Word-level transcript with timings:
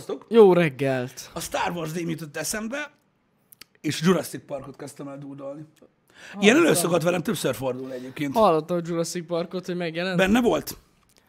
Szevasztok! 0.00 0.26
Jó 0.28 0.52
reggelt! 0.52 1.30
A 1.32 1.40
Star 1.40 1.70
Wars 1.72 1.92
Day 1.92 2.10
jutott 2.10 2.36
eszembe, 2.36 2.90
és 3.80 4.00
Jurassic 4.02 4.42
Parkot 4.46 4.76
kezdtem 4.76 5.08
el 5.08 5.18
dúdolni. 5.18 5.64
Ilyen 6.40 6.56
elő 6.56 6.74
szokott 6.74 7.02
velem 7.02 7.22
többször 7.22 7.54
fordul 7.54 7.92
egyébként. 7.92 8.34
Hallottam 8.34 8.76
a 8.76 8.80
Jurassic 8.84 9.26
Parkot, 9.26 9.66
hogy 9.66 9.76
megjelent? 9.76 10.16
Benne 10.16 10.40
volt? 10.40 10.76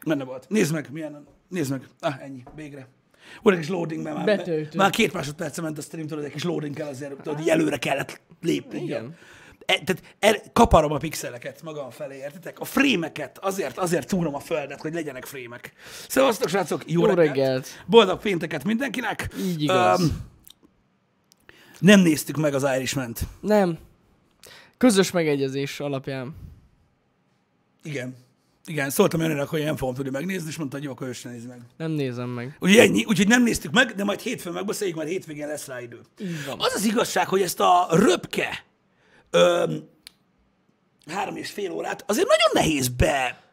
Benne 0.05 0.23
volt. 0.23 0.46
Nézd 0.49 0.73
meg, 0.73 0.89
milyen. 0.92 1.28
Nézd 1.47 1.71
meg. 1.71 1.87
Ah, 1.99 2.23
ennyi. 2.23 2.44
Végre. 2.55 2.87
Volt 3.42 3.55
egy 3.55 3.62
kis 3.62 3.71
loading, 3.71 4.03
mert 4.03 4.15
már, 4.15 4.69
már 4.76 4.90
két 4.90 5.13
másodperce 5.13 5.62
ment 5.62 5.78
a 5.78 5.81
stream, 5.81 6.08
tudod, 6.08 6.24
egy 6.24 6.31
kis 6.31 6.44
loading 6.44 6.76
kell 6.76 6.88
azért, 6.88 7.22
tudod, 7.22 7.40
így 7.40 7.49
előre 7.49 7.78
kellett 7.78 8.22
lépni. 8.42 8.83
Igen. 8.83 9.15
E, 9.65 9.73
tehát 9.73 10.15
er, 10.19 10.41
kaparom 10.53 10.91
a 10.91 10.97
pixeleket 10.97 11.62
magam 11.62 11.89
felé, 11.89 12.17
értitek? 12.17 12.59
A 12.59 12.65
frémeket, 12.65 13.37
azért, 13.37 13.77
azért 13.77 14.07
túrom 14.07 14.35
a 14.35 14.39
földet, 14.39 14.81
hogy 14.81 14.94
legyenek 14.94 15.26
frémek. 15.26 15.73
Szevasztok, 16.07 16.49
srácok! 16.49 16.91
Jó, 16.91 16.99
Jó 16.99 17.05
reggelt! 17.05 17.27
reggelt. 17.27 17.84
Boldog 17.86 18.20
pénteket 18.20 18.63
mindenkinek! 18.63 19.30
Így 19.39 19.62
igaz. 19.62 20.12
nem 21.80 22.00
néztük 22.00 22.36
meg 22.36 22.53
az 22.53 22.67
Irishman-t. 22.76 23.20
Nem. 23.39 23.77
Közös 24.77 25.12
megegyezés 25.12 25.80
alapján. 25.80 26.36
Igen. 27.84 28.16
Igen, 28.66 28.89
szóltam 28.89 29.20
önnek, 29.20 29.48
hogy 29.48 29.64
nem 29.64 29.75
fogom 29.75 29.95
tudni 29.95 30.12
megnézni, 30.12 30.50
és 30.50 30.58
mondta, 30.58 30.75
hogy 30.75 30.86
jó, 30.86 30.91
akkor 30.91 31.08
ő 31.08 31.12
sem 31.12 31.31
meg. 31.48 31.59
Nem 31.78 31.91
nézem 31.91 32.30
meg. 32.30 32.58
Ugye 32.59 32.81
ennyi, 32.81 33.03
úgyhogy 33.03 33.28
nem 33.28 33.44
néztük 33.44 33.72
meg, 33.72 33.95
de 33.95 34.03
majd 34.03 34.20
hétfőn 34.20 34.53
megbeszéljük, 34.53 34.98
mert 34.98 35.09
hétvégén 35.09 35.48
lesz 35.48 35.67
rá 35.67 35.81
idő. 35.81 36.00
Van. 36.45 36.59
Az 36.59 36.73
az 36.75 36.86
igazság, 36.86 37.28
hogy 37.28 37.41
ezt 37.41 37.59
a 37.59 37.88
röpke 37.91 38.64
öm, 39.31 39.90
három 41.08 41.35
és 41.35 41.52
fél 41.52 41.72
órát 41.72 42.03
azért 42.08 42.27
nagyon 42.27 42.49
nehéz 42.53 42.88
be 42.88 43.44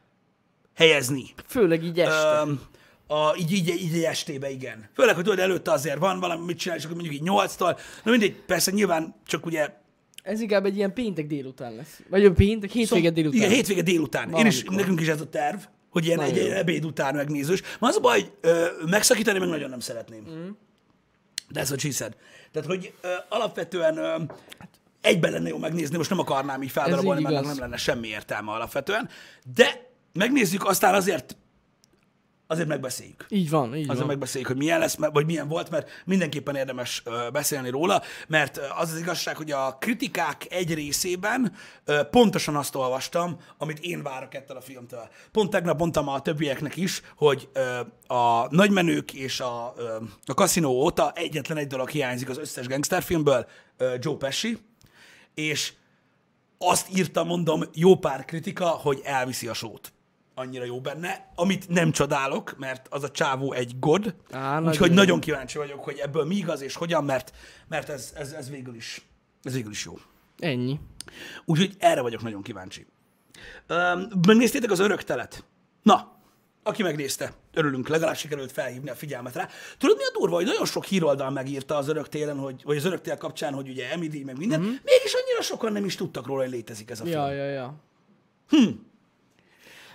helyezni. 0.74 1.24
Főleg 1.46 1.84
így 1.84 2.00
este. 2.00 2.40
Öm, 2.40 2.60
a, 3.06 3.36
így, 3.38 3.52
így, 3.52 3.68
így 3.68 4.02
estébe, 4.04 4.50
igen. 4.50 4.88
Főleg, 4.94 5.14
hogy 5.14 5.24
tudod, 5.24 5.38
előtte 5.38 5.72
azért 5.72 5.98
van 5.98 6.20
valami, 6.20 6.44
mit 6.44 6.58
csinálni, 6.58 6.82
és 6.82 6.88
akkor 6.88 7.00
mondjuk 7.00 7.20
így 7.20 7.26
nyolctól. 7.28 7.78
Na 8.04 8.10
mindegy, 8.10 8.40
persze 8.46 8.70
nyilván 8.70 9.14
csak 9.26 9.46
ugye... 9.46 9.68
Ez 10.22 10.40
inkább 10.40 10.64
egy 10.64 10.76
ilyen 10.76 10.92
péntek 10.92 11.26
délután 11.26 11.74
lesz. 11.74 12.00
Vagy 12.08 12.24
a 12.24 12.32
péntek, 12.32 12.70
hétvége 12.70 13.10
délután. 13.10 13.38
Igen, 13.38 13.50
hétvége 13.50 13.82
délután. 13.82 14.32
Én 14.34 14.46
is, 14.46 14.62
Valamikor. 14.62 14.74
nekünk 14.74 15.00
is 15.00 15.08
ez 15.08 15.20
a 15.20 15.28
terv, 15.28 15.58
hogy 15.90 16.06
ilyen 16.06 16.20
egy, 16.20 16.30
Nagyon 16.30 16.50
egy 16.50 16.56
ebéd 16.56 16.84
után 16.84 17.14
megnézős. 17.14 17.62
Ma 17.78 17.88
az 17.88 17.96
a 17.96 18.00
baj, 18.00 18.20
hogy 18.20 18.32
ö, 18.40 18.66
megszakítani 18.90 19.38
meg 19.38 19.48
nagyon 19.48 19.70
nem 19.70 19.80
szeretném. 19.80 20.24
Mm. 20.30 20.48
De 21.48 21.60
ez 21.60 21.70
a 21.70 21.78
said. 21.78 22.16
Tehát, 22.52 22.68
hogy 22.68 22.92
ö, 23.00 23.08
alapvetően 23.28 23.96
ö, 23.96 24.16
egyben 25.00 25.32
lenne 25.32 25.48
jó 25.48 25.58
megnézni, 25.58 25.96
most 25.96 26.10
nem 26.10 26.18
akarnám 26.18 26.62
így 26.62 26.70
feldarabolni, 26.70 27.22
mert 27.22 27.44
nem 27.44 27.58
lenne 27.58 27.76
semmi 27.76 28.08
értelme 28.08 28.52
alapvetően. 28.52 29.08
De 29.54 29.90
megnézzük, 30.12 30.66
aztán 30.66 30.94
azért 30.94 31.36
azért 32.50 32.68
megbeszéljük. 32.68 33.26
Így 33.28 33.50
van, 33.50 33.74
így 33.74 33.82
Azért 33.82 33.98
van. 33.98 34.06
megbeszéljük, 34.06 34.48
hogy 34.50 34.58
milyen 34.58 34.78
lesz, 34.78 34.96
vagy 34.96 35.26
milyen 35.26 35.48
volt, 35.48 35.70
mert 35.70 35.90
mindenképpen 36.04 36.54
érdemes 36.56 37.02
beszélni 37.32 37.70
róla, 37.70 38.02
mert 38.28 38.60
az 38.78 38.92
az 38.92 38.98
igazság, 38.98 39.36
hogy 39.36 39.50
a 39.50 39.76
kritikák 39.80 40.46
egy 40.50 40.74
részében 40.74 41.52
pontosan 42.10 42.56
azt 42.56 42.74
olvastam, 42.74 43.36
amit 43.58 43.78
én 43.78 44.02
várok 44.02 44.34
ettől 44.34 44.56
a 44.56 44.60
filmtől. 44.60 45.08
Pont 45.32 45.50
tegnap 45.50 45.78
mondtam 45.78 46.08
a 46.08 46.20
többieknek 46.20 46.76
is, 46.76 47.02
hogy 47.16 47.48
a 48.06 48.54
nagymenők 48.54 49.14
és 49.14 49.40
a, 49.40 49.74
a 50.24 50.34
kaszinó 50.34 50.70
óta 50.70 51.12
egyetlen 51.14 51.56
egy 51.58 51.66
dolog 51.66 51.88
hiányzik 51.88 52.28
az 52.28 52.38
összes 52.38 52.66
gangsterfilmből, 52.66 53.46
Joe 53.98 54.16
Pesci, 54.16 54.58
és 55.38 55.72
azt 56.58 56.96
írta, 56.96 57.24
mondom, 57.24 57.62
jó 57.74 57.96
pár 57.96 58.24
kritika, 58.24 58.66
hogy 58.66 59.00
elviszi 59.04 59.48
a 59.48 59.54
sót. 59.54 59.92
Annyira 60.34 60.64
jó 60.64 60.80
benne, 60.80 61.32
amit 61.34 61.68
nem 61.68 61.90
csodálok, 61.90 62.54
mert 62.58 62.86
az 62.90 63.02
a 63.02 63.10
csávó 63.10 63.52
egy 63.52 63.78
god, 63.78 64.14
Á, 64.30 64.60
úgyhogy 64.60 64.78
nagyon 64.78 64.94
nagyon 64.94 65.20
kíváncsi 65.20 65.58
vagyok, 65.58 65.84
hogy 65.84 65.98
ebből 65.98 66.24
mi 66.24 66.34
igaz 66.36 66.60
és 66.60 66.74
hogyan, 66.74 67.04
mert, 67.04 67.32
mert 67.68 67.88
ez, 67.88 68.12
ez, 68.16 68.32
ez, 68.32 68.50
végül 68.50 68.74
is, 68.74 69.06
ez 69.42 69.52
végül 69.52 69.70
is 69.70 69.84
jó. 69.84 69.98
Ennyi. 70.38 70.80
Úgyhogy 71.44 71.74
erre 71.78 72.00
vagyok 72.00 72.22
nagyon 72.22 72.42
kíváncsi. 72.42 72.86
Um, 73.68 74.06
megnéztétek 74.26 74.70
az 74.70 74.78
öröktelet? 74.78 75.44
Na, 75.82 76.17
aki 76.62 76.82
megnézte, 76.82 77.32
örülünk, 77.54 77.88
legalább 77.88 78.16
sikerült 78.16 78.52
felhívni 78.52 78.90
a 78.90 78.94
figyelmet 78.94 79.34
rá. 79.34 79.48
Tudod, 79.78 79.96
mi 79.96 80.02
a 80.02 80.18
durva, 80.18 80.34
hogy 80.34 80.44
nagyon 80.44 80.66
sok 80.66 80.84
híroldal 80.84 81.30
megírta 81.30 81.76
az 81.76 81.88
öröktélen, 81.88 82.36
hogy, 82.36 82.62
vagy 82.64 82.76
az 82.76 82.84
öröktél 82.84 83.16
kapcsán, 83.16 83.54
hogy 83.54 83.68
ugye 83.68 83.90
Emidi, 83.92 84.24
meg 84.24 84.38
minden, 84.38 84.60
mm-hmm. 84.60 84.68
mégis 84.68 85.12
annyira 85.22 85.42
sokan 85.42 85.72
nem 85.72 85.84
is 85.84 85.94
tudtak 85.94 86.26
róla, 86.26 86.42
hogy 86.42 86.50
létezik 86.50 86.90
ez 86.90 87.00
a 87.00 87.04
film. 87.04 87.16
Ja, 87.16 87.32
ja, 87.32 87.44
ja. 87.44 87.74
Hm. 88.48 88.68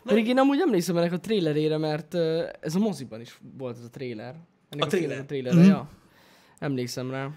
Pedig 0.04 0.28
én 0.28 0.38
amúgy 0.38 0.60
emlékszem 0.60 0.98
ennek 0.98 1.12
a 1.12 1.20
trailerére, 1.20 1.78
mert 1.78 2.14
ez 2.60 2.76
a 2.76 2.80
moziban 2.80 3.22
is 3.22 3.40
volt 3.58 3.78
ez 3.78 3.84
a 3.84 3.90
trailer. 3.90 4.36
Ennek 4.70 4.86
A 4.86 4.90
filmnek 4.90 5.26
trailer. 5.26 5.52
A 5.52 5.56
trailerre, 5.56 5.64
ja. 5.64 5.90
Emlékszem 6.60 7.12
rá. 7.12 7.30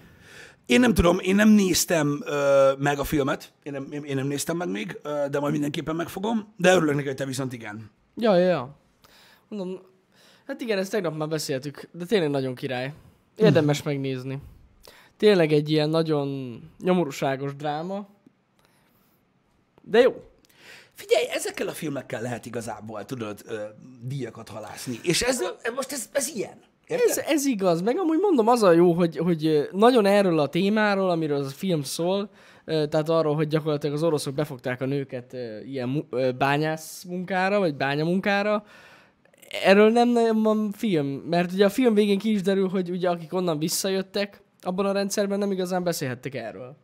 Én 0.65 0.79
nem 0.79 0.93
tudom, 0.93 1.19
én 1.19 1.35
nem 1.35 1.49
néztem 1.49 2.21
ö, 2.25 2.71
meg 2.77 2.99
a 2.99 3.03
filmet, 3.03 3.53
én 3.63 3.71
nem, 3.71 3.87
én, 3.91 4.03
én 4.03 4.15
nem 4.15 4.27
néztem 4.27 4.57
meg 4.57 4.69
még, 4.69 4.99
ö, 5.03 5.25
de 5.31 5.39
majd 5.39 5.51
mindenképpen 5.51 5.95
megfogom, 5.95 6.53
de 6.57 6.73
örülök 6.73 6.95
neki, 6.95 7.07
hogy 7.07 7.15
te 7.15 7.25
viszont 7.25 7.53
igen. 7.53 7.91
Ja, 8.15 8.35
ja, 8.37 8.47
ja. 8.47 8.75
Mondom, 9.49 9.81
hát 10.47 10.61
igen, 10.61 10.77
ezt 10.77 10.91
tegnap 10.91 11.17
már 11.17 11.27
beszéltük, 11.27 11.89
de 11.91 12.05
tényleg 12.05 12.29
nagyon 12.29 12.55
király. 12.55 12.93
Érdemes 13.35 13.83
megnézni. 13.83 14.41
Tényleg 15.17 15.51
egy 15.51 15.69
ilyen 15.69 15.89
nagyon 15.89 16.59
nyomorúságos 16.79 17.55
dráma. 17.55 18.07
De 19.81 19.99
jó. 19.99 20.23
Figyelj, 20.93 21.25
ezekkel 21.29 21.67
a 21.67 21.71
filmekkel 21.71 22.21
lehet 22.21 22.45
igazából, 22.45 23.05
tudod, 23.05 23.43
díjakat 24.01 24.49
halászni. 24.49 24.99
És 25.03 25.21
ez, 25.21 25.39
most 25.75 25.91
ez, 25.91 26.09
ez 26.11 26.27
ilyen. 26.27 26.57
Érted? 26.87 27.09
Ez, 27.09 27.17
ez 27.17 27.45
igaz, 27.45 27.81
meg 27.81 27.97
amúgy 27.97 28.19
mondom, 28.19 28.47
az 28.47 28.63
a 28.63 28.71
jó, 28.71 28.93
hogy, 28.93 29.17
hogy 29.17 29.69
nagyon 29.71 30.05
erről 30.05 30.39
a 30.39 30.49
témáról, 30.49 31.09
amiről 31.09 31.37
az 31.37 31.45
a 31.45 31.55
film 31.55 31.83
szól, 31.83 32.29
tehát 32.65 33.09
arról, 33.09 33.35
hogy 33.35 33.47
gyakorlatilag 33.47 33.95
az 33.95 34.03
oroszok 34.03 34.33
befogták 34.33 34.81
a 34.81 34.85
nőket 34.85 35.35
ilyen 35.65 36.07
bányász 36.37 37.03
munkára, 37.03 37.59
vagy 37.59 37.75
bányamunkára, 37.75 38.65
erről 39.63 39.89
nem 39.89 40.09
nagyon 40.09 40.43
van 40.43 40.71
film, 40.71 41.07
mert 41.07 41.51
ugye 41.51 41.65
a 41.65 41.69
film 41.69 41.93
végén 41.93 42.17
ki 42.17 42.31
is 42.31 42.41
derül, 42.41 42.67
hogy 42.67 42.89
ugye 42.89 43.09
akik 43.09 43.33
onnan 43.33 43.59
visszajöttek, 43.59 44.41
abban 44.61 44.85
a 44.85 44.91
rendszerben 44.91 45.39
nem 45.39 45.51
igazán 45.51 45.83
beszélhettek 45.83 46.35
erről. 46.35 46.75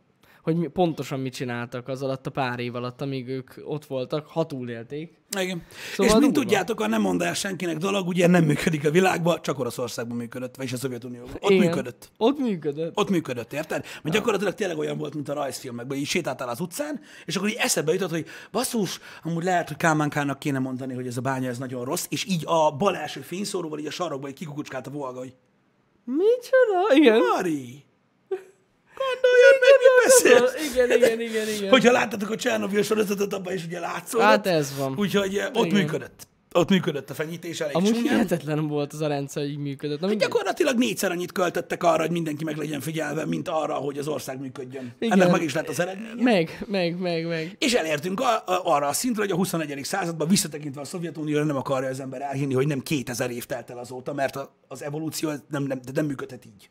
Hogy 0.44 0.56
mi, 0.56 0.66
pontosan 0.66 1.20
mit 1.20 1.34
csináltak 1.34 1.88
az 1.88 2.02
alatt 2.02 2.26
a 2.26 2.30
pár 2.30 2.58
év 2.58 2.74
alatt, 2.74 3.00
amíg 3.00 3.28
ők 3.28 3.50
ott 3.64 3.84
voltak, 3.84 4.26
ha 4.26 4.46
túlélték. 4.46 5.18
Igen. 5.40 5.62
Szóval 5.92 6.06
és 6.06 6.20
mint 6.20 6.32
durva. 6.32 6.40
tudjátok, 6.40 6.80
a 6.80 6.86
nem 6.86 7.00
mond 7.00 7.22
el 7.22 7.34
senkinek 7.34 7.76
dolog, 7.76 8.08
ugye 8.08 8.26
nem 8.26 8.44
működik 8.44 8.86
a 8.86 8.90
világban, 8.90 9.38
csak 9.42 9.58
Oroszországban 9.58 10.16
működött, 10.16 10.56
vagyis 10.56 10.72
a 10.72 10.76
Szovjetunióban. 10.76 11.34
Ott 11.40 11.50
Igen. 11.50 11.66
működött. 11.66 12.10
Ott 12.16 12.38
működött. 12.38 12.98
Ott 12.98 13.10
működött, 13.10 13.52
érted? 13.52 13.84
Mert 14.02 14.16
gyakorlatilag 14.16 14.54
tényleg 14.54 14.78
olyan 14.78 14.98
volt, 14.98 15.14
mint 15.14 15.28
a 15.28 15.32
rajzfilmekben, 15.34 15.98
így 15.98 16.06
sétáltál 16.06 16.48
az 16.48 16.60
utcán, 16.60 17.00
és 17.24 17.36
akkor 17.36 17.48
így 17.48 17.58
eszedbe 17.58 17.92
jutott, 17.92 18.10
hogy 18.10 18.26
basszus, 18.52 19.00
amúgy 19.22 19.44
lehet, 19.44 19.68
hogy 19.68 19.76
Kálmánkának 19.76 20.38
kéne 20.38 20.58
mondani, 20.58 20.94
hogy 20.94 21.06
ez 21.06 21.16
a 21.16 21.20
bánya 21.20 21.48
ez 21.48 21.58
nagyon 21.58 21.84
rossz, 21.84 22.06
és 22.08 22.24
így 22.24 22.42
a 22.46 22.70
bal 22.76 22.96
első 22.96 23.20
fényszóróval 23.20 23.78
így 23.78 23.86
a 23.86 23.90
sarokba 23.90 24.28
így 24.28 24.34
kikukucskált 24.34 24.86
a 24.86 24.90
volga, 24.90 25.18
hogy 25.18 25.34
Micsoda? 26.04 26.94
Igen. 26.94 27.18
Mari, 27.18 27.84
gondoljon 29.02 29.54
meg, 29.64 29.74
mi 29.82 29.88
beszélsz? 30.04 30.72
Igen, 30.72 30.90
igen, 30.96 31.20
igen, 31.20 31.48
igen. 31.56 31.70
Hogyha 31.70 31.92
láttatok 31.92 32.30
a 32.30 32.36
Csernobyl 32.36 32.82
sorozatot, 32.82 33.32
abban 33.32 33.52
is 33.52 33.64
ugye 33.64 33.80
látszódott. 33.80 34.26
Hát 34.26 34.46
ez 34.46 34.76
van. 34.78 34.94
Úgyhogy 34.98 35.36
eh, 35.36 35.46
ott 35.52 35.66
Igen. 35.66 35.78
működött. 35.78 36.26
Ott 36.56 36.68
működött 36.68 37.10
a 37.10 37.14
fenyítés 37.14 37.60
elég 37.60 37.76
Amúgy 37.76 37.92
csúnyán. 37.92 38.12
hihetetlen 38.12 38.66
volt 38.68 38.92
az 38.92 39.00
a 39.00 39.06
rendszer, 39.06 39.44
így 39.44 39.56
működött. 39.58 40.00
Na, 40.00 40.06
mindegy. 40.06 40.28
Gyakorlatilag 40.28 40.78
négyszer 40.78 41.10
annyit 41.10 41.32
költöttek 41.32 41.82
arra, 41.82 42.00
hogy 42.02 42.10
mindenki 42.10 42.44
meg 42.44 42.56
legyen 42.56 42.80
figyelve, 42.80 43.26
mint 43.26 43.48
arra, 43.48 43.74
hogy 43.74 43.98
az 43.98 44.08
ország 44.08 44.40
működjön. 44.40 44.94
Igen. 44.98 45.20
Ennek 45.20 45.32
meg 45.32 45.42
is 45.42 45.54
lett 45.54 45.68
az 45.68 45.80
eredménye. 45.80 46.22
Meg, 46.22 46.64
meg, 46.66 46.98
meg, 46.98 47.26
meg. 47.26 47.56
És 47.58 47.74
elértünk 47.74 48.20
a, 48.20 48.34
a, 48.34 48.60
arra 48.64 48.86
a 48.86 48.92
szintre, 48.92 49.22
hogy 49.22 49.30
a 49.30 49.34
21. 49.34 49.80
században 49.84 50.28
visszatekintve 50.28 50.80
a 50.80 50.84
Szovjetunióra 50.84 51.44
nem 51.44 51.56
akarja 51.56 51.88
az 51.88 52.00
ember 52.00 52.20
elhinni, 52.22 52.54
hogy 52.54 52.66
nem 52.66 52.80
2000 52.80 53.30
év 53.30 53.44
telt 53.44 53.70
el 53.70 53.78
azóta, 53.78 54.12
mert 54.12 54.36
a, 54.36 54.54
az 54.68 54.82
evolúció 54.82 55.30
nem, 55.48 55.62
nem, 55.62 55.80
de 55.84 55.90
nem 55.94 56.06
működhet 56.06 56.44
így. 56.44 56.68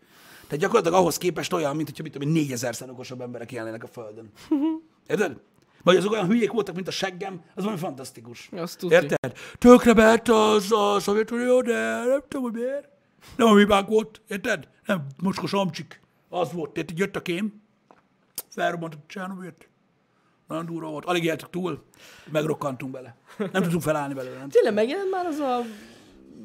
Tehát 0.48 0.60
gyakorlatilag 0.64 1.00
ahhoz 1.00 1.18
képest 1.18 1.54
olyan, 1.54 1.76
mint 1.76 1.88
hogyha 1.88 2.04
mit 2.04 2.12
tudom, 2.12 2.36
én, 2.36 2.48
4000-szer 2.48 2.90
okosabb 2.90 3.22
emberek 3.22 3.52
élnének 3.52 3.84
a 3.84 3.88
Földön. 3.88 4.32
Érted? 5.08 5.38
Vagy 5.84 5.96
azok 5.96 6.12
olyan 6.12 6.28
hülyék 6.28 6.52
voltak, 6.52 6.76
mint 6.76 6.88
a 6.88 6.92
seggem, 6.92 7.42
az 7.56 7.64
valami 7.64 7.82
fantasztikus. 7.82 8.50
Azt 8.52 8.78
tudni. 8.78 8.96
Érted? 8.96 9.38
Tökre 9.58 9.94
beállt 9.94 10.30
az 10.30 10.72
a 10.72 11.00
Szovjetunió, 11.00 11.62
de 11.62 12.04
nem 12.06 12.24
tudom, 12.28 12.52
hogy 12.52 12.62
miért. 12.62 12.88
Nem 13.36 13.48
a 13.48 13.54
mibánk 13.54 13.88
volt, 13.88 14.22
érted? 14.28 14.68
Nem, 14.86 15.06
mocskos 15.22 15.54
amcsik. 15.54 16.02
Az 16.30 16.52
volt, 16.52 16.78
érted? 16.78 16.98
Jött 16.98 17.16
a 17.16 17.22
kém, 17.22 17.62
felrobbant 18.50 18.94
a 18.94 18.98
Csernobylt. 19.08 19.68
Nagyon 20.48 20.66
durva 20.66 20.90
volt. 20.90 21.06
Alig 21.06 21.24
éltük 21.24 21.50
túl, 21.50 21.84
megrokkantunk 22.32 22.92
bele. 22.92 23.16
Nem 23.38 23.62
tudtunk 23.62 23.82
felállni 23.82 24.14
belőle. 24.14 24.46
Tényleg 24.50 24.74
megjelent 24.74 25.10
már 25.12 25.26
az 25.26 25.40
a 25.40 25.62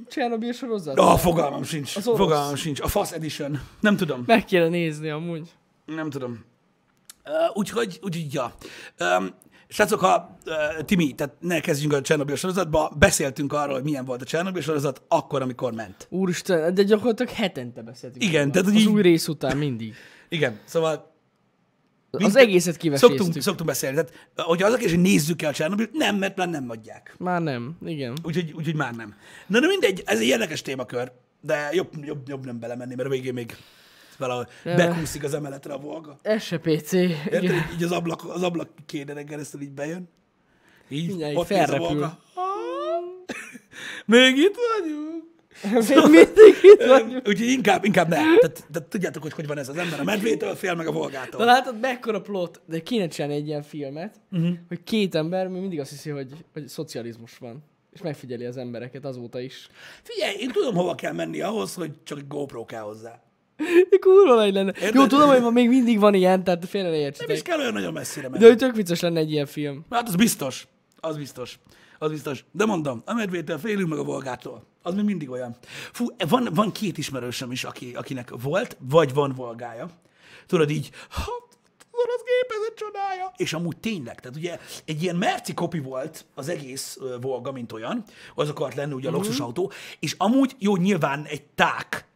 Csernobyl 0.08 0.52
sorozat? 0.52 0.98
Ah, 0.98 1.18
fogalmam 1.18 1.62
sincs. 1.62 1.96
Az 1.96 2.06
orosz. 2.06 2.20
Fogalmam 2.20 2.54
sincs. 2.54 2.80
A 2.80 2.88
Fasz 2.88 3.12
Edition. 3.12 3.60
Nem 3.80 3.96
tudom. 3.96 4.22
Meg 4.26 4.44
kéne 4.44 4.68
nézni 4.68 5.08
amúgy. 5.10 5.48
Nem 5.86 6.10
tudom. 6.10 6.44
Uh, 7.24 7.56
úgyhogy, 7.56 7.98
úgyhogy, 8.02 8.34
ja. 8.34 8.54
Um, 9.18 9.34
Srácok, 9.68 10.00
ha 10.00 10.38
uh, 10.46 10.84
Timi, 10.84 11.12
tehát 11.14 11.34
ne 11.40 11.60
kezdjünk 11.60 11.92
a 11.92 12.00
Csernobyl 12.00 12.36
sorozatba, 12.36 12.92
beszéltünk 12.98 13.52
arról, 13.52 13.74
hogy 13.74 13.82
milyen 13.82 14.04
volt 14.04 14.22
a 14.22 14.24
Csernobyl 14.24 14.62
sorozat, 14.62 15.02
akkor, 15.08 15.42
amikor 15.42 15.72
ment. 15.72 16.06
Úristen, 16.10 16.74
de 16.74 16.82
gyakorlatilag 16.82 17.32
hetente 17.32 17.82
beszéltünk. 17.82 18.24
Igen, 18.24 18.40
róla. 18.40 18.52
tehát, 18.52 18.66
hogy 18.68 18.76
Az 18.76 18.82
így- 18.82 18.88
új 18.88 19.02
rész 19.02 19.28
után 19.28 19.56
mindig. 19.56 19.94
Igen, 20.28 20.58
szóval 20.64 21.12
Az 22.10 22.20
Mind- 22.20 22.36
egészet 22.36 22.76
kiveséztük. 22.76 23.18
szoktunk, 23.18 23.42
szoktunk 23.42 23.68
beszélni. 23.68 23.94
Tehát, 23.96 24.12
hogy 24.34 24.62
az 24.62 24.72
a 24.72 24.76
kérdés, 24.76 24.90
hogy 24.94 25.02
nézzük 25.02 25.42
el 25.42 25.50
a 25.50 25.52
Csernobyl, 25.52 25.88
nem, 25.92 26.16
mert 26.16 26.36
már 26.36 26.48
nem 26.48 26.70
adják. 26.70 27.14
Már 27.18 27.42
nem, 27.42 27.76
igen. 27.84 28.16
Úgyhogy, 28.22 28.52
úgyhogy 28.56 28.74
már 28.74 28.94
nem. 28.94 29.14
Na 29.46 29.60
de 29.60 29.66
mindegy, 29.66 30.02
ez 30.06 30.20
egy 30.20 30.26
érdekes 30.26 30.62
témakör, 30.62 31.12
de 31.40 31.68
jobb, 31.72 31.88
jobb, 32.04 32.28
jobb 32.28 32.44
nem 32.44 32.58
belemenni, 32.60 32.94
mert 32.94 33.08
a 33.08 33.10
végén 33.10 33.32
még 33.34 33.56
valahogy 34.18 34.46
bekúszik 34.64 35.24
az 35.24 35.34
emeletre 35.34 35.72
a 35.72 35.78
volga. 35.78 36.20
SPC. 36.38 36.92
Érted? 36.92 37.42
Igen. 37.42 37.68
Így, 37.74 37.82
az 37.82 37.92
ablak, 37.92 38.24
az 38.34 38.42
ablak 38.42 38.68
kéne 38.86 39.24
keresztül 39.24 39.60
így 39.60 39.72
bejön. 39.72 40.08
Így, 40.88 41.06
Mindjárt 41.06 41.36
ott 41.36 41.46
felrepül. 41.46 42.10
Még 44.06 44.36
itt 44.36 44.56
vagyunk. 44.78 45.24
Még 45.88 45.96
mindig 46.02 46.54
itt 46.62 46.84
vagyunk. 46.86 47.28
Úgyhogy 47.28 47.48
inkább, 47.48 47.84
inkább 47.84 48.08
ne. 48.08 48.16
Tehát, 48.16 48.66
tehát 48.72 48.88
tudjátok, 48.88 49.22
hogy 49.22 49.32
hogy 49.32 49.46
van 49.46 49.58
ez 49.58 49.68
az 49.68 49.76
ember. 49.76 50.00
A 50.00 50.04
medvétől 50.04 50.54
fél 50.54 50.74
meg 50.74 50.86
a 50.86 50.90
De 50.90 50.96
volgától. 50.96 51.44
látod, 51.44 51.80
mekkora 51.80 52.20
plot, 52.20 52.60
de 52.66 52.80
kéne 52.80 53.08
csinálni 53.08 53.36
egy 53.36 53.46
ilyen 53.46 53.62
filmet, 53.62 54.14
uh-huh. 54.32 54.48
hogy 54.68 54.84
két 54.84 55.14
ember 55.14 55.48
még 55.48 55.60
mindig 55.60 55.80
azt 55.80 55.90
hiszi, 55.90 56.10
hogy, 56.10 56.32
hogy 56.52 56.68
szocializmus 56.68 57.38
van. 57.38 57.64
És 57.92 58.02
megfigyeli 58.02 58.44
az 58.44 58.56
embereket 58.56 59.04
azóta 59.04 59.40
is. 59.40 59.68
Figyelj, 60.02 60.36
én 60.38 60.48
tudom, 60.50 60.74
hova 60.74 60.94
kell 60.94 61.12
menni 61.12 61.40
ahhoz, 61.40 61.74
hogy 61.74 61.90
csak 62.04 62.18
egy 62.18 62.26
GoPro 62.28 62.64
kell 62.64 62.82
hozzá. 62.82 63.22
De 63.90 63.96
kurva 64.00 64.34
nagy 64.34 64.52
lenne. 64.52 64.72
Érted? 64.74 64.94
Jó, 64.94 65.06
tudom, 65.06 65.28
hogy 65.28 65.40
ma 65.40 65.50
még 65.50 65.68
mindig 65.68 65.98
van 65.98 66.14
ilyen, 66.14 66.44
tehát 66.44 66.68
félre 66.68 66.88
ne 66.88 66.94
Nem 66.94 67.00
is 67.00 67.06
értsetek. 67.06 67.42
kell 67.42 67.58
olyan 67.58 67.72
nagyon 67.72 67.92
messzire 67.92 68.28
menni. 68.28 68.42
De 68.42 68.48
hogy 68.48 68.58
tök 68.58 68.74
vicces 68.76 69.00
lenne 69.00 69.18
egy 69.18 69.30
ilyen 69.30 69.46
film. 69.46 69.84
Hát 69.90 70.08
az 70.08 70.14
biztos. 70.14 70.66
Az 71.00 71.16
biztos. 71.16 71.58
Az 71.98 72.10
biztos. 72.10 72.44
De 72.52 72.64
mondom, 72.64 73.02
a 73.04 73.14
medvétől 73.14 73.58
félünk 73.58 73.88
meg 73.88 73.98
a 73.98 74.04
volgától. 74.04 74.66
Az 74.82 74.94
még 74.94 75.04
mindig 75.04 75.30
olyan. 75.30 75.56
Fú, 75.92 76.06
van, 76.28 76.48
van 76.52 76.72
két 76.72 76.98
ismerősöm 76.98 77.52
is, 77.52 77.64
aki, 77.64 77.94
akinek 77.94 78.30
volt, 78.42 78.76
vagy 78.80 79.14
van 79.14 79.32
volgája. 79.32 79.90
Tudod 80.46 80.70
így, 80.70 80.90
hát, 81.08 81.48
az 82.08 82.22
gépezet 82.24 82.74
csodája. 82.74 83.32
És 83.36 83.52
amúgy 83.52 83.76
tényleg, 83.76 84.20
tehát 84.20 84.36
ugye 84.36 84.58
egy 84.84 85.02
ilyen 85.02 85.16
merci 85.16 85.54
kopi 85.54 85.78
volt 85.78 86.24
az 86.34 86.48
egész 86.48 86.96
ö, 87.00 87.16
Volga, 87.20 87.52
mint 87.52 87.72
olyan, 87.72 88.04
az 88.34 88.48
akart 88.48 88.74
lenni 88.74 88.92
ugye 88.92 89.08
a 89.08 89.12
luxusautó, 89.12 89.72
és 89.98 90.14
amúgy 90.18 90.56
jó, 90.58 90.76
nyilván 90.76 91.24
egy 91.24 91.42
ták, 91.42 92.06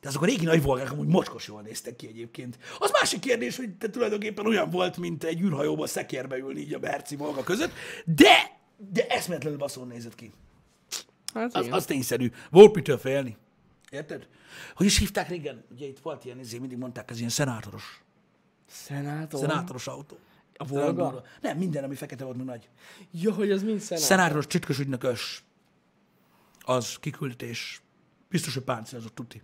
de 0.00 0.08
azok 0.08 0.22
a 0.22 0.26
régi 0.26 0.44
nagy 0.44 0.62
volgák 0.62 0.92
amúgy 0.92 1.06
mocskos 1.06 1.46
jól 1.46 1.62
néztek 1.62 1.96
ki 1.96 2.06
egyébként. 2.06 2.58
Az 2.78 2.90
másik 2.90 3.20
kérdés, 3.20 3.56
hogy 3.56 3.70
te 3.70 3.90
tulajdonképpen 3.90 4.46
olyan 4.46 4.70
volt, 4.70 4.96
mint 4.96 5.24
egy 5.24 5.40
űrhajóba 5.40 5.86
szekérbe 5.86 6.36
ülni 6.36 6.60
így 6.60 6.74
a 6.74 6.78
Berci 6.78 7.16
volga 7.16 7.42
között, 7.42 7.72
de, 8.04 8.58
de 8.76 9.06
eszméletlenül 9.06 9.58
baszón 9.58 9.86
nézett 9.86 10.14
ki. 10.14 10.32
Hát 11.40 11.54
Az, 11.54 11.64
igen. 11.64 11.76
az 11.76 11.84
tényszerű. 11.84 12.30
Volt 12.50 12.74
mitől 12.74 12.98
félni. 12.98 13.36
Érted? 13.90 14.28
Hogy 14.74 14.86
is 14.86 14.98
hívták 14.98 15.28
régen? 15.28 15.64
Ugye 15.70 15.86
itt 15.86 15.98
volt 15.98 16.24
ilyen, 16.24 16.38
izé, 16.38 16.58
mindig 16.58 16.78
mondták, 16.78 17.10
ez 17.10 17.18
ilyen 17.18 17.30
szenátoros. 17.30 18.02
Szenátor. 18.66 19.40
Szenátoros 19.40 19.86
autó. 19.86 20.18
A 20.58 20.66
Volga? 20.66 21.22
Nem, 21.40 21.58
minden, 21.58 21.84
ami 21.84 21.94
fekete 21.94 22.24
volt, 22.24 22.36
meg 22.36 22.46
nagy. 22.46 22.68
Ja, 23.10 23.32
hogy 23.32 23.50
az 23.50 23.62
mind 23.62 23.80
szenátor. 23.80 24.08
Szenátoros, 24.08 24.46
csütkös 24.46 24.78
ügynökös. 24.78 25.44
Az 26.60 26.96
kiküldtés. 26.96 27.82
Biztos, 28.28 28.54
hogy 28.54 28.62
páncélozott 28.62 29.14
tuti. 29.14 29.42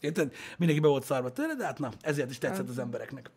Érted? 0.00 0.34
Mindenki 0.58 0.82
be 0.82 0.88
volt 0.88 1.04
szarva 1.04 1.32
tőle, 1.32 1.54
de 1.54 1.64
hát 1.64 1.78
na, 1.78 1.92
ezért 2.00 2.30
is 2.30 2.38
tetszett 2.38 2.68
az 2.68 2.78
embereknek. 2.78 3.30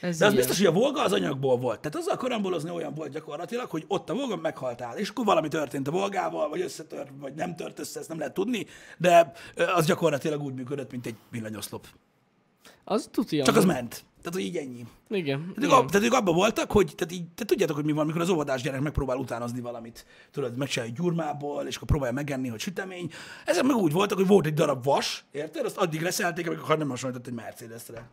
Ez 0.00 0.18
De 0.18 0.26
az 0.26 0.32
ilyen. 0.32 0.34
biztos, 0.34 0.56
hogy 0.58 0.66
a 0.66 0.78
Volga 0.78 1.02
az 1.02 1.12
anyagból 1.12 1.56
volt. 1.56 1.80
Tehát 1.80 1.96
azzal 1.96 2.16
karambolozni 2.16 2.70
olyan 2.70 2.94
volt 2.94 3.12
gyakorlatilag, 3.12 3.70
hogy 3.70 3.84
ott 3.88 4.10
a 4.10 4.14
Volga 4.14 4.36
meghaltál, 4.36 4.96
és 4.98 5.08
akkor 5.08 5.24
valami 5.24 5.48
történt 5.48 5.88
a 5.88 5.90
Volgával, 5.90 6.48
vagy 6.48 6.60
összetört, 6.60 7.10
vagy 7.20 7.34
nem 7.34 7.56
tört 7.56 7.78
össze, 7.78 7.98
ezt 7.98 8.08
nem 8.08 8.18
lehet 8.18 8.34
tudni, 8.34 8.66
de 8.98 9.32
az 9.74 9.86
gyakorlatilag 9.86 10.42
úgy 10.42 10.54
működött, 10.54 10.90
mint 10.90 11.06
egy 11.06 11.16
villanyoszlop. 11.30 11.86
Az 12.84 13.08
tuti 13.12 13.42
Csak 13.42 13.56
az 13.56 13.64
ment. 13.64 14.04
Tehát, 14.22 14.34
hogy 14.34 14.44
így 14.44 14.56
ennyi. 14.56 14.86
Igen. 15.08 15.40
Tehát 15.40 15.56
igen. 15.56 15.70
ab, 15.70 15.90
tehát 15.90 16.06
ők 16.06 16.12
abban 16.12 16.34
voltak, 16.34 16.72
hogy 16.72 16.92
tehát 16.96 17.12
így, 17.12 17.28
te 17.34 17.44
tudjátok, 17.44 17.76
hogy 17.76 17.84
mi 17.84 17.92
van, 17.92 18.06
mikor 18.06 18.20
az 18.20 18.28
óvodás 18.28 18.62
gyerek 18.62 18.80
megpróbál 18.80 19.16
utánozni 19.16 19.60
valamit. 19.60 20.06
Tudod, 20.30 20.56
megcsinálja 20.56 20.92
egy 20.92 20.98
gyurmából, 20.98 21.66
és 21.66 21.76
akkor 21.76 21.88
próbálja 21.88 22.14
megenni, 22.14 22.48
hogy 22.48 22.60
sütemény. 22.60 23.10
Ezek 23.44 23.64
meg 23.64 23.76
úgy 23.76 23.92
voltak, 23.92 24.18
hogy 24.18 24.26
volt 24.26 24.46
egy 24.46 24.54
darab 24.54 24.84
vas, 24.84 25.24
érted? 25.30 25.64
Azt 25.64 25.76
addig 25.76 26.02
reszelték, 26.02 26.46
amikor 26.46 26.78
nem 26.78 26.88
hasonlított 26.88 27.26
egy 27.26 27.32
Mercedesre. 27.32 28.08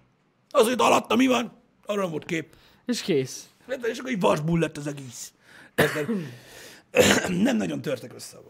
Az, 0.50 0.68
hogy 0.68 0.76
alatta 0.78 1.16
mi 1.16 1.28
van, 1.28 1.52
arra 1.88 2.08
volt 2.08 2.26
kép. 2.26 2.56
És 2.86 3.02
kész. 3.02 3.50
Érted? 3.70 3.90
És 3.90 3.98
akkor 3.98 4.12
így 4.12 4.20
vasbull 4.20 4.60
lett 4.60 4.78
az 4.78 4.88
egész. 4.88 5.32
Nem 7.44 7.58
nagyon 7.58 7.82
törtek 7.82 8.14
össze 8.14 8.38
a. 8.38 8.42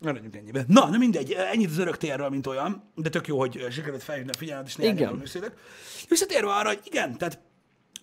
Na, 0.00 0.06
Nem 0.06 0.14
legyünk 0.14 0.36
ennyibe. 0.36 0.64
Na, 0.68 0.88
nem 0.88 0.98
mindegy, 0.98 1.32
ennyit 1.32 1.70
az 1.70 1.78
örök 1.78 1.96
térről, 1.96 2.28
mint 2.28 2.46
olyan, 2.46 2.82
de 2.94 3.08
tök 3.08 3.26
jó, 3.26 3.38
hogy 3.38 3.66
sikerült 3.70 4.02
felhívni 4.02 4.30
a 4.30 4.36
figyelmet, 4.36 4.66
és 4.66 4.76
néhány 4.76 4.96
Igen. 4.96 5.18
beszélek. 5.18 5.52
Visszatérve 6.08 6.52
arra, 6.52 6.68
hogy 6.68 6.80
igen, 6.84 7.18
tehát 7.18 7.38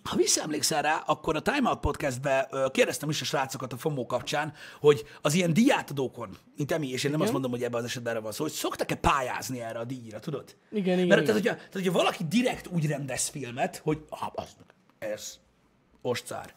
ha 0.08 0.16
visszaemlékszel 0.16 0.82
rá, 0.82 1.02
akkor 1.06 1.36
a 1.36 1.40
Time 1.40 1.68
Out 1.68 1.80
podcastbe 1.80 2.48
kérdeztem 2.72 3.08
is 3.08 3.20
a 3.20 3.24
srácokat 3.24 3.72
a 3.72 3.76
FOMO 3.76 4.06
kapcsán, 4.06 4.52
hogy 4.80 5.04
az 5.22 5.34
ilyen 5.34 5.52
díjátadókon, 5.52 6.36
mint 6.56 6.72
Emi, 6.72 6.88
és 6.88 7.04
én 7.04 7.10
nem 7.10 7.20
azt 7.20 7.32
mondom, 7.32 7.50
hogy 7.50 7.62
ebben 7.62 7.80
az 7.80 7.86
esetben 7.86 8.12
erre 8.12 8.22
van 8.22 8.32
szó, 8.32 8.42
hogy 8.42 8.52
szoktak-e 8.52 8.94
pályázni 8.94 9.60
erre 9.60 9.78
a 9.78 9.84
díjra, 9.84 10.18
tudod? 10.18 10.56
Igen, 10.70 10.94
igen, 10.94 11.06
Mert 11.06 11.20
igen. 11.20 11.24
tehát, 11.24 11.40
hogyha, 11.40 11.54
tehát, 11.54 11.72
hogyha 11.72 11.92
valaki 11.92 12.24
direkt 12.28 12.66
úgy 12.66 12.86
rendez 12.86 13.28
filmet, 13.28 13.80
hogy 13.84 14.04
ah, 14.08 14.28
az 14.34 14.56
ez 14.98 15.38
ostcár. 16.02 16.54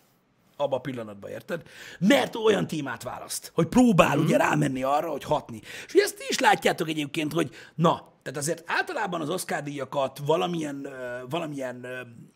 Abba 0.57 0.75
a 0.75 0.79
pillanatban, 0.79 1.31
érted? 1.31 1.61
Mert 1.99 2.35
olyan 2.35 2.67
témát 2.67 3.03
választ, 3.03 3.51
hogy 3.55 3.67
próbál 3.67 4.17
mm. 4.17 4.23
ugye 4.23 4.37
rámenni 4.37 4.83
arra, 4.83 5.09
hogy 5.09 5.23
hatni. 5.23 5.61
És 5.85 5.93
ugye 5.93 6.03
ezt 6.03 6.17
ti 6.17 6.23
is 6.29 6.39
látjátok 6.39 6.89
egyébként, 6.89 7.33
hogy 7.33 7.55
na, 7.75 8.11
tehát 8.23 8.39
azért 8.39 8.63
általában 8.65 9.21
az 9.21 9.29
Oscar 9.29 9.63
díjakat 9.63 10.19
valamilyen, 10.25 10.87
valamilyen 11.29 11.85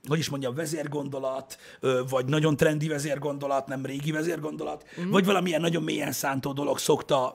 hogy 0.08 0.20
is 0.20 0.30
mondjam, 0.30 0.56
vezérgondolat, 0.56 1.58
vagy 2.10 2.26
nagyon 2.26 2.58
trendi 2.58 2.88
vezérgondolat, 2.88 3.68
nem 3.68 3.86
régi 3.86 4.12
vezérgondolat, 4.12 4.86
mm. 5.02 5.10
vagy 5.10 5.26
valamilyen 5.26 5.62
nagyon 5.62 5.84
mélyen 5.84 6.12
szántó 6.12 6.54
dolog 6.54 6.78
szokta 6.78 7.34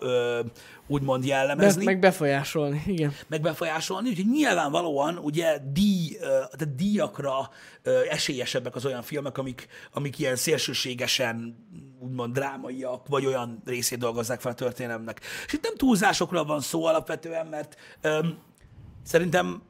úgymond 0.87 1.21
Be, 1.23 1.29
jellemezni 1.29 1.85
meg 1.85 1.99
befolyásolni, 1.99 2.83
igen. 2.87 3.15
meg 3.27 3.41
befolyásolni, 3.41 4.09
úgyhogy 4.09 4.31
nyilvánvalóan 4.31 5.19
ugye 5.19 5.59
díj, 5.73 6.17
tehát 6.21 6.75
díjakra 6.75 7.51
esélyesebbek 8.11 8.75
az 8.75 8.87
olyan 8.87 9.03
filmek, 9.03 9.39
amik, 9.39 9.67
amik 9.93 10.19
ilyen 10.19 10.37
szélsőségesen 10.37 11.57
úgymond 12.01 12.33
drámaiak, 12.33 13.09
vagy 13.09 13.27
olyan 13.27 13.63
részét 13.65 13.99
dolgozzák 13.99 14.41
fel 14.41 14.53
a 14.53 14.55
történelemnek. 14.55 15.21
És 15.47 15.53
itt 15.53 15.63
nem 15.63 15.77
túlzásokra 15.77 16.45
van 16.45 16.61
szó 16.61 16.85
alapvetően, 16.85 17.47
mert 17.47 17.77
öm, 18.01 18.39
szerintem 19.03 19.63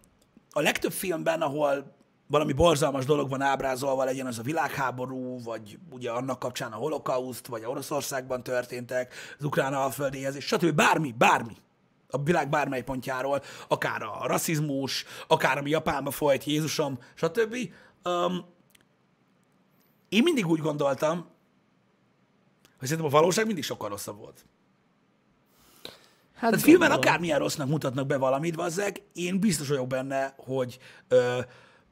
a 0.51 0.61
legtöbb 0.61 0.93
filmben, 0.93 1.41
ahol 1.41 1.99
valami 2.27 2.53
borzalmas 2.53 3.05
dolog 3.05 3.29
van 3.29 3.41
ábrázolva, 3.41 4.05
legyen 4.05 4.27
az 4.27 4.39
a 4.39 4.43
világháború, 4.43 5.43
vagy 5.43 5.79
ugye 5.91 6.11
annak 6.11 6.39
kapcsán 6.39 6.73
a 6.73 6.77
holokauszt, 6.77 7.47
vagy 7.47 7.63
a 7.63 7.69
Oroszországban 7.69 8.43
történtek, 8.43 9.15
az 9.39 9.45
ukrán 9.45 9.75
alföldéhez, 9.75 10.39
stb. 10.39 10.75
Bármi, 10.75 11.15
bármi 11.19 11.57
a 12.11 12.23
világ 12.23 12.49
bármely 12.49 12.83
pontjáról, 12.83 13.43
akár 13.69 14.03
a 14.03 14.27
rasszizmus, 14.27 15.05
akár 15.27 15.59
ami 15.59 15.71
Japánba 15.71 16.11
folyt, 16.11 16.45
Jézusom, 16.45 16.99
stb. 17.15 17.57
Um, 18.05 18.45
én 20.09 20.23
mindig 20.23 20.47
úgy 20.47 20.61
gondoltam, 20.61 21.27
hogy 22.81 22.89
szerintem 22.89 23.15
a 23.15 23.21
valóság 23.21 23.47
mindig 23.47 23.65
sokkal 23.65 23.89
rosszabb 23.89 24.19
volt. 24.19 24.45
Hát 26.35 26.51
Tehát 26.51 26.65
filmen 26.65 26.89
gondolom. 26.89 27.09
akármilyen 27.09 27.39
rossznak 27.39 27.69
mutatnak 27.69 28.07
be 28.07 28.17
valamit, 28.17 28.55
vazzeg, 28.55 29.03
én 29.13 29.41
biztos 29.41 29.69
vagyok 29.69 29.87
benne, 29.87 30.35
hogy 30.37 30.79
ö, 31.09 31.41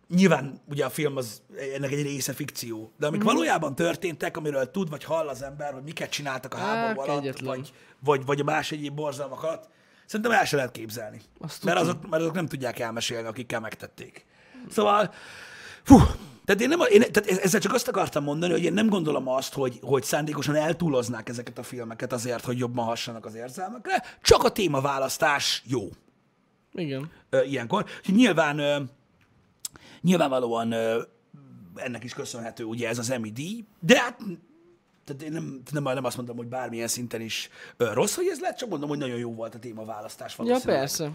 nyilván 0.09 0.61
ugye 0.69 0.85
a 0.85 0.91
film 0.91 1.17
az 1.17 1.43
ennek 1.75 1.93
egy 1.93 2.03
része 2.03 2.33
fikció, 2.33 2.93
de 2.99 3.07
amik 3.07 3.23
mm. 3.23 3.25
valójában 3.25 3.75
történtek, 3.75 4.37
amiről 4.37 4.71
tud 4.71 4.91
vagy 4.91 5.05
hall 5.05 5.29
az 5.29 5.43
ember, 5.43 5.73
hogy 5.73 5.83
miket 5.83 6.11
csináltak 6.11 6.55
a 6.55 6.57
háború 6.57 7.01
alatt, 7.01 7.21
kegyetlen. 7.21 7.47
vagy, 7.47 7.73
vagy, 8.05 8.25
vagy 8.25 8.41
a 8.41 8.45
más 8.45 8.73
egyéb 8.73 8.95
borzalmakat, 8.95 9.69
szerintem 10.07 10.35
el 10.35 10.45
se 10.45 10.57
lehet 10.57 10.71
képzelni. 10.71 11.21
Azt 11.39 11.65
Mert 11.65 11.79
tudom. 11.79 11.95
azok, 11.95 12.11
mert 12.11 12.23
azok 12.23 12.35
nem 12.35 12.47
tudják 12.47 12.79
elmesélni, 12.79 13.29
akikkel 13.29 13.61
megtették. 13.61 14.27
Szóval, 14.71 15.13
fú, 15.83 15.99
tehát 16.49 16.63
én, 16.63 16.69
nem, 16.69 16.81
én 16.91 17.13
tehát 17.13 17.43
ezzel 17.43 17.61
csak 17.61 17.73
azt 17.73 17.89
akartam 17.89 18.25
mondani, 18.25 18.53
hogy 18.53 18.63
én 18.63 18.73
nem 18.73 18.89
gondolom 18.89 19.29
azt, 19.29 19.55
hogy, 19.55 19.79
hogy 19.83 20.03
szándékosan 20.03 20.55
eltúloznák 20.55 21.29
ezeket 21.29 21.59
a 21.59 21.63
filmeket 21.63 22.13
azért, 22.13 22.45
hogy 22.45 22.59
jobban 22.59 22.85
hassanak 22.85 23.27
az 23.27 23.35
érzelmekre, 23.35 24.03
csak 24.23 24.45
a 24.45 24.49
témaválasztás 24.51 25.63
jó 25.67 25.89
Igen. 26.73 27.11
ö, 27.31 27.43
ilyenkor. 27.43 27.85
Úgyhogy 27.99 28.15
nyilván, 28.15 28.59
ö, 28.59 28.83
nyilvánvalóan 30.01 30.73
ö, 30.73 31.03
ennek 31.75 32.05
is 32.05 32.15
köszönhető 32.15 32.65
ugye 32.65 32.89
ez 32.89 32.99
az 32.99 33.11
Emmy 33.11 33.31
díj, 33.31 33.65
de 33.81 34.01
hát 34.01 34.19
tehát 35.05 35.23
én 35.23 35.33
nem, 35.33 35.63
nem, 35.71 35.83
nem 35.83 36.05
azt 36.05 36.17
mondom, 36.17 36.37
hogy 36.37 36.47
bármilyen 36.47 36.89
szinten 36.89 37.21
is 37.21 37.49
ö, 37.77 37.93
rossz, 37.93 38.15
hogy 38.15 38.27
ez 38.27 38.41
lett, 38.41 38.57
csak 38.57 38.69
mondom, 38.69 38.89
hogy 38.89 38.99
nagyon 38.99 39.19
jó 39.19 39.35
volt 39.35 39.55
a 39.55 39.59
témaválasztás 39.59 40.37
Ja, 40.45 40.59
persze. 40.65 41.11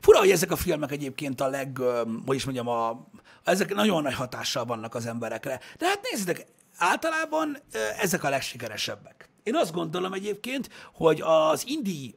Fura, 0.00 0.18
hogy 0.18 0.30
ezek 0.30 0.50
a 0.50 0.56
filmek 0.56 0.92
egyébként 0.92 1.40
a 1.40 1.48
leg, 1.48 1.78
ö, 1.78 2.02
hogy 2.26 2.36
is 2.36 2.44
mondjam, 2.44 2.68
a, 2.68 3.06
ezek 3.48 3.74
nagyon 3.74 4.02
nagy 4.02 4.14
hatással 4.14 4.64
vannak 4.64 4.94
az 4.94 5.06
emberekre. 5.06 5.60
De 5.76 5.86
hát 5.86 6.08
nézzétek, 6.10 6.46
általában 6.76 7.58
ezek 8.00 8.24
a 8.24 8.28
legsikeresebbek. 8.28 9.28
Én 9.42 9.56
azt 9.56 9.72
gondolom 9.72 10.12
egyébként, 10.12 10.68
hogy 10.94 11.20
az 11.24 11.64
indie, 11.66 12.10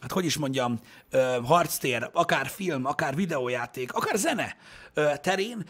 hát 0.00 0.12
hogy 0.12 0.24
is 0.24 0.36
mondjam, 0.36 0.80
harctér, 1.44 2.10
akár 2.12 2.46
film, 2.46 2.84
akár 2.84 3.14
videójáték, 3.14 3.92
akár 3.92 4.16
zene 4.16 4.56
terén 5.20 5.64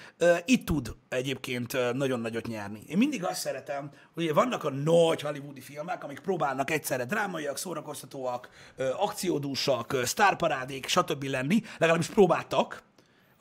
itt 0.44 0.66
tud 0.66 0.96
egyébként 1.08 1.92
nagyon 1.92 2.20
nagyot 2.20 2.46
nyerni. 2.46 2.82
Én 2.86 2.98
mindig 2.98 3.24
azt 3.24 3.40
szeretem, 3.40 3.90
hogy 4.14 4.34
vannak 4.34 4.64
a 4.64 4.70
nagy 4.70 5.20
hollywoodi 5.20 5.60
filmek, 5.60 6.04
amik 6.04 6.20
próbálnak 6.20 6.70
egyszerre 6.70 7.04
drámaiak, 7.04 7.58
szórakoztatóak, 7.58 8.48
akciódúsak, 8.96 9.96
sztárparádék, 10.04 10.86
stb. 10.86 11.22
lenni, 11.22 11.62
legalábbis 11.78 12.08
próbáltak, 12.08 12.82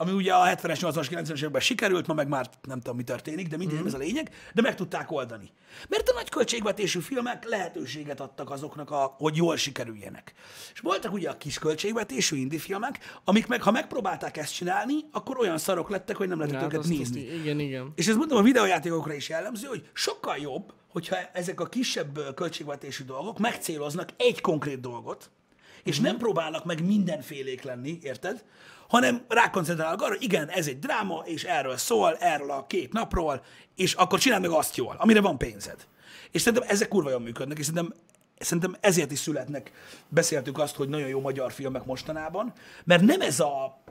ami 0.01 0.11
ugye 0.11 0.33
a 0.33 0.45
70-es, 0.55 0.79
80-as, 0.81 1.07
90-es 1.09 1.37
években 1.37 1.61
sikerült, 1.61 2.07
ma 2.07 2.13
meg 2.13 2.27
már 2.27 2.49
nem 2.67 2.79
tudom, 2.79 2.95
mi 2.97 3.03
történik, 3.03 3.47
de 3.47 3.57
mindig 3.57 3.79
mm. 3.81 3.85
ez 3.85 3.93
a 3.93 3.97
lényeg, 3.97 4.31
de 4.53 4.61
meg 4.61 4.75
tudták 4.75 5.11
oldani. 5.11 5.51
Mert 5.89 6.09
a 6.09 6.13
nagy 6.13 6.29
költségvetésű 6.29 6.99
filmek 6.99 7.45
lehetőséget 7.47 8.19
adtak 8.19 8.49
azoknak, 8.51 8.91
a, 8.91 9.15
hogy 9.17 9.35
jól 9.35 9.57
sikerüljenek. 9.57 10.33
És 10.73 10.79
voltak 10.79 11.13
ugye 11.13 11.29
a 11.29 11.37
kis 11.37 11.59
költségvetésű 11.59 12.35
indie 12.37 12.59
filmek, 12.59 13.19
amik 13.23 13.47
meg, 13.47 13.61
ha 13.61 13.71
megpróbálták 13.71 14.37
ezt 14.37 14.53
csinálni, 14.53 14.93
akkor 15.11 15.39
olyan 15.39 15.57
szarok 15.57 15.89
lettek, 15.89 16.15
hogy 16.15 16.27
nem 16.27 16.39
lehetett 16.39 16.61
Hát 16.61 16.73
őket 16.73 16.87
nézni. 16.87 17.23
tuti. 17.23 17.39
Igen, 17.39 17.59
igen. 17.59 17.91
És 17.95 18.07
ezt 18.07 18.17
mondom 18.17 18.37
a 18.37 18.41
videójátékokra 18.41 19.13
is 19.13 19.29
jellemző, 19.29 19.67
hogy 19.67 19.89
sokkal 19.93 20.37
jobb, 20.37 20.73
hogyha 20.87 21.15
ezek 21.33 21.59
a 21.59 21.65
kisebb 21.65 22.33
költségvetésű 22.35 23.03
dolgok 23.03 23.39
megcéloznak 23.39 24.09
egy 24.17 24.41
konkrét 24.41 24.79
dolgot, 24.79 25.29
és 25.83 25.95
Mhm. 25.97 26.05
nem 26.05 26.17
próbálnak 26.17 26.65
meg 26.65 26.85
mindenfélék 26.85 27.61
lenni, 27.61 27.97
érted? 28.01 28.43
Hanem 28.89 29.21
rákoncentrálnak 29.27 30.01
arra, 30.01 30.09
hogy 30.09 30.23
igen, 30.23 30.47
ez 30.49 30.67
egy 30.67 30.79
dráma, 30.79 31.21
és 31.25 31.43
erről 31.43 31.77
szól, 31.77 32.15
erről 32.15 32.51
a 32.51 32.65
két 32.67 32.93
napról, 32.93 33.43
és 33.75 33.93
akkor 33.93 34.19
csináld 34.19 34.41
meg 34.41 34.51
azt 34.51 34.75
jól, 34.75 34.95
amire 34.99 35.21
van 35.21 35.37
pénzed. 35.37 35.87
És 36.31 36.41
szerintem 36.41 36.69
ezek 36.69 36.87
kurva 36.87 37.09
jól 37.09 37.19
működnek, 37.19 37.57
és 37.57 37.65
szerintem, 37.65 37.93
szerintem 38.39 38.75
ezért 38.79 39.11
is 39.11 39.19
születnek, 39.19 39.71
beszéltük 40.07 40.59
azt, 40.59 40.75
hogy 40.75 40.89
nagyon 40.89 41.07
jó 41.07 41.19
magyar 41.21 41.51
filmek 41.51 41.85
mostanában, 41.85 42.53
mert 42.83 43.01
nem 43.01 43.21
ez 43.21 43.39
a 43.39 43.81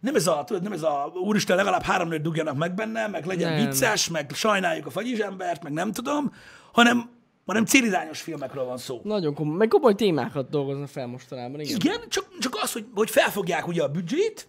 nem 0.00 0.14
ez 0.14 0.26
a, 0.26 0.44
tudod, 0.46 0.62
nem 0.62 0.72
ez 0.72 0.82
a 0.82 1.12
úristen, 1.14 1.56
legalább 1.56 1.82
három 1.82 2.08
nőt 2.08 2.22
dugjanak 2.22 2.56
meg 2.56 2.74
benne, 2.74 3.06
meg 3.06 3.26
legyen 3.26 3.52
Nem. 3.52 3.64
vicces, 3.64 4.08
meg 4.08 4.30
sajnáljuk 4.34 4.86
a 4.86 4.90
fagyizsembert, 4.90 5.62
meg 5.62 5.72
nem 5.72 5.92
tudom, 5.92 6.32
hanem, 6.72 7.10
hanem 7.46 7.64
célirányos 7.64 8.20
filmekről 8.20 8.64
van 8.64 8.78
szó. 8.78 9.00
Nagyon 9.04 9.34
komoly, 9.34 9.56
meg 9.56 9.68
komoly 9.68 9.94
témákat 9.94 10.48
dolgoznak 10.48 10.88
fel 10.88 11.06
mostanában, 11.06 11.60
igen. 11.60 11.76
Igen, 11.84 12.00
csak, 12.08 12.28
csak 12.38 12.58
az, 12.62 12.72
hogy, 12.72 12.86
hogy 12.94 13.10
felfogják 13.10 13.66
ugye 13.66 13.82
a 13.82 13.88
büdzsét, 13.88 14.48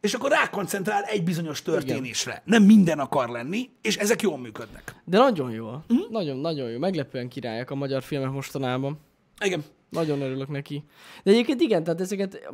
és 0.00 0.14
akkor 0.14 0.30
rákoncentrál 0.30 1.02
egy 1.02 1.24
bizonyos 1.24 1.62
történésre. 1.62 2.30
Igen. 2.30 2.42
Nem 2.44 2.62
minden 2.62 2.98
akar 2.98 3.28
lenni, 3.28 3.70
és 3.82 3.96
ezek 3.96 4.22
jól 4.22 4.38
működnek. 4.38 4.94
De 5.04 5.18
nagyon 5.18 5.50
jó. 5.50 5.70
Mhm. 5.70 5.98
Nagyon, 6.10 6.36
nagyon 6.36 6.70
jó. 6.70 6.78
Meglepően 6.78 7.28
királyak 7.28 7.70
a 7.70 7.74
magyar 7.74 8.02
filmek 8.02 8.30
mostanában. 8.30 8.98
Igen. 9.44 9.64
Nagyon 9.88 10.20
örülök 10.20 10.48
neki. 10.48 10.84
De 11.22 11.30
egyébként 11.30 11.60
igen, 11.60 11.84
tehát 11.84 12.00
ezeket, 12.00 12.48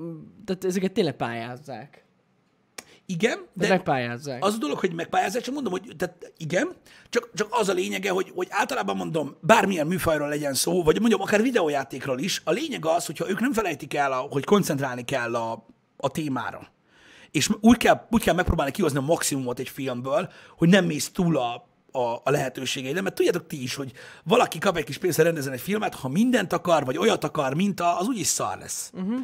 tehát 0.44 0.64
ezeket 0.64 0.92
tényleg 0.92 1.16
pályázzák. 1.16 2.04
Igen, 3.10 3.38
De 3.52 3.66
de 3.66 3.68
megpályázzák. 3.68 4.44
az 4.44 4.54
a 4.54 4.58
dolog, 4.58 4.78
hogy 4.78 4.92
megpályázás, 4.92 5.42
csak 5.42 5.54
mondom, 5.54 5.72
hogy 5.72 5.92
tehát 5.96 6.32
igen, 6.36 6.72
csak, 7.08 7.30
csak 7.34 7.48
az 7.50 7.68
a 7.68 7.72
lényege, 7.72 8.10
hogy, 8.10 8.32
hogy 8.34 8.46
általában 8.50 8.96
mondom, 8.96 9.36
bármilyen 9.40 9.86
műfajról 9.86 10.28
legyen 10.28 10.54
szó, 10.54 10.82
vagy 10.82 11.00
mondjam, 11.00 11.20
akár 11.20 11.42
videójátékról 11.42 12.18
is, 12.18 12.42
a 12.44 12.50
lényeg 12.50 12.86
az, 12.86 13.06
hogyha 13.06 13.30
ők 13.30 13.40
nem 13.40 13.52
felejtik 13.52 13.94
el, 13.94 14.12
a, 14.12 14.16
hogy 14.16 14.44
koncentrálni 14.44 15.04
kell 15.04 15.34
a, 15.34 15.66
a 15.96 16.08
témára. 16.10 16.68
És 17.30 17.48
úgy 17.60 17.76
kell, 17.76 18.06
úgy 18.10 18.22
kell 18.22 18.34
megpróbálni 18.34 18.72
kihozni 18.72 18.98
a 18.98 19.02
maximumot 19.02 19.58
egy 19.58 19.68
filmből, 19.68 20.32
hogy 20.56 20.68
nem 20.68 20.84
mész 20.84 21.10
túl 21.10 21.36
a, 21.36 21.68
a, 21.92 22.20
a 22.24 22.30
lehetőségeiden, 22.30 23.02
mert 23.02 23.14
tudjátok 23.14 23.46
ti 23.46 23.62
is, 23.62 23.74
hogy 23.74 23.92
valaki 24.24 24.58
kap 24.58 24.76
egy 24.76 24.84
kis 24.84 24.98
pénzt, 24.98 25.18
rendezzen 25.18 25.52
egy 25.52 25.60
filmet, 25.60 25.94
ha 25.94 26.08
mindent 26.08 26.52
akar, 26.52 26.84
vagy 26.84 26.98
olyat 26.98 27.24
akar, 27.24 27.54
mint 27.54 27.80
a, 27.80 27.98
az 27.98 28.06
úgyis 28.06 28.26
szar 28.26 28.58
lesz. 28.58 28.90
Uh-huh. 28.94 29.18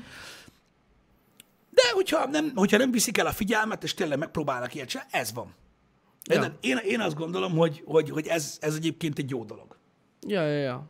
De 1.74 1.82
hogyha 1.92 2.26
nem, 2.26 2.52
hogyha 2.54 2.76
nem 2.76 2.90
viszik 2.90 3.18
el 3.18 3.26
a 3.26 3.32
figyelmet, 3.32 3.82
és 3.82 3.94
tényleg 3.94 4.18
megpróbálnak 4.18 4.74
ilyet 4.74 4.88
csinálni, 4.88 5.10
ez 5.12 5.32
van. 5.32 5.54
Ja. 6.24 6.58
Én, 6.60 6.76
én 6.76 7.00
azt 7.00 7.16
gondolom, 7.16 7.52
hogy, 7.52 7.82
hogy, 7.84 8.10
hogy 8.10 8.26
ez, 8.26 8.58
ez 8.60 8.74
egyébként 8.74 9.18
egy 9.18 9.30
jó 9.30 9.44
dolog. 9.44 9.76
Ja, 10.26 10.46
ja, 10.46 10.58
ja. 10.58 10.88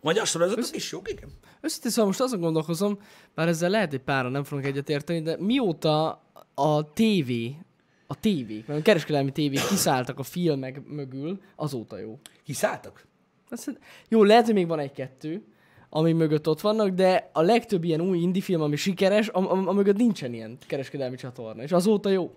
Magyar 0.00 0.26
sorozatok 0.26 0.76
is 0.76 0.92
jók, 0.92 1.10
igen. 1.10 1.28
Őszintén 1.60 1.90
szóval 1.90 2.06
most 2.06 2.20
azon 2.20 2.40
gondolkozom, 2.40 2.98
bár 3.34 3.48
ezzel 3.48 3.70
lehet 3.70 3.92
egy 3.92 4.00
pára 4.00 4.28
nem 4.28 4.44
fogunk 4.44 4.66
egyetérteni, 4.66 5.22
de 5.22 5.36
mióta 5.38 6.22
a 6.54 6.92
TV, 6.92 7.30
a 8.06 8.20
tévék, 8.20 8.66
mert 8.66 8.80
a 8.80 8.82
kereskedelmi 8.82 9.32
tévék 9.32 9.66
kiszálltak 9.68 10.18
a 10.18 10.22
filmek 10.22 10.84
mögül, 10.84 11.40
azóta 11.56 11.98
jó. 11.98 12.18
Kiszálltak? 12.44 13.06
Azt, 13.50 13.78
jó, 14.08 14.22
lehet, 14.22 14.44
hogy 14.44 14.54
még 14.54 14.66
van 14.66 14.78
egy-kettő, 14.78 15.44
ami 15.90 16.12
mögött 16.12 16.48
ott 16.48 16.60
vannak, 16.60 16.88
de 16.88 17.30
a 17.32 17.40
legtöbb 17.40 17.84
ilyen 17.84 18.00
új 18.00 18.18
indie 18.18 18.42
film, 18.42 18.60
ami 18.62 18.76
sikeres, 18.76 19.28
am- 19.28 19.46
am- 19.50 19.68
a 19.68 19.72
mögött 19.72 19.96
nincsen 19.96 20.32
ilyen 20.34 20.58
kereskedelmi 20.66 21.16
csatorna, 21.16 21.62
és 21.62 21.72
azóta 21.72 22.08
jó. 22.08 22.34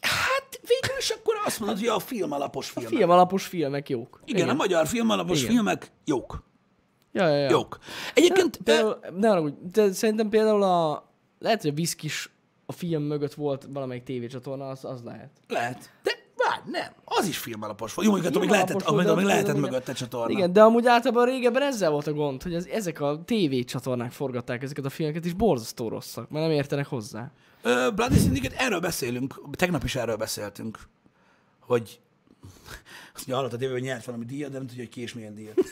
Hát 0.00 0.60
végül 0.60 0.96
is 0.98 1.10
akkor 1.10 1.34
azt 1.44 1.60
mondod, 1.60 1.78
hogy 1.78 1.88
a 1.88 1.98
film 1.98 2.32
alapos 2.32 2.70
filmek. 2.70 2.92
Film 2.92 3.10
alapos 3.10 3.46
filmek 3.46 3.88
jók. 3.88 4.20
Igen, 4.24 4.40
Igen, 4.42 4.54
a 4.54 4.56
magyar 4.56 4.86
film 4.86 5.10
alapos 5.10 5.40
Igen. 5.42 5.52
filmek 5.52 5.90
jók. 6.04 6.44
Ja, 7.12 7.28
ja, 7.28 7.36
ja. 7.36 7.50
Jók. 7.50 7.78
Egyébként, 8.14 8.56
Például, 8.64 8.98
ne 9.18 9.30
arra, 9.30 9.48
de 9.72 9.92
szerintem 9.92 10.28
például 10.28 10.62
a, 10.62 11.10
lehet, 11.38 11.60
hogy 11.62 11.70
a 11.70 11.74
Viszkis 11.74 12.30
a 12.66 12.72
film 12.72 13.02
mögött 13.02 13.34
volt 13.34 13.66
valamelyik 13.72 14.02
tévécsatorna, 14.02 14.68
az, 14.68 14.84
az 14.84 15.02
lehet. 15.02 15.30
lehet. 15.48 15.90
De 16.02 16.10
várj, 16.48 16.60
nem. 16.70 16.92
Az 17.04 17.26
is 17.26 17.38
film 17.38 17.62
alapos 17.62 17.94
volt. 17.94 18.08
Jó, 18.08 18.14
mondjuk, 18.14 18.40
még 18.40 18.50
lehetett, 18.50 18.82
amíg, 18.82 19.06
amíg 19.06 19.24
lehetett 19.24 19.56
mögötte 19.56 19.92
csatorna. 19.92 20.32
Igen, 20.32 20.52
de 20.52 20.62
amúgy 20.62 20.86
általában 20.86 21.24
régebben 21.24 21.62
ezzel 21.62 21.90
volt 21.90 22.06
a 22.06 22.12
gond, 22.12 22.42
hogy 22.42 22.54
az, 22.54 22.68
ezek 22.68 23.00
a 23.00 23.22
tévécsatornák 23.24 24.12
forgatták 24.12 24.62
ezeket 24.62 24.84
a 24.84 24.90
filmeket, 24.90 25.24
és 25.24 25.32
borzasztó 25.32 25.88
rosszak, 25.88 26.30
mert 26.30 26.44
nem 26.46 26.54
értenek 26.54 26.86
hozzá. 26.86 27.30
Ö, 27.62 27.88
Bloody 27.94 28.18
Syndicate, 28.18 28.56
erről 28.56 28.80
beszélünk, 28.80 29.40
tegnap 29.56 29.84
is 29.84 29.94
erről 29.94 30.16
beszéltünk, 30.16 30.78
hogy 31.60 32.00
azt 33.14 33.26
mondja, 33.26 33.34
hallottad, 33.34 33.72
hogy 33.72 33.82
nyert 33.82 34.04
valami 34.04 34.24
díjat, 34.24 34.50
de 34.50 34.58
nem 34.58 34.66
tudja, 34.66 34.82
hogy 34.82 34.92
ki 34.92 35.00
és 35.00 35.14
milyen 35.14 35.34
díjat. 35.34 35.54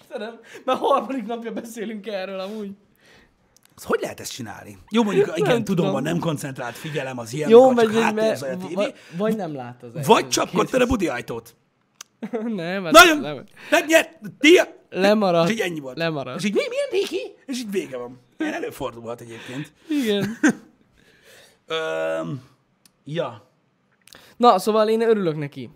Istenem, 0.00 0.40
már 0.64 0.76
harmadik 0.76 1.26
napja 1.26 1.52
beszélünk 1.52 2.06
erről 2.06 2.40
amúgy. 2.40 2.70
Azt 3.78 3.86
hogy 3.86 4.00
lehet 4.00 4.20
ezt 4.20 4.32
csinálni? 4.32 4.78
Jó, 4.90 5.02
mondjuk, 5.02 5.32
igen, 5.36 5.52
Nem 5.54 5.64
tudom, 5.64 5.92
van 5.92 6.02
nem 6.02 6.18
koncentrált 6.18 6.74
figyelem 6.74 7.18
az 7.18 7.32
ilyen, 7.32 7.48
Jó, 7.48 7.72
vagy, 7.72 7.84
csak 7.84 7.92
vagy, 7.92 8.02
háttérzel 8.02 8.54
a 8.54 8.56
tévé, 8.56 8.74
vagy, 8.74 8.94
vagy 9.16 9.36
nem 9.36 9.54
lát 9.54 9.82
az 9.82 10.06
vagy 10.06 10.28
csapkodtad 10.28 10.80
a 10.80 10.86
budi 10.86 11.08
ajtót. 11.08 11.56
Nem, 12.46 12.84
hát 12.84 12.92
Nagyon, 12.92 13.20
nem. 13.20 13.44
megnyert, 13.70 14.38
díjat, 14.38 14.74
Lemaradt. 14.90 15.48
és 15.48 15.54
így 15.54 15.60
ennyi 15.60 15.80
volt. 15.80 15.96
Lemaradt. 15.98 16.38
És 16.38 16.44
így, 16.44 16.54
mi, 16.54 16.60
milyen 16.68 16.88
Riki? 16.90 17.34
És 17.46 17.58
így 17.58 17.70
vége 17.70 17.96
van. 17.96 18.20
Ilyen 18.38 18.52
előfordulhat 18.52 19.20
egyébként. 19.20 19.72
Igen. 19.88 20.38
Öm, 21.66 22.42
ja, 23.04 23.50
Na, 24.36 24.58
szóval 24.58 24.88
én 24.88 25.00
örülök 25.00 25.36
neki. 25.36 25.70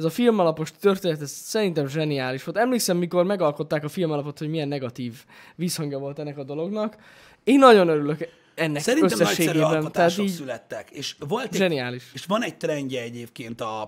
Ez 0.00 0.06
a 0.06 0.10
filmalapos 0.10 0.72
történet, 0.72 1.20
ez 1.20 1.30
szerintem 1.30 1.86
zseniális 1.86 2.44
volt. 2.44 2.56
Emlékszem, 2.56 2.96
mikor 2.96 3.24
megalkották 3.24 3.84
a 3.84 3.88
filmalapot, 3.88 4.38
hogy 4.38 4.48
milyen 4.48 4.68
negatív 4.68 5.24
visszhangja 5.56 5.98
volt 5.98 6.18
ennek 6.18 6.38
a 6.38 6.44
dolognak. 6.44 6.96
Én 7.44 7.58
nagyon 7.58 7.88
örülök 7.88 8.28
ennek 8.54 8.82
Szerintem 8.82 9.20
összességében. 9.20 9.56
Tehát 9.56 9.74
alkotások 9.74 10.24
így 10.24 10.30
születtek. 10.30 10.90
És, 10.90 11.16
volt 11.28 11.44
egy, 11.44 11.58
zseniális. 11.58 12.10
és 12.12 12.24
van 12.24 12.42
egy 12.42 12.56
trendje 12.56 13.02
egyébként 13.02 13.60
a, 13.60 13.82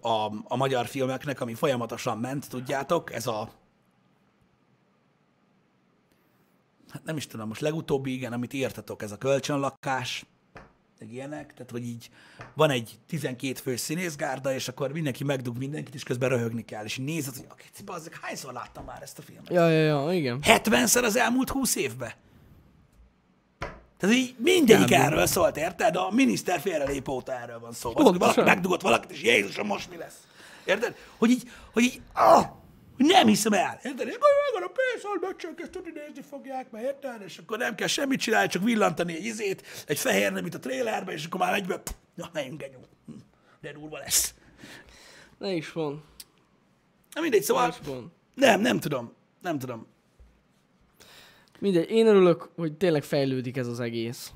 a, 0.00 0.32
a 0.44 0.56
magyar 0.56 0.86
filmeknek, 0.86 1.40
ami 1.40 1.54
folyamatosan 1.54 2.18
ment, 2.18 2.48
tudjátok, 2.48 3.12
ez 3.12 3.26
a 3.26 3.50
hát 6.88 7.04
nem 7.04 7.16
is 7.16 7.26
tudom, 7.26 7.48
most 7.48 7.60
legutóbbi, 7.60 8.12
igen, 8.12 8.32
amit 8.32 8.52
írtatok, 8.52 9.02
ez 9.02 9.12
a 9.12 9.18
kölcsönlakás, 9.18 10.24
meg 10.98 11.12
ilyenek, 11.12 11.52
tehát 11.54 11.70
hogy 11.70 11.84
így 11.84 12.10
van 12.54 12.70
egy 12.70 12.98
12 13.06 13.60
fős 13.60 13.80
színészgárda, 13.80 14.52
és 14.54 14.68
akkor 14.68 14.92
mindenki 14.92 15.24
megdug 15.24 15.58
mindenkit, 15.58 15.94
és 15.94 16.02
közben 16.02 16.28
röhögni 16.28 16.64
kell, 16.64 16.84
és 16.84 16.96
nézed, 16.96 17.34
hogy 17.36 17.46
akit, 17.48 17.84
bazzeg, 17.84 18.18
hányszor 18.22 18.52
láttam 18.52 18.84
már 18.84 19.02
ezt 19.02 19.18
a 19.18 19.22
filmet? 19.22 19.50
Ja, 19.50 19.68
ja, 19.68 19.84
ja, 19.84 20.12
igen. 20.12 20.38
70-szer 20.42 21.02
az 21.02 21.16
elmúlt 21.16 21.50
20 21.50 21.76
évben. 21.76 22.12
Tehát 23.98 24.16
így 24.16 24.34
mindegyik 24.38 24.86
Kb. 24.86 24.92
erről 24.92 25.26
szólt, 25.26 25.56
érted? 25.56 25.96
A 25.96 26.10
miniszter 26.10 26.60
félrelép 26.60 27.08
óta 27.08 27.40
erről 27.40 27.58
van 27.58 27.72
szó. 27.72 27.92
Az, 27.94 28.04
hogy 28.04 28.18
valaki 28.18 28.40
megdugott 28.40 28.80
valakit, 28.80 29.10
és 29.10 29.22
Jézusom, 29.22 29.66
most 29.66 29.90
mi 29.90 29.96
lesz? 29.96 30.16
Érted? 30.64 30.96
Hogy 31.18 31.30
így, 31.30 31.50
hogy 31.72 31.82
így, 31.82 32.00
ah, 32.12 32.46
hogy 32.98 33.06
nem 33.06 33.26
hiszem 33.26 33.52
el. 33.52 33.80
Érted? 33.82 34.08
És 34.08 34.14
akkor 34.14 34.28
megvan 34.52 34.68
a 34.70 34.72
pénz, 34.72 35.02
hogy 35.04 35.20
megcsönk, 35.20 35.60
ezt 35.60 35.70
tudni 35.70 35.90
nézni 35.90 36.22
fogják, 36.22 36.70
mert 36.70 36.84
érted? 36.84 37.22
És 37.26 37.38
akkor 37.38 37.58
nem 37.58 37.74
kell 37.74 37.86
semmit 37.86 38.20
csinálni, 38.20 38.48
csak 38.48 38.62
villantani 38.62 39.14
egy 39.16 39.24
izét, 39.24 39.62
egy 39.86 39.98
fehér 39.98 40.32
nem, 40.32 40.42
mint 40.42 40.54
a 40.54 40.58
trélerbe, 40.58 41.12
és 41.12 41.24
akkor 41.24 41.40
már 41.40 41.54
egyből, 41.54 41.78
pff, 41.78 41.92
na, 42.14 42.30
menjünk, 42.32 42.60
genyó. 42.60 42.78
Hm, 43.06 43.12
De 43.60 43.72
durva 43.72 43.98
lesz. 43.98 44.34
Ne 45.38 45.52
is 45.52 45.72
van. 45.72 46.04
Na 47.14 47.20
mindegy, 47.20 47.40
Ne 47.40 47.46
szóval 47.46 47.68
is 47.68 47.86
van. 47.86 48.12
nem, 48.34 48.60
nem 48.60 48.80
tudom. 48.80 49.12
Nem 49.42 49.58
tudom. 49.58 49.86
Mindegy, 51.58 51.90
én 51.90 52.06
örülök, 52.06 52.48
hogy 52.56 52.72
tényleg 52.76 53.02
fejlődik 53.02 53.56
ez 53.56 53.66
az 53.66 53.80
egész. 53.80 54.32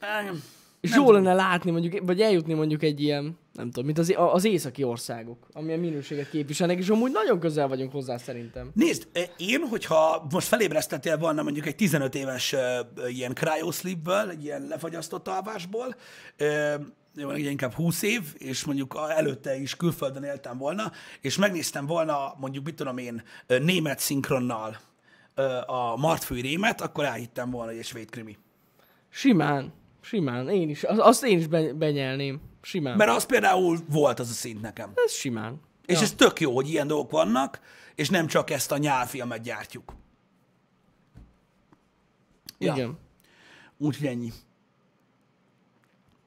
Nem, 0.00 0.42
És 0.80 0.90
nem 0.90 0.98
jó 1.00 1.06
tudom. 1.06 1.22
lenne 1.22 1.34
látni 1.36 1.70
mondjuk, 1.70 2.06
vagy 2.06 2.20
eljutni 2.20 2.54
mondjuk 2.54 2.82
egy 2.82 3.00
ilyen 3.00 3.38
nem 3.54 3.66
tudom, 3.66 3.84
mint 3.84 3.98
az, 3.98 4.14
az 4.16 4.44
északi 4.44 4.82
országok, 4.82 5.46
amilyen 5.52 5.78
minőséget 5.78 6.30
képviselnek, 6.30 6.78
és 6.78 6.88
amúgy 6.88 7.12
nagyon 7.12 7.40
közel 7.40 7.68
vagyunk 7.68 7.92
hozzá 7.92 8.16
szerintem. 8.16 8.70
Nézd, 8.74 9.08
én, 9.36 9.60
hogyha 9.60 10.26
most 10.30 10.46
felébresztettél 10.46 11.18
volna 11.18 11.42
mondjuk 11.42 11.66
egy 11.66 11.76
15 11.76 12.14
éves 12.14 12.52
uh, 12.52 12.60
ilyen 13.14 13.34
cryosleepből, 13.34 14.30
egy 14.30 14.44
ilyen 14.44 14.66
lefagyasztott 14.68 15.28
alvásból, 15.28 15.94
uh, 16.40 16.74
jó, 17.16 17.30
inkább 17.30 17.72
20 17.72 18.02
év, 18.02 18.22
és 18.38 18.64
mondjuk 18.64 18.98
előtte 19.08 19.56
is 19.56 19.76
külföldön 19.76 20.22
éltem 20.22 20.58
volna, 20.58 20.92
és 21.20 21.36
megnéztem 21.36 21.86
volna 21.86 22.34
mondjuk, 22.38 22.64
mit 22.64 22.74
tudom 22.74 22.98
én, 22.98 23.22
német 23.46 23.98
szinkronnal 23.98 24.76
a 25.66 25.96
Martfői 25.96 26.40
Rémet, 26.40 26.80
akkor 26.80 27.04
elhittem 27.04 27.50
volna, 27.50 27.70
hogy 27.70 27.78
egy 27.78 27.84
svéd 27.84 28.10
krimi. 28.10 28.36
Simán, 29.08 29.72
simán, 30.00 30.48
én 30.48 30.68
is, 30.68 30.82
azt 30.82 31.24
én 31.24 31.38
is 31.38 31.46
benyelném, 31.76 32.40
simán. 32.64 32.96
Mert 32.96 33.10
az 33.10 33.26
például 33.26 33.78
volt 33.88 34.20
az 34.20 34.30
a 34.30 34.32
szint 34.32 34.60
nekem. 34.60 34.92
Ez 34.94 35.12
simán. 35.12 35.60
És 35.86 35.96
ja. 35.96 36.02
ez 36.02 36.12
tök 36.12 36.40
jó, 36.40 36.54
hogy 36.54 36.68
ilyen 36.68 36.86
dolgok 36.86 37.10
vannak, 37.10 37.60
és 37.94 38.08
nem 38.08 38.26
csak 38.26 38.50
ezt 38.50 38.72
a 38.72 38.78
nyálfilmet 38.78 39.42
gyártjuk. 39.42 39.94
Igen. 42.58 42.76
Ja. 42.76 42.98
Úgyhogy 43.78 44.06
ennyi. 44.06 44.32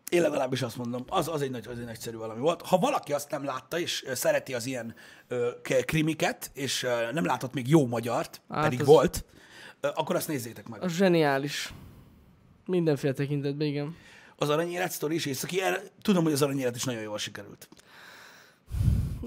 Én 0.09 0.21
legalábbis 0.21 0.61
azt 0.61 0.77
mondom, 0.77 1.03
az, 1.07 1.27
az, 1.27 1.41
egy 1.41 1.51
nagy, 1.51 1.67
az 1.67 1.79
egy 1.79 1.85
nagyszerű 1.85 2.17
valami 2.17 2.39
volt. 2.39 2.61
Ha 2.61 2.77
valaki 2.77 3.13
azt 3.13 3.31
nem 3.31 3.43
látta, 3.43 3.79
és 3.79 4.05
szereti 4.13 4.53
az 4.53 4.65
ilyen 4.65 4.95
ö, 5.27 5.49
krimiket, 5.85 6.51
és 6.53 6.83
ö, 6.83 7.11
nem 7.11 7.25
látott 7.25 7.53
még 7.53 7.67
jó 7.67 7.87
magyart, 7.87 8.41
hát 8.49 8.63
pedig 8.63 8.79
az... 8.79 8.85
volt, 8.85 9.25
ö, 9.79 9.87
akkor 9.93 10.15
azt 10.15 10.27
nézzétek 10.27 10.67
meg. 10.67 10.83
Az 10.83 10.91
zseniális. 10.91 11.73
Mindenféle 12.65 13.13
tekintetben, 13.13 13.67
igen. 13.67 13.95
Az 14.37 14.49
aranyélet 14.49 14.91
sztori 14.91 15.15
is 15.15 15.25
északi, 15.25 15.59
tudom, 16.01 16.23
hogy 16.23 16.33
az 16.33 16.41
aranyélet 16.41 16.75
is 16.75 16.83
nagyon 16.83 17.01
jól 17.01 17.17
sikerült. 17.17 17.67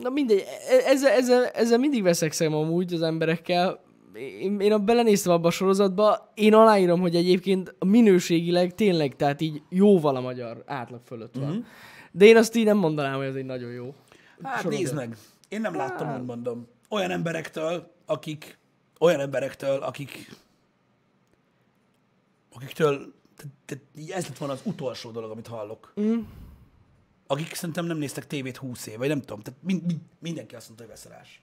Na 0.02 0.08
mindegy, 0.08 0.44
e, 0.68 0.90
ezzel, 0.90 1.12
ezzel, 1.12 1.46
ezzel 1.46 1.78
mindig 1.78 2.02
veszekszem 2.02 2.54
amúgy 2.54 2.92
az 2.92 3.02
emberekkel, 3.02 3.80
én, 4.14 4.60
én 4.60 4.72
a 4.72 4.78
belenéztem 4.78 5.32
abba 5.32 5.48
a 5.48 5.50
sorozatba, 5.50 6.30
én 6.34 6.54
aláírom, 6.54 7.00
hogy 7.00 7.16
egyébként 7.16 7.74
minőségileg 7.78 8.74
tényleg, 8.74 9.16
tehát 9.16 9.40
így 9.40 9.62
jóval 9.68 10.16
a 10.16 10.20
magyar 10.20 10.62
átlag 10.66 11.00
fölött 11.04 11.34
van. 11.34 11.50
Mm-hmm. 11.50 11.60
De 12.12 12.24
én 12.24 12.36
azt 12.36 12.54
így 12.54 12.64
nem 12.64 12.76
mondanám, 12.76 13.16
hogy 13.16 13.26
ez 13.26 13.34
egy 13.34 13.44
nagyon 13.44 13.70
jó 13.70 13.94
Hát 14.42 14.60
sorozat. 14.60 14.80
nézd 14.80 14.94
meg, 14.94 15.16
én 15.48 15.60
nem 15.60 15.76
láttam, 15.76 16.06
hát. 16.06 16.26
mondom. 16.26 16.68
Olyan 16.88 17.10
emberektől, 17.10 17.92
akik, 18.06 18.58
olyan 18.98 19.20
emberektől, 19.20 19.82
akik, 19.82 20.36
akiktől, 22.54 23.12
tehát 23.64 23.84
ez 24.10 24.26
lett 24.26 24.38
volna 24.38 24.54
az 24.54 24.60
utolsó 24.64 25.10
dolog, 25.10 25.30
amit 25.30 25.46
hallok. 25.46 25.92
Mm. 26.00 26.18
Akik 27.26 27.54
szerintem 27.54 27.84
nem 27.84 27.98
néztek 27.98 28.26
tévét 28.26 28.56
20 28.56 28.86
év, 28.86 28.98
vagy 28.98 29.08
nem 29.08 29.20
tudom, 29.20 29.40
tehát 29.40 29.60
mind, 29.62 29.86
mind, 29.86 30.00
mindenki 30.18 30.54
azt 30.54 30.66
mondta, 30.66 30.84
hogy 30.84 30.94
veszerás. 30.94 31.42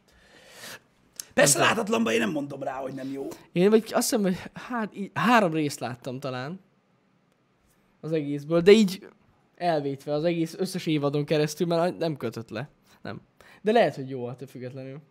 Persze 1.33 1.59
látatlanban 1.59 2.13
én 2.13 2.19
nem 2.19 2.31
mondom 2.31 2.63
rá, 2.63 2.73
hogy 2.73 2.93
nem 2.93 3.11
jó. 3.11 3.27
Én 3.51 3.69
vagy 3.69 3.83
azt 3.83 4.09
hiszem, 4.09 4.21
hogy 4.21 4.37
hát 4.53 4.95
így, 4.95 5.11
három 5.13 5.53
részt 5.53 5.79
láttam 5.79 6.19
talán 6.19 6.59
az 8.01 8.11
egészből, 8.11 8.61
de 8.61 8.71
így 8.71 9.07
elvétve 9.55 10.13
az 10.13 10.23
egész 10.23 10.55
összes 10.57 10.85
évadon 10.85 11.25
keresztül, 11.25 11.67
mert 11.67 11.97
nem 11.97 12.17
kötött 12.17 12.49
le. 12.49 12.69
Nem. 13.01 13.21
De 13.61 13.71
lehet, 13.71 13.95
hogy 13.95 14.09
jó, 14.09 14.27
hát 14.27 14.43
függetlenül. 14.49 15.01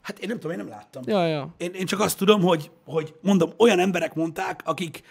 Hát 0.00 0.18
én 0.18 0.28
nem 0.28 0.38
tudom, 0.38 0.52
én 0.52 0.64
nem 0.64 0.68
láttam. 0.68 1.02
Ja, 1.06 1.26
ja. 1.26 1.54
Én, 1.56 1.72
én 1.72 1.86
csak 1.86 2.00
azt 2.00 2.18
tudom, 2.18 2.40
hogy, 2.42 2.70
hogy 2.84 3.14
mondom, 3.22 3.52
olyan 3.56 3.78
emberek 3.78 4.14
mondták, 4.14 4.60
akik, 4.64 5.02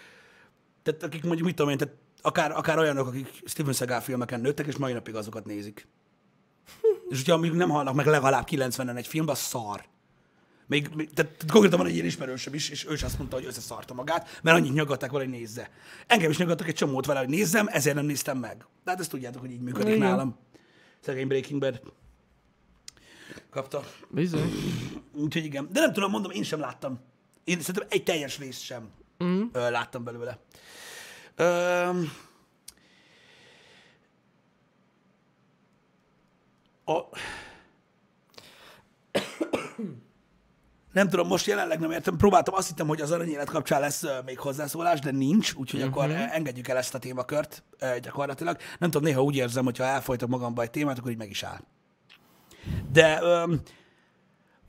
tehát 0.82 1.02
akik 1.02 1.24
mondjuk 1.24 1.46
mit 1.46 1.56
tudom 1.56 1.70
én, 1.70 1.78
tehát 1.78 1.94
akár, 2.22 2.50
akár 2.50 2.78
olyanok, 2.78 3.06
akik 3.06 3.42
Steven 3.44 3.72
Seagal 3.72 4.00
filmeken 4.00 4.40
nőttek, 4.40 4.66
és 4.66 4.76
mai 4.76 4.92
napig 4.92 5.14
azokat 5.14 5.44
nézik. 5.44 5.86
és 7.08 7.16
hogyha 7.16 7.36
mondjuk 7.36 7.56
nem 7.56 7.68
halnak 7.68 7.94
meg 7.94 8.06
legalább 8.06 8.46
90-en 8.50 8.96
egy 8.96 9.06
filmben, 9.06 9.34
az 9.34 9.40
szar. 9.40 9.84
Még, 10.66 10.88
még 10.94 11.10
tehát 11.10 11.44
konkrétan 11.48 11.78
van 11.78 11.88
egy 11.88 11.94
ilyen 11.94 12.06
ismerősöm 12.06 12.54
is, 12.54 12.68
és 12.68 12.86
ő 12.86 12.92
is 12.92 13.02
azt 13.02 13.18
mondta, 13.18 13.36
hogy 13.36 13.44
összeszarta 13.44 13.94
magát, 13.94 14.40
mert 14.42 14.56
annyit 14.56 14.72
nyaggatták 14.72 15.10
vele, 15.10 15.24
hogy 15.24 15.32
nézze. 15.32 15.70
Engem 16.06 16.30
is 16.30 16.36
nyaggattak 16.36 16.68
egy 16.68 16.74
csomót 16.74 17.06
vele, 17.06 17.18
hogy 17.18 17.28
nézzem, 17.28 17.66
ezért 17.68 17.96
nem 17.96 18.04
néztem 18.04 18.38
meg. 18.38 18.56
De 18.84 18.90
hát 18.90 19.00
ezt 19.00 19.10
tudjátok, 19.10 19.40
hogy 19.40 19.50
így 19.50 19.60
működik 19.60 19.94
Igen. 19.94 20.08
nálam. 20.08 20.38
Szegény 21.00 21.26
Breaking 21.26 21.60
Bad. 21.60 21.80
Kapta. 23.50 23.84
Bizony. 24.08 24.52
Úgyhogy 25.12 25.44
igen. 25.44 25.68
De 25.72 25.80
nem 25.80 25.92
tudom, 25.92 26.10
mondom, 26.10 26.30
én 26.30 26.42
sem 26.42 26.60
láttam. 26.60 27.00
Én 27.44 27.60
szerintem 27.60 27.86
egy 27.90 28.02
teljes 28.02 28.38
részt 28.38 28.62
sem 28.62 28.90
mm. 29.24 29.42
ö, 29.52 29.70
láttam 29.70 30.04
belőle. 30.04 30.38
Ö, 31.36 31.88
a, 36.84 37.08
nem 40.92 41.08
tudom, 41.08 41.26
most 41.26 41.46
jelenleg 41.46 41.80
nem 41.80 41.90
értem. 41.90 42.16
Próbáltam, 42.16 42.54
azt 42.54 42.68
hittem, 42.68 42.86
hogy 42.86 43.00
az 43.00 43.10
aranyélet 43.10 43.50
kapcsán 43.50 43.80
lesz 43.80 44.04
még 44.24 44.38
hozzászólás, 44.38 45.00
de 45.00 45.10
nincs, 45.10 45.52
úgyhogy 45.54 45.80
uh-huh. 45.80 45.96
akkor 45.96 46.10
uh, 46.10 46.34
engedjük 46.34 46.68
el 46.68 46.76
ezt 46.76 46.94
a 46.94 46.98
témakört 46.98 47.62
uh, 47.80 47.96
gyakorlatilag. 47.96 48.56
Nem 48.78 48.90
tudom, 48.90 49.06
néha 49.06 49.22
úgy 49.22 49.36
érzem, 49.36 49.64
hogy 49.64 49.78
ha 49.78 49.84
elfolytok 49.84 50.28
magamba 50.28 50.62
egy 50.62 50.70
témát, 50.70 50.98
akkor 50.98 51.10
így 51.10 51.16
meg 51.16 51.30
is 51.30 51.42
áll. 51.42 51.60
De 52.92 53.22
um, 53.24 53.60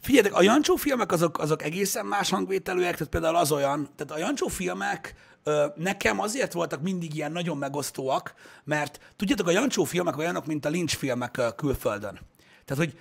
figyeljetek, 0.02 0.38
a 0.38 0.42
Jancsó 0.42 0.76
filmek 0.76 1.12
azok, 1.12 1.40
azok 1.40 1.64
egészen 1.64 2.06
más 2.06 2.30
hangvételűek, 2.30 2.94
tehát 2.94 3.10
például 3.10 3.36
az 3.36 3.52
olyan, 3.52 3.90
tehát 3.96 4.14
a 4.14 4.26
Jancsó 4.26 4.48
filmek 4.48 5.16
uh, 5.46 5.54
nekem 5.76 6.20
azért 6.20 6.54
voltak 6.54 6.82
mindig 6.82 7.16
ilyen 7.16 7.32
nagyon 7.32 7.58
megosztóak, 7.58 8.34
mert 8.64 9.00
tudjátok, 9.16 9.48
a 9.48 9.52
Jancsó 9.52 9.84
filmek 9.84 10.18
olyanok, 10.18 10.46
mint 10.46 10.66
a 10.66 10.70
Lynch 10.70 10.96
filmek 10.96 11.36
uh, 11.38 11.56
külföldön. 11.56 12.20
Tehát, 12.66 12.84
hogy 12.84 13.00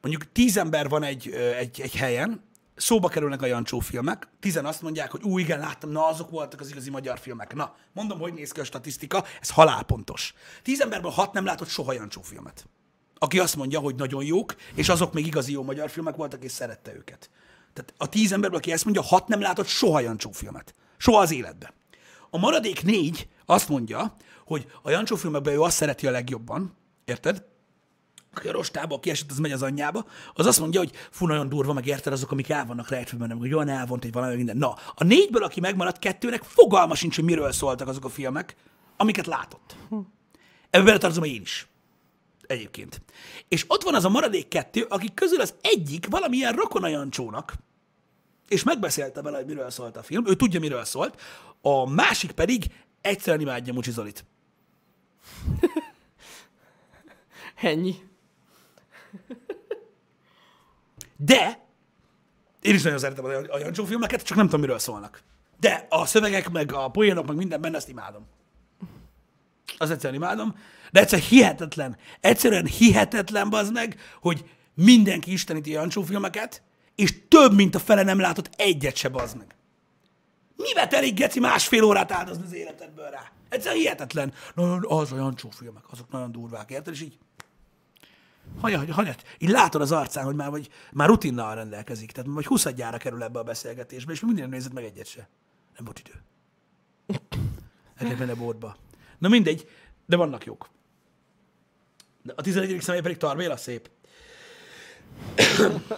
mondjuk 0.00 0.32
tíz 0.32 0.56
ember 0.56 0.88
van 0.88 1.02
egy, 1.02 1.30
egy, 1.58 1.80
egy 1.80 1.94
helyen, 1.94 2.48
szóba 2.80 3.08
kerülnek 3.08 3.42
a 3.42 3.46
Jancsó 3.46 3.78
filmek, 3.78 4.28
tizen 4.40 4.66
azt 4.66 4.82
mondják, 4.82 5.10
hogy 5.10 5.22
ú, 5.22 5.38
igen, 5.38 5.58
láttam, 5.58 5.90
na 5.90 6.06
azok 6.06 6.30
voltak 6.30 6.60
az 6.60 6.70
igazi 6.70 6.90
magyar 6.90 7.18
filmek. 7.18 7.54
Na, 7.54 7.74
mondom, 7.92 8.18
hogy 8.18 8.32
néz 8.32 8.52
ki 8.52 8.60
a 8.60 8.64
statisztika, 8.64 9.24
ez 9.40 9.50
halálpontos. 9.50 10.34
Tíz 10.62 10.80
emberből 10.80 11.10
hat 11.10 11.32
nem 11.32 11.44
látott 11.44 11.68
soha 11.68 11.92
Jancsó 11.92 12.22
filmet. 12.22 12.64
Aki 13.22 13.38
azt 13.38 13.56
mondja, 13.56 13.78
hogy 13.78 13.94
nagyon 13.94 14.24
jók, 14.24 14.54
és 14.74 14.88
azok 14.88 15.12
még 15.12 15.26
igazi 15.26 15.52
jó 15.52 15.62
magyar 15.62 15.90
filmek 15.90 16.16
voltak, 16.16 16.44
és 16.44 16.52
szerette 16.52 16.94
őket. 16.94 17.30
Tehát 17.72 17.94
a 17.96 18.08
tíz 18.08 18.32
emberből, 18.32 18.58
aki 18.58 18.72
ezt 18.72 18.84
mondja, 18.84 19.02
hat 19.02 19.28
nem 19.28 19.40
látott 19.40 19.66
soha 19.66 20.00
Jancsó 20.00 20.30
filmet. 20.30 20.74
Soha 20.96 21.20
az 21.20 21.32
életbe. 21.32 21.72
A 22.30 22.38
maradék 22.38 22.82
négy 22.82 23.28
azt 23.46 23.68
mondja, 23.68 24.16
hogy 24.44 24.66
a 24.82 24.90
Jancsó 24.90 25.16
filmekben 25.16 25.54
ő 25.54 25.60
azt 25.60 25.76
szereti 25.76 26.06
a 26.06 26.10
legjobban, 26.10 26.76
érted? 27.04 27.48
aki 28.34 28.48
a 28.48 28.52
rostába 28.52 29.00
kiesett, 29.00 29.30
az 29.30 29.38
megy 29.38 29.52
az 29.52 29.62
anyjába, 29.62 30.04
az 30.34 30.46
azt 30.46 30.60
mondja, 30.60 30.80
hogy 30.80 30.90
fú, 31.10 31.26
nagyon 31.26 31.48
durva, 31.48 31.72
meg 31.72 31.86
érted 31.86 32.12
azok, 32.12 32.30
amik 32.30 32.48
el 32.48 32.66
vannak 32.66 32.88
rejtve 32.88 33.16
bennem, 33.16 33.38
hogy 33.38 33.54
olyan 33.54 33.68
elvont 33.68 34.04
egy 34.04 34.12
valami 34.12 34.34
minden. 34.34 34.56
Na, 34.56 34.74
a 34.94 35.04
négyből, 35.04 35.42
aki 35.42 35.60
megmaradt 35.60 35.98
kettőnek, 35.98 36.42
fogalma 36.42 36.94
sincs, 36.94 37.14
hogy 37.14 37.24
miről 37.24 37.52
szóltak 37.52 37.88
azok 37.88 38.04
a 38.04 38.08
filmek, 38.08 38.56
amiket 38.96 39.26
látott. 39.26 39.76
Ebbe 40.70 40.84
beletartozom 40.84 41.24
én 41.24 41.40
is. 41.40 41.68
Egyébként. 42.50 43.02
És 43.48 43.64
ott 43.68 43.82
van 43.82 43.94
az 43.94 44.04
a 44.04 44.08
maradék 44.08 44.48
kettő, 44.48 44.86
akik 44.88 45.14
közül 45.14 45.40
az 45.40 45.54
egyik 45.60 46.06
valamilyen 46.08 46.52
rokon 46.52 46.84
a 46.84 46.88
Jancsónak, 46.88 47.54
és 48.48 48.62
megbeszélte 48.62 49.22
vele, 49.22 49.36
hogy 49.36 49.46
miről 49.46 49.70
szólt 49.70 49.96
a 49.96 50.02
film, 50.02 50.26
ő 50.26 50.34
tudja, 50.34 50.60
miről 50.60 50.84
szólt, 50.84 51.20
a 51.60 51.90
másik 51.90 52.30
pedig 52.30 52.64
egyszerűen 53.00 53.40
imádja 53.42 53.72
Mucsi 53.72 53.90
Zolit. 53.90 54.24
Ennyi. 57.54 57.94
De 61.16 61.66
én 62.62 62.74
is 62.74 62.82
nagyon 62.82 62.98
szeretem 62.98 63.24
a 63.24 63.58
Jancsó 63.58 63.84
filmeket, 63.84 64.22
csak 64.22 64.36
nem 64.36 64.46
tudom, 64.46 64.60
miről 64.60 64.78
szólnak. 64.78 65.22
De 65.60 65.86
a 65.88 66.06
szövegek, 66.06 66.50
meg 66.50 66.72
a 66.72 66.88
poénok, 66.88 67.26
meg 67.26 67.36
minden 67.36 67.60
benne, 67.60 67.76
ezt 67.76 67.88
imádom. 67.88 68.26
Az 69.78 69.90
egyszerűen 69.90 70.22
imádom. 70.22 70.54
De 70.90 71.00
egyszer 71.00 71.18
hihetetlen, 71.18 71.96
egyszerűen 72.20 72.66
hihetetlen 72.66 73.52
az 73.52 73.70
meg, 73.70 74.00
hogy 74.20 74.44
mindenki 74.74 75.32
isteníti 75.32 75.76
a 75.76 75.80
Jancsó 75.80 76.02
filmeket, 76.02 76.62
és 76.94 77.14
több, 77.28 77.54
mint 77.54 77.74
a 77.74 77.78
fele 77.78 78.02
nem 78.02 78.20
látott 78.20 78.50
egyet 78.56 78.96
se 78.96 79.08
bazd 79.08 79.36
meg. 79.36 79.54
Mivel 80.56 80.88
telik, 80.88 81.14
Geci, 81.14 81.40
másfél 81.40 81.82
órát 81.82 82.12
áldozni 82.12 82.44
az 82.44 82.52
életedből 82.52 83.10
rá? 83.10 83.32
Egyszerűen 83.48 83.80
hihetetlen. 83.80 84.32
Na, 84.54 84.76
az 84.76 85.12
a 85.12 85.16
Jancsó 85.16 85.50
filmek, 85.50 85.82
azok 85.90 86.10
nagyon 86.10 86.32
durvák, 86.32 86.70
érted? 86.70 86.94
És 86.94 87.00
így 87.00 87.18
Hanyat, 88.60 88.90
hanyat. 88.90 89.24
Így 89.38 89.48
látod 89.48 89.80
az 89.80 89.92
arcán, 89.92 90.24
hogy 90.24 90.34
már, 90.34 90.50
vagy, 90.50 90.68
már 90.92 91.08
rutinnal 91.08 91.54
rendelkezik. 91.54 92.12
Tehát 92.12 92.30
vagy 92.32 92.46
20 92.46 92.68
gyára 92.68 92.96
kerül 92.96 93.22
ebbe 93.22 93.38
a 93.38 93.42
beszélgetésbe, 93.42 94.12
és 94.12 94.20
minden 94.20 94.48
nézett 94.48 94.72
meg 94.72 94.84
egyet 94.84 95.06
se. 95.06 95.28
Nem 95.76 95.84
volt 95.84 95.98
idő. 95.98 96.22
El 97.96 98.16
benne 98.16 98.34
bótba. 98.34 98.76
Na 99.18 99.28
mindegy, 99.28 99.68
de 100.06 100.16
vannak 100.16 100.44
jók. 100.44 100.68
De 102.22 102.32
a 102.36 102.42
11. 102.42 102.80
személy 102.80 103.00
pedig 103.00 103.16
Tarbéla 103.16 103.56
szép. 103.56 103.90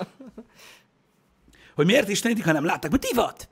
hogy 1.75 1.87
miért 1.87 2.09
istenítik, 2.09 2.45
ha 2.45 2.53
nem 2.53 2.65
látták? 2.65 2.91
Mert 2.91 3.03
divat! 3.03 3.49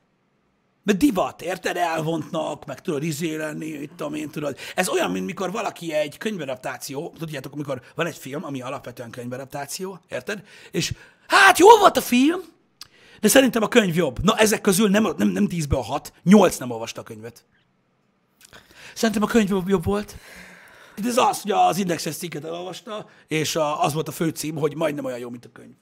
Meg 0.82 0.96
divat, 0.96 1.42
érted? 1.42 1.76
Elvontnak, 1.76 2.64
meg 2.64 2.80
tudod 2.80 3.02
izé 3.02 3.36
lenni, 3.36 3.66
itt 3.66 3.96
tudom 3.96 4.14
én, 4.14 4.30
tudod. 4.30 4.56
Ez 4.74 4.88
olyan, 4.88 5.10
mint 5.10 5.26
mikor 5.26 5.50
valaki 5.50 5.92
egy 5.92 6.18
könyvadaptáció, 6.18 7.14
tudjátok, 7.18 7.52
amikor 7.52 7.82
van 7.94 8.06
egy 8.06 8.16
film, 8.16 8.44
ami 8.44 8.62
alapvetően 8.62 9.10
könyvadaptáció, 9.10 10.00
érted? 10.08 10.42
És 10.70 10.94
hát 11.26 11.58
jó 11.58 11.68
volt 11.78 11.96
a 11.96 12.00
film, 12.00 12.40
de 13.20 13.28
szerintem 13.28 13.62
a 13.62 13.68
könyv 13.68 13.96
jobb. 13.96 14.22
Na, 14.22 14.36
ezek 14.36 14.60
közül 14.60 14.88
nem, 14.88 15.08
nem, 15.16 15.28
nem 15.28 15.46
10-ből 15.50 15.78
a 15.78 15.82
6, 15.82 16.12
8 16.22 16.56
nem 16.56 16.70
olvasta 16.70 17.00
a 17.00 17.04
könyvet. 17.04 17.44
Szerintem 18.94 19.22
a 19.22 19.26
könyv 19.26 19.48
jobb, 19.48 19.68
jobb 19.68 19.84
volt. 19.84 20.16
Itt 21.00 21.06
ez 21.06 21.16
az, 21.16 21.42
hogy 21.42 21.50
az 21.50 21.78
indexes 21.78 22.16
cikket 22.16 22.44
elolvasta, 22.44 23.06
és 23.26 23.56
a, 23.56 23.82
az 23.82 23.92
volt 23.92 24.08
a 24.08 24.12
fő 24.12 24.28
cím, 24.28 24.56
hogy 24.56 24.74
majdnem 24.74 25.04
olyan 25.04 25.18
jó, 25.18 25.30
mint 25.30 25.44
a 25.44 25.52
könyv. 25.52 25.74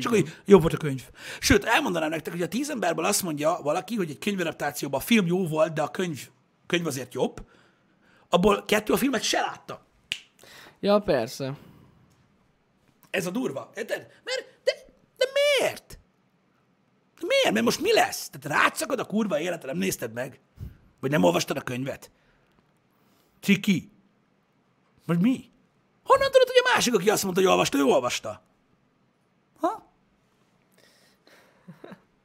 Csak 0.00 0.12
hogy 0.12 0.36
jobb 0.44 0.60
volt 0.60 0.74
a 0.74 0.76
könyv. 0.76 1.02
Sőt, 1.40 1.64
elmondanám 1.64 2.08
nektek, 2.10 2.32
hogy 2.32 2.42
a 2.42 2.48
tíz 2.48 2.70
emberből 2.70 3.04
azt 3.04 3.22
mondja 3.22 3.58
valaki, 3.62 3.96
hogy 3.96 4.10
egy 4.10 4.18
könyvadaptációban 4.18 5.00
a 5.00 5.02
film 5.02 5.26
jó 5.26 5.46
volt, 5.46 5.72
de 5.72 5.82
a 5.82 5.90
könyv, 5.90 6.28
könyv 6.66 6.86
azért 6.86 7.14
jobb, 7.14 7.46
abból 8.28 8.64
kettő 8.64 8.92
a 8.92 8.96
filmet 8.96 9.22
se 9.22 9.40
látta. 9.40 9.86
Ja, 10.80 10.98
persze. 10.98 11.56
Ez 13.10 13.26
a 13.26 13.30
durva. 13.30 13.70
Érted? 13.74 14.06
Mert, 14.24 14.60
de, 14.64 14.72
de 15.16 15.24
miért? 15.32 15.98
De 17.20 17.26
miért? 17.26 17.52
Mert 17.52 17.64
most 17.64 17.80
mi 17.80 17.92
lesz? 17.92 18.30
Tehát 18.30 18.60
rátszakad 18.60 18.98
a 18.98 19.04
kurva 19.04 19.40
életre, 19.40 19.70
nem 19.70 19.80
nézted 19.80 20.12
meg? 20.12 20.40
Vagy 21.00 21.10
nem 21.10 21.22
olvastad 21.22 21.56
a 21.56 21.60
könyvet? 21.60 22.10
Ciki. 23.40 23.94
Vagy 25.06 25.20
mi? 25.20 25.50
Honnan 26.02 26.30
tudod, 26.30 26.46
hogy 26.46 26.62
a 26.64 26.70
másik, 26.74 26.94
aki 26.94 27.10
azt 27.10 27.22
mondta, 27.22 27.40
hogy 27.40 27.50
olvasta, 27.50 27.78
ő 27.78 27.82
olvasta? 27.82 28.42
Ha? 29.60 29.92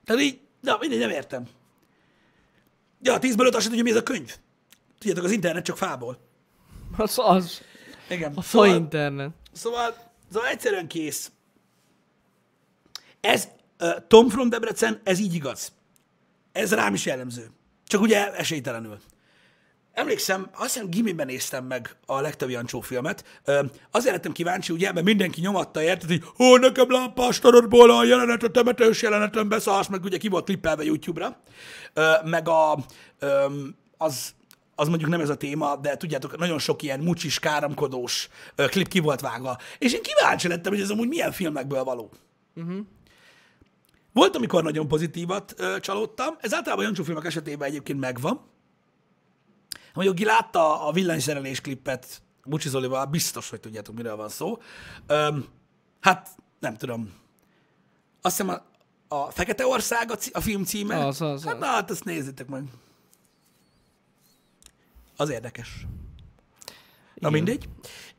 Tehát 0.05 0.21
így, 0.21 0.39
na, 0.59 0.77
mindegy, 0.79 0.99
nem 0.99 1.09
értem. 1.09 1.47
Ja, 3.01 3.13
a 3.13 3.19
tízből 3.19 3.47
öt 3.47 3.55
azt 3.55 3.67
tudja, 3.67 3.83
mi 3.83 3.89
ez 3.89 3.95
a 3.95 4.03
könyv. 4.03 4.35
Tudjátok, 4.97 5.23
az 5.23 5.31
internet 5.31 5.65
csak 5.65 5.77
fából. 5.77 6.17
Az 6.97 7.19
az. 7.19 7.61
Igen. 8.09 8.33
A 8.35 8.41
fa 8.41 8.67
internet. 8.67 9.31
Szóval, 9.51 9.95
szóval 10.31 10.49
egyszerűen 10.49 10.87
kész. 10.87 11.31
Ez, 13.21 13.47
uh, 13.79 14.07
Tom 14.07 14.29
from 14.29 14.49
Debrecen, 14.49 15.01
ez 15.03 15.19
így 15.19 15.33
igaz. 15.33 15.71
Ez 16.51 16.73
rám 16.73 16.93
is 16.93 17.05
jellemző. 17.05 17.51
Csak 17.87 18.01
ugye 18.01 18.33
esélytelenül. 18.33 18.99
Emlékszem, 19.93 20.49
azt 20.53 20.73
hiszem 20.73 20.89
gimiben 20.89 21.25
néztem 21.25 21.65
meg 21.65 21.95
a 22.05 22.21
legtöbb 22.21 22.49
Jancsó 22.49 22.79
filmet. 22.79 23.23
Ö, 23.45 23.63
azért 23.91 24.15
lettem 24.15 24.31
kíváncsi, 24.31 24.73
ugye, 24.73 24.91
mert 24.91 25.05
mindenki 25.05 25.41
nyomatta, 25.41 25.83
érted, 25.83 26.09
hogy 26.09 26.23
ó, 26.39 26.57
nekem 26.57 26.91
lámpás 26.91 27.39
tarodból 27.39 27.91
a 27.91 28.03
jelenet, 28.03 28.43
a 28.43 28.49
temetős 28.49 29.01
jelenetem 29.01 29.49
beszarsz, 29.49 29.87
meg 29.87 30.03
ugye 30.03 30.17
ki 30.17 30.27
volt 30.27 30.45
klippelve 30.45 30.83
YouTube-ra. 30.83 31.41
Ö, 31.93 32.11
meg 32.25 32.47
a, 32.47 32.77
ö, 33.19 33.45
az, 33.97 34.33
az 34.75 34.87
mondjuk 34.87 35.09
nem 35.09 35.21
ez 35.21 35.29
a 35.29 35.35
téma, 35.35 35.75
de 35.75 35.97
tudjátok, 35.97 36.37
nagyon 36.37 36.59
sok 36.59 36.81
ilyen 36.81 36.99
mucsis, 36.99 37.39
káromkodós 37.39 38.29
ö, 38.55 38.65
klip 38.65 38.87
ki 38.87 38.99
volt 38.99 39.21
vágva. 39.21 39.57
És 39.77 39.93
én 39.93 40.01
kíváncsi 40.01 40.47
lettem, 40.47 40.71
hogy 40.71 40.81
ez 40.81 40.89
amúgy 40.89 41.07
milyen 41.07 41.31
filmekből 41.31 41.83
való. 41.83 42.11
Uh-huh. 42.55 42.79
Volt, 44.13 44.35
amikor 44.35 44.63
nagyon 44.63 44.87
pozitívat 44.87 45.53
ö, 45.57 45.79
csalódtam. 45.79 46.35
Ez 46.39 46.53
általában 46.53 46.85
Jancsó 46.85 47.03
filmek 47.03 47.25
esetében 47.25 47.67
egyébként 47.67 47.99
megvan. 47.99 48.49
Mondjuk, 49.93 50.15
ki 50.15 50.25
látta 50.25 50.87
a 50.87 50.91
villanyszerelés 50.91 51.61
klippet 51.61 52.21
Bucsi 52.45 52.69
Zolival, 52.69 53.05
biztos, 53.05 53.49
hogy 53.49 53.59
tudjátok, 53.59 53.95
miről 53.95 54.15
van 54.15 54.29
szó. 54.29 54.57
Öm, 55.07 55.45
hát, 55.99 56.29
nem 56.59 56.75
tudom. 56.77 57.13
Azt 58.21 58.37
hiszem 58.37 58.61
a, 59.07 59.15
a 59.15 59.31
Fekete 59.31 59.65
Ország 59.65 60.11
a, 60.11 60.15
cí- 60.15 60.35
a 60.35 60.41
film 60.41 60.63
címe. 60.63 61.05
Az, 61.05 61.21
az, 61.21 61.43
hát, 61.43 61.53
az. 61.53 61.59
na, 61.59 61.65
hát 61.65 61.91
ezt 61.91 62.03
nézzétek 62.03 62.47
meg. 62.47 62.63
Az 65.17 65.29
érdekes. 65.29 65.85
Na 67.13 67.27
Igen. 67.27 67.31
mindegy. 67.31 67.69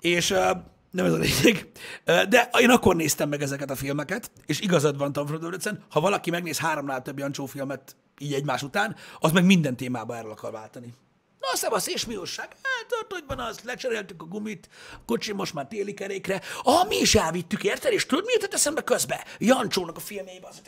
És 0.01 0.31
uh, 0.31 0.51
nem 0.91 1.05
ez 1.05 1.13
a 1.13 1.17
lényeg. 1.17 1.71
Uh, 2.07 2.23
de 2.23 2.51
én 2.59 2.71
akkor 2.71 2.97
néztem 2.97 3.29
meg 3.29 3.43
ezeket 3.43 3.71
a 3.71 3.77
filmeket, 3.77 4.31
és 4.47 4.61
igazad 4.61 4.99
van 4.99 5.13
Frodoricen, 5.13 5.85
ha 5.91 6.01
valaki 6.01 6.31
megnéz 6.31 6.59
háromnál 6.59 7.03
több 7.03 7.19
Jancsó 7.19 7.47
filmet 7.47 7.97
így 8.19 8.33
egymás 8.33 8.63
után, 8.63 8.97
az 9.19 9.33
meg 9.33 9.45
minden 9.45 9.77
témába 9.77 10.17
erről 10.17 10.31
akar 10.31 10.53
váltani. 10.53 10.95
Na, 11.43 11.57
szevasz, 11.57 11.87
és 11.87 12.07
mi 12.07 12.17
újság? 12.17 12.49
Hát, 12.49 13.07
hogy 13.09 13.25
van 13.27 13.39
az, 13.39 13.61
lecseréltük 13.65 14.23
a 14.23 14.25
gumit, 14.25 14.69
a 14.93 15.01
kocsi 15.07 15.33
most 15.33 15.55
már 15.55 15.67
téli 15.67 15.95
kerékre. 15.95 16.41
Ah, 16.63 16.89
mi 16.89 16.97
is 16.97 17.15
elvittük, 17.15 17.65
érted? 17.65 17.93
És 17.93 18.07
tudod, 18.07 18.25
mi 18.25 18.33
jutott 18.33 18.55
eszembe 18.55 18.83
közbe? 18.83 19.25
Jancsónak 19.39 19.97
a 19.97 20.01
filmjében 20.01 20.51
az. 20.51 20.63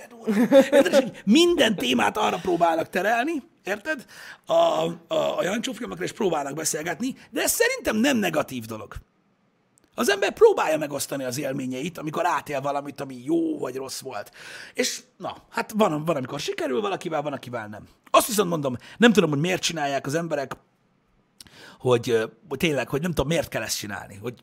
Érted? 0.70 1.22
Minden 1.24 1.76
témát 1.76 2.16
arra 2.16 2.36
próbálnak 2.36 2.88
terelni, 2.88 3.42
érted? 3.64 4.04
A, 4.46 4.54
a, 4.54 5.38
a 5.38 5.42
Jancsó 5.42 5.72
filmekre 5.72 6.04
is 6.04 6.12
próbálnak 6.12 6.54
beszélgetni, 6.54 7.16
de 7.30 7.42
ez 7.42 7.52
szerintem 7.52 7.96
nem 7.96 8.16
negatív 8.16 8.64
dolog. 8.64 8.94
Az 9.94 10.08
ember 10.08 10.32
próbálja 10.32 10.78
megosztani 10.78 11.24
az 11.24 11.38
élményeit, 11.38 11.98
amikor 11.98 12.26
átél 12.26 12.60
valamit, 12.60 13.00
ami 13.00 13.22
jó 13.24 13.58
vagy 13.58 13.76
rossz 13.76 14.00
volt. 14.00 14.32
És 14.74 15.02
na, 15.16 15.36
hát 15.50 15.72
van, 15.76 16.04
van 16.04 16.16
amikor 16.16 16.40
sikerül 16.40 16.80
valakivel, 16.80 17.22
van, 17.22 17.32
akivel 17.32 17.66
nem. 17.66 17.88
Azt 18.10 18.26
viszont 18.26 18.48
mondom, 18.48 18.76
nem 18.96 19.12
tudom, 19.12 19.30
hogy 19.30 19.38
miért 19.38 19.62
csinálják 19.62 20.06
az 20.06 20.14
emberek, 20.14 20.56
hogy, 21.78 22.30
hogy 22.48 22.58
tényleg, 22.58 22.88
hogy 22.88 23.00
nem 23.00 23.10
tudom, 23.10 23.26
miért 23.26 23.48
kell 23.48 23.62
ezt 23.62 23.78
csinálni. 23.78 24.14
Hogy 24.22 24.34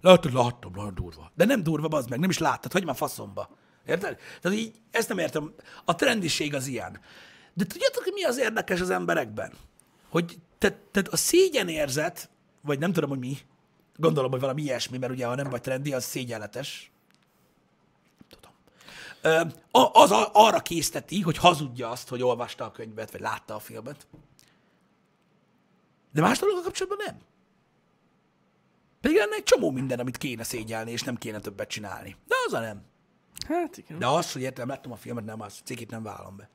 látod, 0.00 0.32
láttam, 0.32 0.72
nagyon 0.74 0.94
durva. 0.94 1.30
De 1.34 1.44
nem 1.44 1.62
durva, 1.62 1.88
bazd 1.88 2.10
meg, 2.10 2.18
nem 2.18 2.30
is 2.30 2.38
láttad, 2.38 2.72
hogy 2.72 2.84
már 2.84 2.96
faszomba. 2.96 3.48
Érted? 3.86 4.18
Tehát 4.40 4.58
így, 4.58 4.74
ezt 4.90 5.08
nem 5.08 5.18
értem. 5.18 5.54
A 5.84 5.94
trendiség 5.94 6.54
az 6.54 6.66
ilyen. 6.66 7.00
De 7.54 7.64
tudjátok, 7.64 8.04
mi 8.14 8.24
az 8.24 8.38
érdekes 8.38 8.80
az 8.80 8.90
emberekben? 8.90 9.52
Hogy 10.08 10.38
te, 10.58 10.78
te 10.90 11.02
a 11.10 11.16
szégyenérzet, 11.16 12.28
vagy 12.60 12.78
nem 12.78 12.92
tudom, 12.92 13.10
hogy 13.10 13.18
mi, 13.18 13.38
gondolom, 13.96 14.30
hogy 14.30 14.40
valami 14.40 14.62
ilyesmi, 14.62 14.98
mert 14.98 15.12
ugye 15.12 15.26
ha 15.26 15.34
nem 15.34 15.50
vagy 15.50 15.60
trendi, 15.60 15.92
az 15.92 16.04
szégyenletes. 16.04 16.90
Tudom. 18.28 18.50
Ö, 19.22 19.40
az 19.92 20.10
a- 20.10 20.30
arra 20.32 20.60
készteti, 20.60 21.20
hogy 21.20 21.36
hazudja 21.36 21.90
azt, 21.90 22.08
hogy 22.08 22.22
olvasta 22.22 22.64
a 22.64 22.70
könyvet, 22.70 23.10
vagy 23.10 23.20
látta 23.20 23.54
a 23.54 23.58
filmet. 23.58 24.06
De 26.12 26.20
más 26.20 26.38
dologgal 26.38 26.62
kapcsolatban 26.62 27.06
nem. 27.06 27.16
Pedig 29.00 29.16
lenne 29.16 29.34
egy 29.34 29.42
csomó 29.42 29.70
minden, 29.70 29.98
amit 29.98 30.16
kéne 30.16 30.42
szégyelni, 30.42 30.90
és 30.90 31.02
nem 31.02 31.16
kéne 31.16 31.40
többet 31.40 31.68
csinálni. 31.68 32.16
De 32.26 32.34
az 32.46 32.52
a 32.52 32.60
nem. 32.60 32.82
Hát 33.48 33.76
igen. 33.78 33.98
De 33.98 34.06
az, 34.06 34.32
hogy 34.32 34.42
értem, 34.42 34.68
láttam 34.68 34.92
a 34.92 34.96
filmet, 34.96 35.24
nem 35.24 35.40
az. 35.40 35.60
Cikit 35.64 35.90
nem 35.90 36.02
vállom 36.02 36.36
be. 36.36 36.48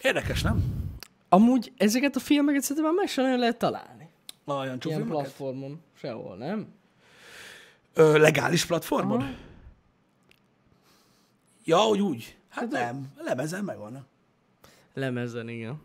Érdekes, 0.00 0.42
nem? 0.42 0.64
Amúgy 1.28 1.72
ezeket 1.76 2.16
a 2.16 2.20
filmeket 2.20 2.62
szerintem 2.62 2.84
már 2.84 2.94
meg 2.94 3.08
sem 3.08 3.24
nagyon 3.24 3.38
lehet 3.38 3.58
találni. 3.58 4.01
Olyan 4.44 4.78
Ilyen 4.84 5.06
platformon. 5.06 5.80
Sehol, 5.94 6.36
nem? 6.36 6.66
Ö, 7.94 8.18
legális 8.18 8.66
platformon? 8.66 9.20
Aha. 9.20 9.30
Ja, 11.64 11.78
hogy 11.78 12.00
úgy. 12.00 12.36
Hát 12.48 12.60
Hát 12.62 12.70
nem. 12.72 13.12
A 13.18 13.22
lemezen 13.22 13.64
megvannak. 13.64 14.06
Lemezen, 14.94 15.48
igen. 15.48 15.80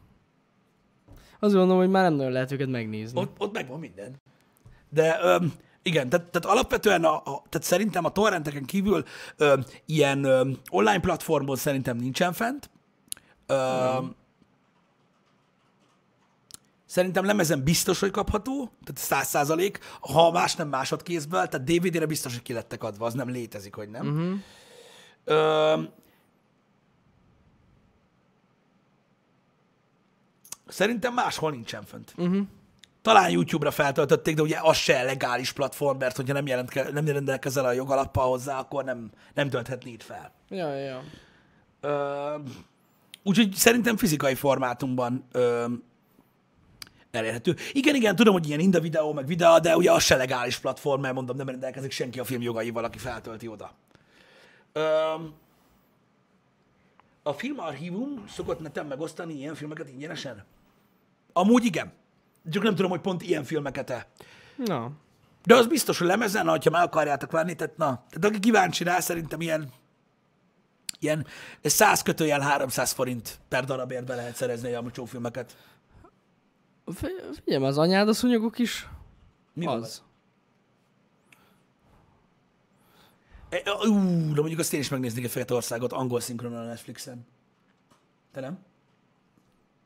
Azt 1.39 1.53
gondolom, 1.53 1.77
hogy 1.77 1.89
már 1.89 2.03
nem 2.03 2.13
nagyon 2.13 2.31
lehet 2.31 2.51
őket 2.51 2.67
megnézni. 2.67 3.19
Ott, 3.19 3.35
ott 3.39 3.53
megvan 3.53 3.79
minden. 3.79 4.15
De 4.89 5.19
öm, 5.21 5.53
igen, 5.81 6.09
tehát, 6.09 6.25
tehát 6.25 6.57
alapvetően 6.57 7.03
a, 7.03 7.15
a, 7.15 7.43
tehát 7.49 7.67
szerintem 7.67 8.05
a 8.05 8.11
torrenteken 8.11 8.65
kívül 8.65 9.03
öm, 9.37 9.65
ilyen 9.85 10.23
öm, 10.23 10.57
online 10.69 10.99
platformon 10.99 11.55
szerintem 11.55 11.97
nincsen 11.97 12.33
fent. 12.33 12.69
Öm, 13.45 14.15
Szerintem 16.97 17.25
lemezen 17.25 17.63
biztos, 17.63 17.99
hogy 17.99 18.11
kapható, 18.11 18.71
tehát 18.83 19.01
száz 19.01 19.27
százalék, 19.27 19.79
ha 19.99 20.31
más 20.31 20.55
nem 20.55 20.67
másodkézből, 20.67 21.47
tehát 21.47 21.65
DVD-re 21.65 22.05
biztos, 22.05 22.33
hogy 22.33 22.41
ki 22.41 22.53
lettek 22.53 22.83
adva, 22.83 23.05
az 23.05 23.13
nem 23.13 23.29
létezik, 23.29 23.75
hogy 23.75 23.89
nem. 23.89 24.07
Uh-huh. 24.07 24.39
Öm, 25.23 25.89
szerintem 30.67 31.13
máshol 31.13 31.51
nincsen 31.51 31.83
fönt. 31.83 32.13
Uh-huh. 32.17 32.47
Talán 33.01 33.29
YouTube-ra 33.29 33.71
feltöltötték, 33.71 34.35
de 34.35 34.41
ugye 34.41 34.59
az 34.61 34.77
se 34.77 35.03
legális 35.03 35.51
platform, 35.51 35.97
mert 35.97 36.15
hogyha 36.15 36.33
nem, 36.33 36.47
jelentke, 36.47 36.91
nem 36.91 37.05
rendelkezel 37.05 37.65
a 37.65 37.71
jogalappal 37.71 38.27
hozzá, 38.27 38.59
akkor 38.59 38.83
nem, 38.83 39.11
nem 39.33 39.49
tölthetni 39.49 39.91
itt 39.91 40.03
fel. 40.03 40.31
Ja, 40.49 40.75
ja. 40.75 41.03
Ö, 41.81 42.35
úgyhogy 43.23 43.53
szerintem 43.53 43.97
fizikai 43.97 44.35
formátumban 44.35 45.27
ö, 45.31 45.65
elérhető. 47.17 47.55
Igen, 47.71 47.95
igen, 47.95 48.15
tudom, 48.15 48.33
hogy 48.33 48.47
ilyen 48.47 48.59
Inda 48.59 48.79
videó, 48.79 49.13
meg 49.13 49.25
videó, 49.25 49.59
de 49.59 49.77
ugye 49.77 49.91
az 49.91 50.03
se 50.03 50.15
legális 50.15 50.57
platform, 50.57 51.01
mert 51.01 51.13
mondom, 51.13 51.37
nem 51.37 51.49
rendelkezik 51.49 51.91
senki 51.91 52.19
a 52.19 52.23
film 52.23 52.41
jogaival, 52.41 52.83
aki 52.83 52.97
feltölti 52.97 53.47
oda. 53.47 53.73
Ö, 54.73 55.13
a 57.23 57.33
filmarchívum 57.33 58.23
szokott 58.29 58.59
neten 58.59 58.85
megosztani 58.85 59.33
ilyen 59.33 59.55
filmeket 59.55 59.89
ingyenesen? 59.89 60.45
Amúgy 61.33 61.65
igen. 61.65 61.93
Csak 62.51 62.63
nem 62.63 62.75
tudom, 62.75 62.91
hogy 62.91 63.01
pont 63.01 63.21
ilyen 63.21 63.43
filmeket-e. 63.43 64.07
Na. 64.55 64.91
De 65.43 65.55
az 65.55 65.67
biztos, 65.67 65.97
hogy 65.97 66.07
lemezen, 66.07 66.47
ha 66.47 66.69
meg 66.71 66.81
akarjátok 66.81 67.31
venni, 67.31 67.55
tehát 67.55 67.77
na, 67.77 67.85
tehát 67.85 68.25
aki 68.25 68.39
kíváncsi 68.39 68.83
rá, 68.83 68.99
szerintem 68.99 69.41
ilyen 69.41 69.71
Ilyen 70.99 71.25
100 71.63 72.01
kötőjel 72.01 72.39
300 72.39 72.91
forint 72.91 73.39
per 73.47 73.65
darabért 73.65 74.05
be 74.05 74.15
lehet 74.15 74.35
szerezni 74.35 74.67
a 74.67 74.71
Jancsó 74.71 75.05
filmeket. 75.05 75.57
Fi- 76.93 77.39
Figyelj, 77.43 77.63
az 77.65 77.77
anyád 77.77 78.07
a 78.07 78.13
szúnyogok 78.13 78.59
is 78.59 78.87
Mi 79.53 79.65
az. 79.65 80.03
E, 83.49 83.61
Ú, 83.87 83.93
de 84.33 84.39
mondjuk 84.39 84.59
azt 84.59 84.73
én 84.73 84.79
is 84.79 84.89
megnéznék 84.89 85.25
a 85.25 85.29
Fekete-országot 85.29 85.93
angol 85.93 86.19
szinkronon 86.19 86.57
a 86.59 86.65
Netflixen. 86.65 87.27
Te 88.31 88.39
nem? 88.39 88.59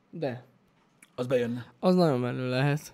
De. 0.10 0.46
Az 1.16 1.28
bejönne. 1.28 1.74
Az 1.80 1.96
nagyon 1.96 2.20
menő 2.20 2.50
lehet. 2.50 2.94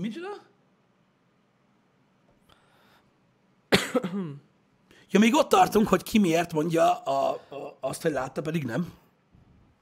Micsoda? 0.00 0.28
ja, 5.10 5.18
még 5.18 5.34
ott 5.34 5.48
tartunk, 5.48 5.88
hogy 5.88 6.02
ki 6.02 6.18
miért 6.18 6.52
mondja 6.52 6.92
a, 6.92 7.30
a, 7.30 7.76
azt, 7.80 8.02
hogy 8.02 8.12
látta, 8.12 8.42
pedig 8.42 8.64
nem. 8.64 8.92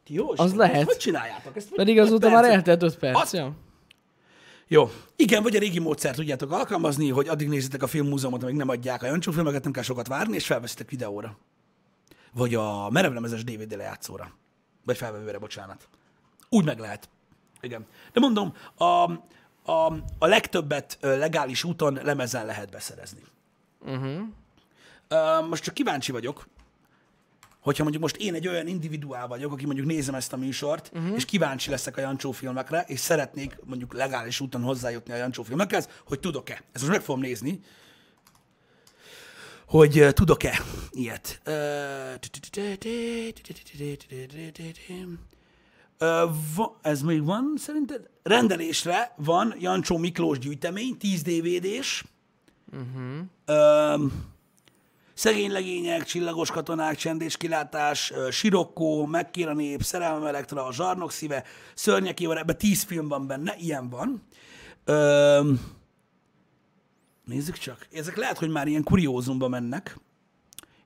Ti 0.04 0.14
jó 0.14 0.30
Az 0.30 0.38
Isten, 0.44 0.56
lehet. 0.56 0.84
Hogy 0.84 0.96
csináljátok? 0.96 1.56
Ezt 1.56 1.74
Pedig 1.74 1.98
azóta 1.98 2.28
már 2.28 2.44
eltelt 2.44 2.82
5 2.82 2.98
perc. 2.98 3.20
Az- 3.20 3.32
Ja. 3.32 3.52
Jó. 4.70 4.90
Igen, 5.16 5.42
vagy 5.42 5.56
a 5.56 5.58
régi 5.58 5.78
módszert 5.78 6.16
tudjátok 6.16 6.52
alkalmazni, 6.52 7.10
hogy 7.10 7.28
addig 7.28 7.48
nézitek 7.48 7.82
a 7.82 7.86
filmmúzeumot, 7.86 8.42
amíg 8.42 8.54
nem 8.54 8.68
adják 8.68 9.02
a 9.02 9.06
Jancsó 9.06 9.32
filmeket, 9.32 9.62
nem 9.62 9.72
kell 9.72 9.82
sokat 9.82 10.06
várni, 10.06 10.34
és 10.34 10.46
felveszitek 10.46 10.90
videóra. 10.90 11.36
Vagy 12.32 12.54
a 12.54 12.90
merevlemezes 12.90 13.44
DVD 13.44 13.76
lejátszóra. 13.76 14.30
Vagy 14.84 14.96
felvevőre, 14.96 15.38
bocsánat. 15.38 15.88
Úgy 16.48 16.64
meg 16.64 16.78
lehet. 16.78 17.08
Igen. 17.60 17.86
De 18.12 18.20
mondom, 18.20 18.54
a, 18.74 18.84
a, 19.72 19.92
a 20.18 20.26
legtöbbet 20.26 20.98
legális 21.00 21.64
úton 21.64 21.98
lemezen 22.02 22.46
lehet 22.46 22.70
beszerezni. 22.70 23.22
Uh-huh. 23.80 24.20
Most 25.48 25.62
csak 25.62 25.74
kíváncsi 25.74 26.12
vagyok, 26.12 26.48
hogyha 27.60 27.82
mondjuk 27.82 28.02
most 28.02 28.16
én 28.16 28.34
egy 28.34 28.48
olyan 28.48 28.66
individuál 28.66 29.26
vagyok, 29.26 29.52
aki 29.52 29.64
mondjuk 29.66 29.86
nézem 29.86 30.14
ezt 30.14 30.32
a 30.32 30.36
műsort, 30.36 30.90
uh-huh. 30.94 31.14
és 31.16 31.24
kíváncsi 31.24 31.70
leszek 31.70 31.96
a 31.96 32.00
Jancsó 32.00 32.30
filmekre, 32.30 32.84
és 32.86 33.00
szeretnék 33.00 33.58
mondjuk 33.64 33.94
legális 33.94 34.40
úton 34.40 34.62
hozzájutni 34.62 35.12
a 35.12 35.16
Jancsó 35.16 35.42
filmekhez, 35.42 35.88
hogy 36.06 36.20
tudok-e. 36.20 36.52
Ezt 36.52 36.84
most 36.84 36.88
meg 36.88 37.00
fogom 37.00 37.20
nézni, 37.20 37.60
hogy 39.66 40.12
tudok-e 40.14 40.62
ilyet. 40.90 41.40
Va- 46.56 46.76
Ez 46.82 47.02
még 47.02 47.24
van 47.24 47.54
szerinted? 47.56 48.08
Rendelésre 48.22 49.14
van 49.16 49.54
Jancsó 49.58 49.96
Miklós 49.96 50.38
gyűjtemény, 50.38 50.96
10 50.96 51.22
DVD-s. 51.22 52.04
Uh-huh. 52.72 54.10
Szegény 55.18 55.50
legények, 55.50 56.04
csillagos 56.04 56.50
katonák, 56.50 56.96
csendés 56.96 57.36
kilátás, 57.36 58.12
Sirokkó, 58.30 59.06
Megkér 59.06 59.48
a 59.48 59.54
nép, 59.54 59.82
Szerelmem 59.82 60.24
Elektra, 60.24 60.66
a 60.66 60.72
Zsarnok 60.72 61.12
szíve, 61.12 61.44
Szörnyek 61.74 62.20
évar, 62.20 62.36
ebben 62.36 62.58
tíz 62.58 62.82
film 62.82 63.08
van 63.08 63.26
benne, 63.26 63.54
ilyen 63.56 63.88
van. 63.88 64.22
Ö, 64.84 65.52
nézzük 67.24 67.58
csak. 67.58 67.86
Ezek 67.92 68.16
lehet, 68.16 68.38
hogy 68.38 68.48
már 68.48 68.66
ilyen 68.66 68.82
kuriózumba 68.82 69.48
mennek. 69.48 69.98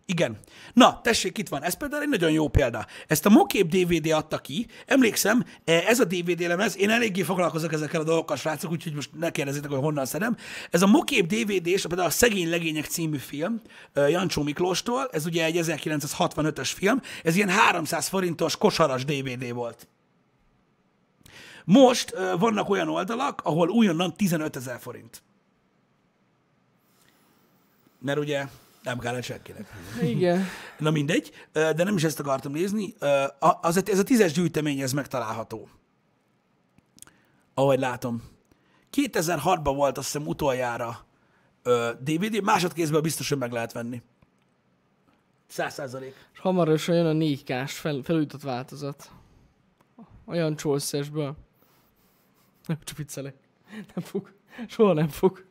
Igen. 0.07 0.39
Na, 0.73 1.01
tessék, 1.01 1.39
itt 1.39 1.49
van. 1.49 1.63
Ez 1.63 1.75
például 1.75 2.03
egy 2.03 2.09
nagyon 2.09 2.31
jó 2.31 2.49
példa. 2.49 2.87
Ezt 3.07 3.27
a 3.27 3.31
Mokép 3.31 3.69
DVD 3.69 4.11
adta 4.11 4.39
ki. 4.39 4.67
Emlékszem, 4.87 5.45
eh, 5.65 5.89
ez 5.89 6.01
a 6.01 6.05
DVD 6.05 6.41
lemez, 6.41 6.77
én 6.77 6.91
eléggé 6.91 7.23
foglalkozok 7.23 7.73
ezekkel 7.73 8.01
a 8.01 8.05
dolgokkal, 8.05 8.37
srácok, 8.37 8.71
úgyhogy 8.71 8.95
most 8.95 9.11
ne 9.19 9.31
kérdezzétek, 9.31 9.71
hogy 9.71 9.79
honnan 9.79 10.07
szedem. 10.07 10.37
Ez 10.71 10.83
a 10.83 10.87
Mokép 10.87 11.27
DVD, 11.27 11.67
és 11.67 11.87
például 11.87 12.09
a 12.09 12.11
Szegény 12.11 12.49
Legények 12.49 12.85
című 12.85 13.17
film, 13.17 13.61
eh, 13.93 14.11
Jancsó 14.11 14.43
Miklóstól, 14.43 15.09
ez 15.13 15.27
ugye 15.27 15.45
egy 15.45 15.57
1965-ös 15.57 16.73
film, 16.73 17.01
ez 17.23 17.37
ilyen 17.37 17.49
300 17.49 18.09
forintos 18.09 18.57
kosaras 18.57 19.05
DVD 19.05 19.53
volt. 19.53 19.89
Most 21.65 22.11
eh, 22.11 22.39
vannak 22.39 22.69
olyan 22.69 22.89
oldalak, 22.89 23.41
ahol 23.45 23.69
újonnan 23.69 24.17
15 24.17 24.57
ezer 24.57 24.79
forint. 24.81 25.23
Mert 27.99 28.19
ugye 28.19 28.47
nem 28.83 28.99
kellett 28.99 29.23
senkinek. 29.23 29.73
Igen. 30.03 30.45
Na 30.79 30.91
mindegy, 30.91 31.31
de 31.53 31.85
nem 31.85 31.97
is 31.97 32.05
ezt 32.05 32.21
akartam 32.21 32.53
nézni. 32.53 32.95
Az, 33.61 33.89
ez 33.89 33.99
a 33.99 34.03
tízes 34.03 34.33
gyűjtemény, 34.33 34.81
ez 34.81 34.93
megtalálható. 34.93 35.69
Ahogy 37.55 37.79
látom. 37.79 38.23
2006-ban 38.93 39.73
volt 39.75 39.99
azt 39.99 40.13
hiszem 40.13 40.27
utoljára 40.27 41.07
DVD, 42.01 42.43
másodkézből 42.43 43.01
biztos, 43.01 43.29
hogy 43.29 43.39
meg 43.39 43.53
lehet 43.53 43.73
venni. 43.73 44.03
Száz 45.47 45.75
százalék. 45.75 46.15
És 46.33 46.39
hamarosan 46.39 46.95
jön 46.95 47.07
a 47.07 47.25
4K-s 47.25 47.79
fel, 47.79 48.01
felújított 48.03 48.43
változat. 48.43 49.11
Olyan 50.25 50.57
csószesből. 50.57 51.37
Nem, 52.67 52.79
csak 52.85 52.97
viccelek. 52.97 53.35
Nem 53.95 54.05
fog. 54.05 54.33
Soha 54.69 54.93
nem 54.93 55.09
fog. 55.09 55.45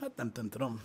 Hát 0.00 0.16
nem, 0.16 0.30
nem 0.34 0.48
tudom. 0.48 0.80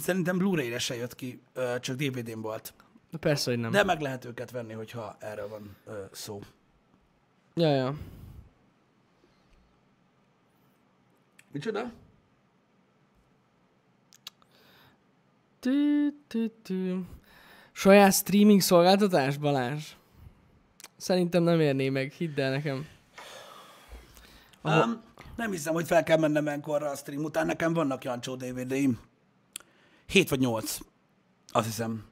Szerintem 0.00 0.38
Blu-ray-re 0.38 0.78
se 0.78 0.96
jött 0.96 1.14
ki, 1.14 1.42
csak 1.80 1.96
DVD-n 1.96 2.40
volt. 2.40 2.74
De 3.10 3.18
persze, 3.18 3.50
hogy 3.50 3.60
nem. 3.60 3.70
De 3.70 3.84
meg 3.84 4.00
lehet 4.00 4.24
őket 4.24 4.50
venni, 4.50 4.72
hogyha 4.72 5.16
erről 5.20 5.48
van 5.48 5.76
ö, 5.86 6.04
szó. 6.12 6.40
Ja, 7.54 7.74
ja. 7.74 7.94
Micsoda? 11.52 11.92
Tü, 15.60 16.08
tü, 16.26 16.48
tü. 16.62 17.00
Saját 17.72 18.12
streaming 18.12 18.60
szolgáltatás, 18.60 19.36
Balázs? 19.36 19.92
Szerintem 20.96 21.42
nem 21.42 21.60
érné 21.60 21.88
meg, 21.88 22.12
hidd 22.12 22.40
el 22.40 22.50
nekem. 22.50 22.86
Aha. 24.60 24.84
Um, 24.84 25.02
nem 25.36 25.50
hiszem, 25.50 25.74
hogy 25.74 25.86
fel 25.86 26.02
kell 26.02 26.18
mennem 26.18 26.48
enkorra 26.48 26.90
a 26.90 26.96
stream 26.96 27.24
után. 27.24 27.46
Nekem 27.46 27.72
vannak 27.72 28.04
Jancsó 28.04 28.34
DVD-im. 28.34 28.98
7 30.08 30.28
vagy 30.28 30.38
8. 30.38 30.78
Azt 31.52 31.66
hiszem. 31.66 32.04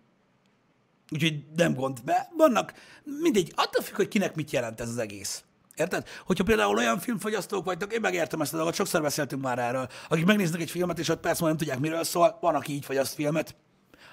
Úgyhogy 1.11 1.44
nem 1.57 1.74
gond. 1.74 1.98
De 2.04 2.28
vannak, 2.37 2.74
mindegy, 3.04 3.52
attól 3.57 3.83
függ, 3.83 3.96
hogy 3.96 4.09
kinek 4.09 4.35
mit 4.35 4.50
jelent 4.50 4.80
ez 4.80 4.88
az 4.88 4.98
egész. 4.98 5.44
Érted? 5.74 6.09
Hogyha 6.26 6.44
például 6.44 6.76
olyan 6.76 6.98
filmfogyasztók 6.98 7.64
vagytok, 7.64 7.92
én 7.92 8.00
megértem 8.00 8.40
ezt 8.40 8.52
a 8.52 8.57
dolgot, 8.57 8.74
sokszor 8.74 9.02
beszéltünk 9.02 9.42
már 9.42 9.59
erről, 9.59 9.88
akik 10.09 10.24
megnéznek 10.24 10.61
egy 10.61 10.70
filmet, 10.70 10.98
és 10.98 11.09
5 11.09 11.18
perc 11.18 11.40
múlva 11.40 11.48
nem 11.48 11.57
tudják, 11.57 11.78
miről 11.78 12.04
szól, 12.04 12.38
van, 12.40 12.54
aki 12.54 12.72
így 12.72 12.85
fogyaszt 12.85 13.14
filmet, 13.14 13.54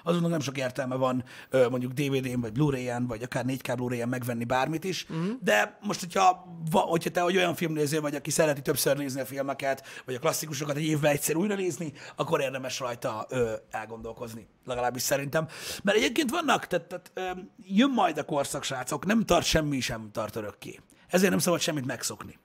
azonnak 0.02 0.30
nem 0.30 0.40
sok 0.40 0.58
értelme 0.58 0.94
van 0.94 1.24
mondjuk 1.50 1.92
DVD-n, 1.92 2.40
vagy 2.40 2.52
Blu-ray-en, 2.52 3.06
vagy 3.06 3.22
akár 3.22 3.44
4K 3.48 3.72
Blu-ray-en 3.76 4.08
megvenni 4.08 4.44
bármit 4.44 4.84
is, 4.84 5.06
mm. 5.12 5.30
de 5.40 5.78
most, 5.82 6.00
hogyha, 6.00 6.46
hogyha 6.70 7.10
te 7.10 7.22
vagy 7.22 7.36
olyan 7.36 7.54
filmnéző 7.54 8.00
vagy, 8.00 8.14
aki 8.14 8.30
szereti 8.30 8.62
többször 8.62 8.96
nézni 8.96 9.20
a 9.20 9.26
filmeket, 9.26 9.86
vagy 10.04 10.14
a 10.14 10.18
klasszikusokat 10.18 10.76
egy 10.76 10.84
évben 10.84 11.10
egyszer 11.10 11.36
újra 11.36 11.54
nézni, 11.54 11.92
akkor 12.16 12.40
érdemes 12.40 12.78
rajta 12.78 13.26
ö, 13.28 13.52
elgondolkozni, 13.70 14.46
legalábbis 14.64 15.02
szerintem. 15.02 15.48
Mert 15.82 15.96
egyébként 15.96 16.30
vannak, 16.30 16.66
tehát, 16.66 16.86
tehát 16.86 17.10
ö, 17.14 17.40
jön 17.66 17.90
majd 17.90 18.18
a 18.18 18.24
korszak, 18.24 18.62
srácok, 18.62 19.06
nem 19.06 19.24
tart 19.24 19.46
semmi 19.46 19.80
sem 19.80 20.10
tart 20.12 20.36
örökké. 20.36 20.80
Ezért 21.08 21.30
nem 21.30 21.38
szabad 21.38 21.60
semmit 21.60 21.86
megszokni. 21.86 22.38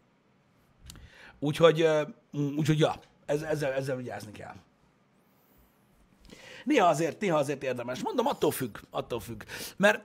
Úgyhogy, 1.39 1.88
úgyhogy 2.32 2.80
ja, 2.80 2.96
ez, 3.26 3.41
ezzel, 3.41 3.72
ezzel 3.72 3.96
vigyázni 3.96 4.32
kell. 4.32 4.56
Néha 6.67 6.88
azért, 6.88 7.19
néha 7.19 7.38
azért 7.38 7.63
érdemes. 7.63 8.01
Mondom, 8.01 8.27
attól 8.27 8.51
függ, 8.51 8.77
attól 8.89 9.19
függ. 9.19 9.43
Mert 9.77 10.03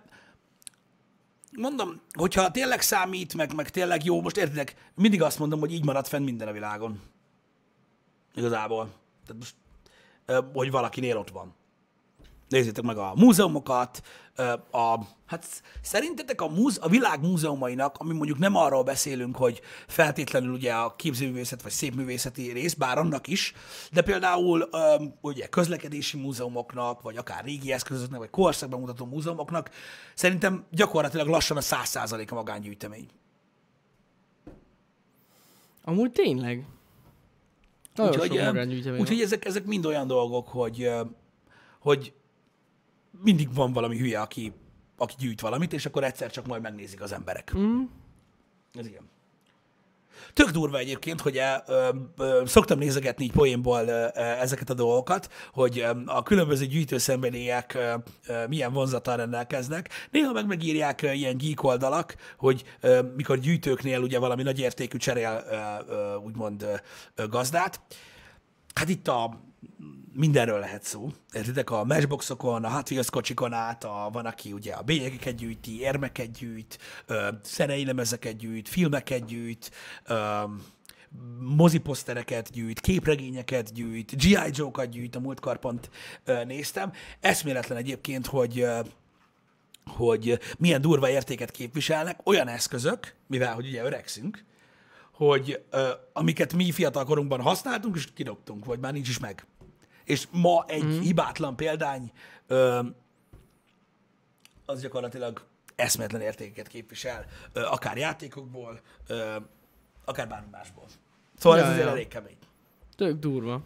mondom, 1.57 2.01
hogyha 2.13 2.51
tényleg 2.51 2.81
számít, 2.81 3.35
meg, 3.35 3.55
meg 3.55 3.71
tényleg 3.71 4.05
jó, 4.05 4.21
most 4.21 4.37
értitek, 4.37 4.91
mindig 4.95 5.23
azt 5.23 5.39
mondom, 5.39 5.61
hogy 5.61 5.73
így 5.73 5.85
marad 5.85 6.07
fenn 6.07 6.23
minden 6.23 6.49
a 6.49 6.53
világon. 6.53 7.01
Igazából. 8.35 8.95
Tehát 9.27 9.43
most, 9.43 9.55
hogy 10.53 10.71
valakinél 10.71 11.17
ott 11.17 11.31
van. 11.31 11.55
Nézzétek 12.53 12.85
meg 12.85 12.97
a 12.97 13.13
múzeumokat, 13.17 14.03
a, 14.71 14.99
hát 15.27 15.63
szerintetek 15.83 16.41
a, 16.41 16.49
múz, 16.49 16.79
a 16.83 16.89
világ 16.89 17.21
múzeumainak, 17.21 17.97
ami 17.99 18.13
mondjuk 18.13 18.39
nem 18.39 18.57
arról 18.57 18.83
beszélünk, 18.83 19.37
hogy 19.37 19.61
feltétlenül 19.87 20.53
ugye 20.53 20.73
a 20.73 20.97
képzőművészet 20.97 21.63
vagy 21.63 21.73
szépművészeti 21.73 22.53
rész, 22.53 22.75
bár 22.75 22.99
annak 22.99 23.27
is, 23.27 23.53
de 23.93 24.03
például 24.03 24.69
ugye 25.21 25.47
közlekedési 25.47 26.17
múzeumoknak, 26.17 27.03
vagy 27.03 27.17
akár 27.17 27.45
régi 27.45 27.73
eszközöknek, 27.73 28.19
vagy 28.19 28.31
korszakban 28.31 28.81
mutató 28.81 29.07
múzeumoknak, 29.07 29.71
szerintem 30.15 30.65
gyakorlatilag 30.71 31.27
lassan 31.27 31.57
a 31.57 31.61
100% 31.61 32.31
a 32.31 32.35
magángyűjtemény. 32.35 33.09
Amúgy 35.85 36.13
tényleg. 36.13 36.67
Nagyon 37.95 38.13
Úgyhogy, 38.13 38.37
sok 38.37 38.45
magángyűjtemény 38.45 39.01
úgyhogy 39.01 39.21
ezek, 39.21 39.45
ezek 39.45 39.65
mind 39.65 39.87
olyan 39.87 40.07
dolgok, 40.07 40.49
hogy, 40.49 40.91
hogy 41.81 42.13
mindig 43.23 43.55
van 43.55 43.73
valami 43.73 43.99
hülye, 43.99 44.21
aki, 44.21 44.53
aki 44.97 45.15
gyűjt 45.19 45.41
valamit, 45.41 45.73
és 45.73 45.87
akkor 45.87 46.05
egyszer 46.05 46.31
csak 46.31 46.47
majd 46.47 46.63
megnézik 46.63 47.01
az 47.01 47.13
emberek. 47.13 47.53
Mm. 47.57 47.83
Ez 48.75 48.87
ilyen. 48.87 49.11
Tök 50.33 50.51
durva 50.51 50.79
egyébként, 50.79 51.21
hogy 51.21 51.37
e, 51.37 51.63
ö, 51.67 51.89
ö, 52.17 52.43
szoktam 52.47 52.79
nézegetni 52.79 53.25
így 53.25 53.33
poénból 53.33 53.87
ö, 53.87 54.07
ö, 54.15 54.21
ezeket 54.21 54.71
a 54.71 54.75
dolgokat, 54.75 55.29
hogy 55.53 55.79
ö, 55.79 55.91
a 56.07 56.23
különböző 56.23 56.67
gyűjtőszenvedélyek 56.67 57.75
ö, 57.75 57.95
ö, 58.27 58.47
milyen 58.47 58.73
vonzattal 58.73 59.17
rendelkeznek. 59.17 59.89
Néha 60.11 60.33
meg 60.33 60.47
megírják 60.47 61.03
ö, 61.03 61.11
ilyen 61.11 61.37
geek 61.37 61.63
oldalak, 61.63 62.15
hogy 62.37 62.65
ö, 62.81 63.03
mikor 63.17 63.39
gyűjtőknél 63.39 64.01
ugye 64.01 64.19
valami 64.19 64.43
nagy 64.43 64.59
értékű 64.59 64.97
cserél 64.97 65.45
ö, 65.51 65.93
ö, 65.93 66.15
úgymond 66.15 66.63
ö, 66.63 66.75
ö, 67.15 67.27
gazdát. 67.27 67.81
Hát 68.75 68.89
itt 68.89 69.09
a 69.09 69.41
mindenről 70.15 70.59
lehet 70.59 70.83
szó. 70.83 71.09
Értitek, 71.33 71.71
a 71.71 71.85
matchboxokon, 71.85 72.65
a 72.65 72.71
Hot 72.71 72.91
Wheels 72.91 73.11
kocsikon 73.11 73.53
át, 73.53 73.85
a, 73.85 74.09
van, 74.13 74.27
aki 74.27 74.53
ugye 74.53 74.73
a 74.73 74.83
bélyegeket 74.83 75.35
gyűjti, 75.35 75.81
érmeket 75.81 76.31
gyűjt, 76.39 76.79
ö, 77.07 77.29
szerei 77.43 77.85
lemezeket 77.85 78.37
gyűjt, 78.37 78.69
filmeket 78.69 79.25
gyűjt, 79.25 79.71
ö, 80.07 80.43
moziposztereket 81.57 82.51
gyűjt, 82.51 82.81
képregényeket 82.81 83.73
gyűjt, 83.73 84.17
G.I. 84.17 84.51
Joe-kat 84.51 84.89
gyűjt, 84.89 85.17
a 85.17 85.21
múltkor 85.21 85.59
pont 85.59 85.91
ö, 86.25 86.45
néztem. 86.45 86.93
Eszméletlen 87.21 87.79
egyébként, 87.79 88.27
hogy 88.27 88.61
ö, 88.61 88.81
hogy 89.87 90.39
milyen 90.59 90.81
durva 90.81 91.09
értéket 91.09 91.51
képviselnek 91.51 92.21
olyan 92.25 92.49
eszközök, 92.49 93.15
mivel 93.27 93.55
hogy 93.55 93.67
ugye 93.67 93.85
öregszünk, 93.85 94.45
hogy 95.13 95.65
ö, 95.71 95.89
amiket 96.13 96.53
mi 96.53 96.73
fiatal 96.73 97.05
korunkban 97.05 97.41
használtunk, 97.41 97.97
és 97.97 98.13
kidobtunk, 98.15 98.65
vagy 98.65 98.79
már 98.79 98.93
nincs 98.93 99.09
is 99.09 99.19
meg. 99.19 99.47
És 100.13 100.27
ma 100.31 100.65
egy 100.67 100.85
mm. 100.85 101.01
hibátlan 101.01 101.57
példány 101.57 102.13
ö, 102.47 102.81
az 104.67 104.81
gyakorlatilag 104.81 105.47
eszmetlen 105.77 106.21
értékeket 106.21 106.69
képvisel, 106.69 107.27
ö, 107.53 107.61
akár 107.61 107.97
játékokból, 107.97 108.81
ö, 109.07 109.37
akár 110.05 110.29
bármi 110.29 110.49
másból. 110.51 110.85
Szóval 111.39 111.59
Ja, 111.59 111.65
ez 111.65 111.71
azért 111.71 111.87
ja. 111.87 111.93
elég 111.93 112.09
kemény. 112.09 112.37
Tök 112.97 113.19
durva. 113.19 113.63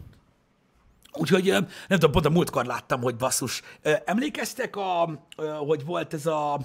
Úgyhogy 1.13 1.43
nem 1.51 1.67
tudom, 1.87 2.11
pont 2.11 2.25
a 2.25 2.29
múltkor 2.29 2.65
láttam, 2.65 3.01
hogy 3.01 3.15
basszus. 3.15 3.61
Emlékeztek, 4.05 4.75
a, 4.75 5.19
hogy 5.67 5.85
volt 5.85 6.13
ez 6.13 6.25
a 6.25 6.59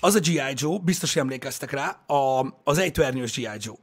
az 0.00 0.14
a 0.14 0.20
G.I. 0.20 0.52
Joe, 0.54 0.78
biztos 0.78 1.16
emlékeztek 1.16 1.70
rá, 1.70 1.88
a, 2.06 2.54
az 2.64 2.78
ejtőernyős 2.78 3.34
G.I. 3.34 3.48
Joe. 3.58 3.76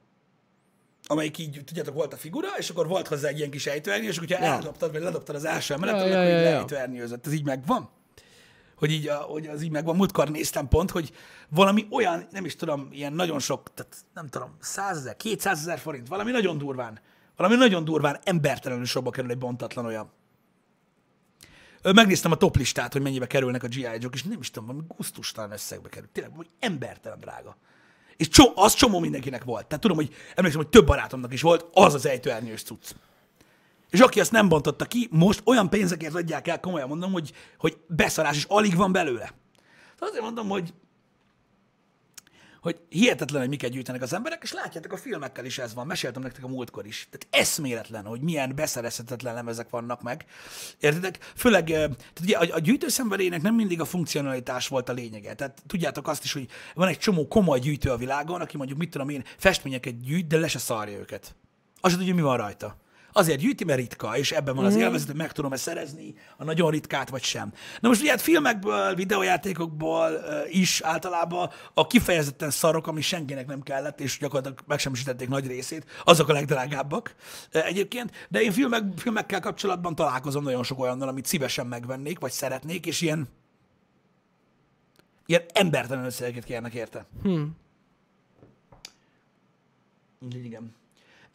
Amelyik 1.07 1.37
így, 1.37 1.61
tudjátok, 1.65 1.93
volt 1.93 2.13
a 2.13 2.17
figura, 2.17 2.47
és 2.57 2.69
akkor 2.69 2.87
volt 2.87 3.07
hozzá 3.07 3.27
egy 3.27 3.37
ilyen 3.37 3.49
kis 3.49 3.65
ejtőernyő, 3.65 4.07
és 4.07 4.17
hogyha 4.17 4.43
Ja. 4.43 4.51
eldobtad, 4.51 4.91
vagy 4.91 5.01
ledobtad 5.01 5.35
az 5.35 5.45
első 5.45 5.73
emeletet, 5.73 6.07
Ja, 6.07 6.07
akkor 6.07 6.23
ja, 6.23 6.37
így 6.37 6.43
ja, 6.43 6.49
leejtőernyőzött. 6.51 7.25
Ez 7.25 7.33
így 7.33 7.45
megvan? 7.45 7.89
Hogy 8.75 8.91
így, 8.91 9.07
a, 9.07 9.15
hogy 9.15 9.47
az 9.47 9.61
így 9.61 9.71
megvan. 9.71 9.95
Múltkor 9.95 10.29
néztem 10.29 10.67
pont, 10.67 10.91
hogy 10.91 11.11
valami 11.49 11.87
olyan, 11.91 12.27
nem 12.31 12.45
is 12.45 12.55
tudom, 12.55 12.87
ilyen 12.91 13.13
nagyon 13.13 13.39
sok, 13.39 13.73
tehát 13.73 13.95
nem 14.13 14.27
tudom, 14.27 14.55
100 14.59 14.97
ezer, 14.97 15.17
200 15.17 15.59
ezer 15.59 15.79
forint, 15.79 16.07
valami 16.07 16.31
nagyon 16.31 16.57
durván, 16.57 16.99
valami 17.35 17.55
nagyon 17.55 17.83
durván 17.83 18.19
embertelenül 18.23 18.85
sokba 18.85 19.09
kerül 19.09 19.31
egy 19.31 19.37
bontatlan 19.37 19.85
olyan. 19.85 20.11
Megnéztem 21.93 22.31
a 22.31 22.35
top 22.35 22.55
listát, 22.55 22.93
hogy 22.93 23.01
mennyibe 23.01 23.27
kerülnek 23.27 23.63
a 23.63 23.67
G.I. 23.67 23.81
Joe-k, 23.81 24.13
és 24.13 24.23
nem 24.23 24.39
is 24.39 24.51
tudom, 24.51 24.67
valami 24.67 24.85
gusztustalan 24.97 25.51
összegbe 25.51 25.89
kerül. 25.89 26.09
Tényleg, 26.11 26.33
hogy 26.35 26.49
embertelen 26.59 27.19
drága. 27.19 27.57
És 28.17 28.27
cso- 28.27 28.51
az 28.55 28.73
csomó 28.73 28.99
mindenkinek 28.99 29.43
volt. 29.43 29.65
Tehát 29.65 29.81
tudom, 29.81 29.97
hogy 29.97 30.13
emlékszem, 30.35 30.61
hogy 30.61 30.69
több 30.69 30.85
barátomnak 30.85 31.33
is 31.33 31.41
volt 31.41 31.65
az 31.73 31.93
az 31.93 32.05
ejtőernyős 32.05 32.63
cucc. 32.63 32.91
És 33.89 33.99
aki 33.99 34.19
azt 34.19 34.31
nem 34.31 34.49
bontotta 34.49 34.85
ki, 34.85 35.07
most 35.11 35.41
olyan 35.45 35.69
pénzekért 35.69 36.15
adják 36.15 36.47
el, 36.47 36.59
komolyan 36.59 36.87
mondom, 36.87 37.11
hogy, 37.11 37.31
hogy 37.57 37.77
beszarás, 37.87 38.35
és 38.35 38.45
alig 38.47 38.75
van 38.75 38.91
belőle. 38.91 39.33
Tehát 39.99 40.09
azért 40.09 40.23
mondom, 40.23 40.47
hogy 40.47 40.73
hogy 42.65 42.79
hihetetlen, 42.89 43.39
hogy 43.39 43.49
miket 43.49 43.71
gyűjtenek 43.71 44.01
az 44.01 44.13
emberek, 44.13 44.43
és 44.43 44.53
látjátok, 44.53 44.91
a 44.91 44.97
filmekkel 44.97 45.45
is 45.45 45.57
ez 45.57 45.73
van. 45.73 45.87
Meséltem 45.87 46.21
nektek 46.21 46.43
a 46.43 46.47
múltkor 46.47 46.85
is. 46.85 47.07
Tehát 47.11 47.43
eszméletlen, 47.45 48.05
hogy 48.05 48.21
milyen 48.21 48.55
beszerezhetetlen 48.55 49.33
lemezek 49.33 49.69
vannak 49.69 50.01
meg. 50.01 50.25
Értitek? 50.79 51.31
Főleg, 51.35 51.69
eh, 51.69 51.87
tehát 51.87 52.19
ugye 52.21 52.37
a, 52.37 52.55
a 52.55 53.41
nem 53.41 53.55
mindig 53.55 53.81
a 53.81 53.85
funkcionalitás 53.85 54.67
volt 54.67 54.89
a 54.89 54.93
lényege. 54.93 55.33
Tehát 55.33 55.61
tudjátok 55.67 56.07
azt 56.07 56.23
is, 56.23 56.33
hogy 56.33 56.47
van 56.73 56.87
egy 56.87 56.97
csomó 56.97 57.27
komoly 57.27 57.59
gyűjtő 57.59 57.89
a 57.91 57.97
világon, 57.97 58.41
aki 58.41 58.57
mondjuk, 58.57 58.79
mit 58.79 58.89
tudom 58.89 59.09
én, 59.09 59.23
festményeket 59.37 60.01
gyűjt, 60.01 60.27
de 60.27 60.37
le 60.37 60.47
se 60.47 60.59
szarja 60.59 60.97
őket. 60.97 61.35
Azt 61.81 61.93
se 61.93 61.99
tudja, 61.99 62.15
mi 62.15 62.21
van 62.21 62.37
rajta. 62.37 62.77
Azért 63.17 63.39
gyűjti, 63.39 63.63
mert 63.63 63.79
ritka, 63.79 64.17
és 64.17 64.31
ebben 64.31 64.55
van 64.55 64.65
az 64.65 64.75
élvezet, 64.75 65.07
hogy 65.07 65.15
meg 65.15 65.31
tudom-e 65.31 65.55
szerezni 65.55 66.13
a 66.37 66.43
nagyon 66.43 66.71
ritkát, 66.71 67.09
vagy 67.09 67.23
sem. 67.23 67.53
Na 67.79 67.87
most 67.87 68.01
ugye 68.01 68.09
hát 68.09 68.21
filmekből, 68.21 68.95
videójátékokból 68.95 70.11
is 70.49 70.81
általában 70.81 71.49
a 71.73 71.87
kifejezetten 71.87 72.49
szarok, 72.49 72.87
ami 72.87 73.01
senkinek 73.01 73.47
nem 73.47 73.61
kellett, 73.61 73.99
és 73.99 74.17
gyakorlatilag 74.17 74.59
megsemmisítették 74.67 75.27
nagy 75.27 75.47
részét, 75.47 75.85
azok 76.03 76.29
a 76.29 76.33
legdrágábbak 76.33 77.15
egyébként. 77.51 78.27
De 78.29 78.41
én 78.41 78.51
filmek, 78.51 78.83
filmekkel 78.97 79.39
kapcsolatban 79.39 79.95
találkozom 79.95 80.43
nagyon 80.43 80.63
sok 80.63 80.79
olyannal, 80.79 81.07
amit 81.07 81.25
szívesen 81.25 81.67
megvennék, 81.67 82.19
vagy 82.19 82.31
szeretnék, 82.31 82.85
és 82.85 83.01
ilyen 83.01 83.27
ilyen 85.25 85.43
embertelen 85.53 86.05
összegeket 86.05 86.43
kérnek 86.43 86.73
érte. 86.73 87.05
Hm. 87.21 87.43
Úgyhogy 90.19 90.45
igen. 90.45 90.75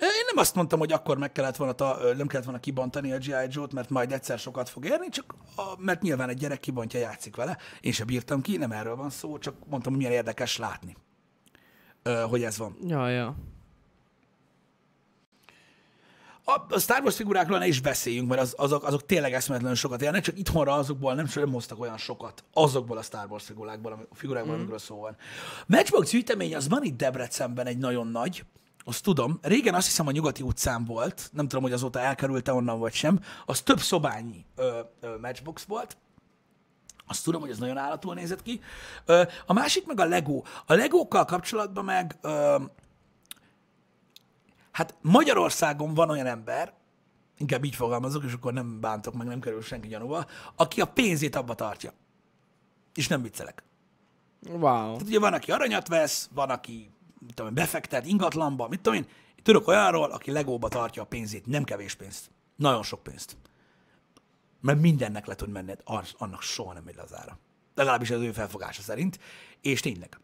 Én 0.00 0.24
nem 0.26 0.36
azt 0.36 0.54
mondtam, 0.54 0.78
hogy 0.78 0.92
akkor 0.92 1.18
meg 1.18 1.32
kellett 1.32 1.56
volna, 1.56 1.72
ta, 1.72 1.98
nem 2.16 2.26
kellett 2.26 2.44
volna 2.44 2.60
kibontani 2.60 3.12
a 3.12 3.18
G.I. 3.18 3.46
Joe-t, 3.48 3.72
mert 3.72 3.90
majd 3.90 4.12
egyszer 4.12 4.38
sokat 4.38 4.68
fog 4.68 4.84
érni, 4.84 5.08
csak 5.08 5.34
a, 5.56 5.62
mert 5.78 6.02
nyilván 6.02 6.28
egy 6.28 6.38
gyerek 6.38 6.60
kibontja, 6.60 7.00
játszik 7.00 7.36
vele. 7.36 7.58
Én 7.80 7.92
sem 7.92 8.06
bírtam 8.06 8.40
ki, 8.40 8.56
nem 8.56 8.72
erről 8.72 8.96
van 8.96 9.10
szó, 9.10 9.38
csak 9.38 9.54
mondtam, 9.66 9.92
hogy 9.92 10.02
milyen 10.02 10.16
érdekes 10.16 10.56
látni, 10.56 10.96
ö, 12.02 12.24
hogy 12.28 12.42
ez 12.42 12.58
van. 12.58 12.76
Ja, 12.86 13.08
ja. 13.08 13.36
A, 16.44 16.74
a 16.74 16.78
Star 16.78 17.00
Wars 17.02 17.16
figurákról 17.16 17.58
ne 17.58 17.66
is 17.66 17.80
beszéljünk, 17.80 18.28
mert 18.28 18.40
az, 18.40 18.54
azok, 18.56 18.84
azok 18.84 19.06
tényleg 19.06 19.32
eszméletlenül 19.32 19.76
sokat 19.76 20.02
érnek, 20.02 20.22
csak 20.22 20.38
itthonra 20.38 20.72
azokból 20.72 21.14
nem, 21.14 21.26
nem 21.34 21.52
hoztak 21.52 21.80
olyan 21.80 21.96
sokat, 21.96 22.44
azokból 22.52 22.96
a 22.96 23.02
Star 23.02 23.26
Wars 23.28 23.44
figurákból, 23.44 24.06
figurákból, 24.12 24.52
mm. 24.52 24.56
amikről 24.56 24.78
szó 24.78 25.00
van. 25.00 25.16
Matchbox 25.66 26.10
gyűjtemény 26.10 26.54
az 26.54 26.68
van 26.68 26.84
itt 26.84 26.96
Debrecenben 26.96 27.66
egy 27.66 27.78
nagyon 27.78 28.06
nagy, 28.06 28.44
azt 28.84 29.02
tudom. 29.02 29.38
Régen 29.42 29.74
azt 29.74 29.86
hiszem 29.86 30.06
a 30.06 30.10
nyugati 30.10 30.42
utcán 30.42 30.84
volt, 30.84 31.30
nem 31.32 31.48
tudom, 31.48 31.62
hogy 31.62 31.72
azóta 31.72 32.00
elkerült-e 32.00 32.52
onnan 32.52 32.78
vagy 32.78 32.92
sem, 32.92 33.20
az 33.46 33.60
több 33.60 33.80
szobányi 33.80 34.44
ö, 34.56 34.80
ö, 35.00 35.18
Matchbox 35.20 35.62
volt, 35.64 35.96
azt 37.06 37.24
tudom, 37.24 37.40
hogy 37.40 37.50
ez 37.50 37.58
nagyon 37.58 37.76
állatul 37.76 38.14
nézett 38.14 38.42
ki. 38.42 38.60
Ö, 39.04 39.22
a 39.46 39.52
másik 39.52 39.86
meg 39.86 40.00
a 40.00 40.04
Lego. 40.04 40.42
A 40.66 40.74
Legókkal 40.74 41.24
kapcsolatban 41.24 41.84
meg 41.84 42.18
ö, 42.20 42.56
Hát 44.70 44.94
Magyarországon 45.00 45.94
van 45.94 46.10
olyan 46.10 46.26
ember, 46.26 46.72
inkább 47.36 47.64
így 47.64 47.74
fogalmazok, 47.74 48.24
és 48.24 48.32
akkor 48.32 48.52
nem 48.52 48.80
bántok 48.80 49.14
meg, 49.14 49.26
nem 49.26 49.40
kerül 49.40 49.62
senki 49.62 49.88
gyanúba, 49.88 50.26
aki 50.56 50.80
a 50.80 50.84
pénzét 50.84 51.36
abba 51.36 51.54
tartja. 51.54 51.92
És 52.94 53.08
nem 53.08 53.22
viccelek. 53.22 53.62
Wow. 54.48 54.60
Tehát 54.60 55.02
ugye 55.02 55.18
van, 55.18 55.32
aki 55.32 55.52
aranyat 55.52 55.88
vesz, 55.88 56.28
van, 56.34 56.50
aki 56.50 56.90
mit 57.26 57.34
tudom, 57.34 57.54
befektet 57.54 58.06
ingatlanba, 58.06 58.68
mit 58.68 58.80
tudom 58.80 58.98
én. 58.98 59.06
Tudok 59.42 59.68
olyanról, 59.68 60.10
aki 60.10 60.30
legóba 60.30 60.68
tartja 60.68 61.02
a 61.02 61.06
pénzét, 61.06 61.46
nem 61.46 61.64
kevés 61.64 61.94
pénzt. 61.94 62.30
Nagyon 62.56 62.82
sok 62.82 63.02
pénzt. 63.02 63.36
Mert 64.60 64.80
mindennek 64.80 65.26
le 65.26 65.34
tud 65.34 65.48
menni, 65.48 65.72
annak 66.18 66.42
soha 66.42 66.72
nem 66.72 66.82
megy 66.82 66.94
le 66.94 67.02
az 67.02 67.14
ára. 67.14 67.38
Legalábbis 67.74 68.10
az 68.10 68.20
ő 68.20 68.32
felfogása 68.32 68.82
szerint. 68.82 69.18
És 69.60 69.80
tényleg. 69.80 70.20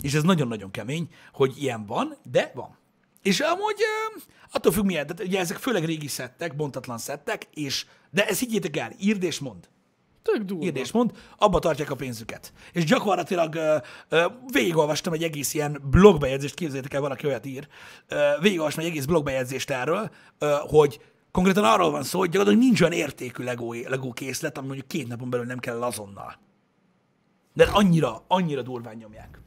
És 0.00 0.14
ez 0.14 0.22
nagyon-nagyon 0.22 0.70
kemény, 0.70 1.08
hogy 1.32 1.62
ilyen 1.62 1.86
van, 1.86 2.16
de 2.22 2.52
van. 2.54 2.78
És 3.22 3.40
amúgy 3.40 3.82
attól 4.50 4.72
függ 4.72 4.84
milyen, 4.84 5.06
tehát 5.06 5.22
ugye 5.22 5.38
ezek 5.38 5.56
főleg 5.56 5.84
régi 5.84 6.06
szettek, 6.06 6.56
bontatlan 6.56 6.98
szettek, 6.98 7.46
és, 7.54 7.86
de 8.10 8.26
ezt 8.26 8.40
higgyétek 8.40 8.76
el, 8.76 8.92
írd 8.98 9.22
és 9.22 9.38
mond. 9.38 9.68
Tök 10.32 10.42
durva. 10.42 10.64
Írd 10.64 10.76
és 10.76 10.92
mond, 10.92 11.10
abba 11.36 11.58
tartják 11.58 11.90
a 11.90 11.94
pénzüket. 11.94 12.52
És 12.72 12.84
gyakorlatilag 12.84 13.54
ö, 13.54 13.76
ö, 14.08 14.26
végigolvastam 14.52 15.12
egy 15.12 15.22
egész 15.22 15.54
ilyen 15.54 15.80
blogbejegyzést, 15.90 16.54
képzeljétek 16.54 16.94
el, 16.94 17.00
valaki 17.00 17.26
olyat 17.26 17.46
ír, 17.46 17.68
ö, 18.08 18.30
végigolvastam 18.40 18.84
egy 18.84 18.90
egész 18.90 19.04
blogbejegyzést 19.04 19.70
erről, 19.70 20.10
ö, 20.38 20.54
hogy 20.60 21.00
konkrétan 21.30 21.64
arról 21.64 21.90
van 21.90 22.02
szó, 22.02 22.18
hogy 22.18 22.28
gyakorlatilag 22.28 22.66
nincs 22.66 22.80
olyan 22.80 22.92
értékű 22.92 23.44
Lego, 23.44 23.72
Lego 23.72 24.12
készlet, 24.12 24.58
ami 24.58 24.66
mondjuk 24.66 24.88
két 24.88 25.08
napon 25.08 25.30
belül 25.30 25.46
nem 25.46 25.58
kell 25.58 25.82
azonnal. 25.82 26.38
De 27.54 27.64
annyira, 27.64 28.24
annyira 28.28 28.62
durván 28.62 28.96
nyomják. 28.96 29.40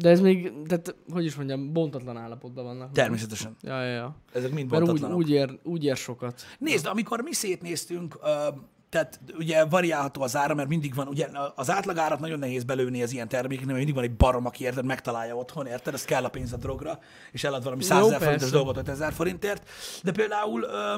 De 0.00 0.10
ez 0.10 0.20
még, 0.20 0.52
tehát, 0.66 0.94
hogy 1.12 1.24
is 1.24 1.34
mondjam, 1.34 1.72
bontatlan 1.72 2.16
állapotban 2.16 2.64
vannak. 2.64 2.92
Természetesen. 2.92 3.56
Ja, 3.60 3.82
ja, 3.82 3.92
ja. 3.92 4.16
Ezek 4.32 4.52
mind 4.52 4.70
Mert 4.70 4.88
úgy, 4.88 5.02
úgy, 5.02 5.30
ér, 5.30 5.58
úgy 5.62 5.84
ér 5.84 5.96
sokat. 5.96 6.42
Nézd, 6.58 6.86
amikor 6.86 7.20
mi 7.20 7.32
szétnéztünk, 7.32 8.18
ö, 8.22 8.48
tehát 8.88 9.20
ugye 9.38 9.64
variálható 9.64 10.22
az 10.22 10.36
ára, 10.36 10.54
mert 10.54 10.68
mindig 10.68 10.94
van, 10.94 11.08
ugye 11.08 11.28
az 11.54 11.70
átlagárat 11.70 12.20
nagyon 12.20 12.38
nehéz 12.38 12.64
belőni 12.64 13.02
az 13.02 13.12
ilyen 13.12 13.28
termékeknél, 13.28 13.74
mert 13.74 13.86
mindig 13.86 13.94
van 13.94 14.04
egy 14.04 14.16
barom, 14.16 14.46
aki 14.46 14.64
érted, 14.64 14.84
megtalálja 14.84 15.36
otthon, 15.36 15.66
érted, 15.66 15.94
ez 15.94 16.04
kell 16.04 16.24
a 16.24 16.28
pénz 16.28 16.52
a 16.52 16.56
drogra, 16.56 16.98
és 17.32 17.44
elad 17.44 17.64
valami 17.64 17.82
100 17.82 18.06
ezer 18.06 18.20
forintos 18.20 18.50
dolgot 18.50 18.76
5000 18.76 19.12
forintért. 19.12 19.68
De 20.02 20.12
például 20.12 20.62
ö, 20.62 20.94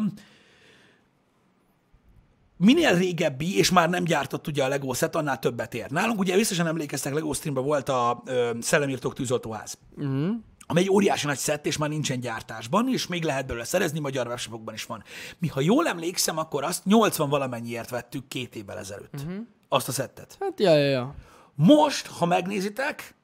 minél 2.63 2.95
régebbi, 2.95 3.59
és 3.59 3.71
már 3.71 3.91
nem 3.91 4.05
gyártott 4.05 4.47
ugye 4.47 4.65
a 4.65 4.69
Lego 4.69 4.93
set, 4.93 5.17
annál 5.17 5.39
többet 5.39 5.75
ér. 5.75 5.91
Nálunk 5.91 6.19
ugye 6.19 6.37
biztosan 6.37 6.67
emlékeztek, 6.67 7.15
Lego 7.15 7.33
Streamben 7.33 7.65
volt 7.65 7.89
a 7.89 8.23
ö, 8.25 8.51
Szellemírtók 8.61 9.15
tűzoltóház. 9.15 9.79
Uh-huh. 9.97 10.31
Ami 10.67 10.81
egy 10.81 10.91
óriási 10.91 11.27
nagy 11.27 11.39
szett, 11.39 11.67
és 11.67 11.77
már 11.77 11.89
nincsen 11.89 12.21
gyártásban, 12.21 12.89
és 12.89 13.07
még 13.07 13.25
lehet 13.25 13.47
belőle 13.47 13.65
szerezni, 13.65 13.99
magyar 13.99 14.27
webshopokban 14.27 14.75
is 14.75 14.85
van. 14.85 15.03
Mi, 15.39 15.49
ha 15.49 15.61
jól 15.61 15.87
emlékszem, 15.87 16.39
akkor 16.39 16.65
azt 16.65 16.85
80 16.85 17.29
valamennyiért 17.29 17.91
vettük 17.91 18.29
két 18.29 18.57
évvel 18.57 18.79
ezelőtt. 18.79 19.15
Uh-huh. 19.15 19.35
Azt 19.69 19.89
a 19.89 19.93
szettet. 19.93 20.37
Hát, 20.41 20.61
ja, 20.61 20.75
ja, 20.75 20.89
ja. 20.89 21.15
Most, 21.55 22.07
ha 22.07 22.27
megnézitek, 22.27 23.15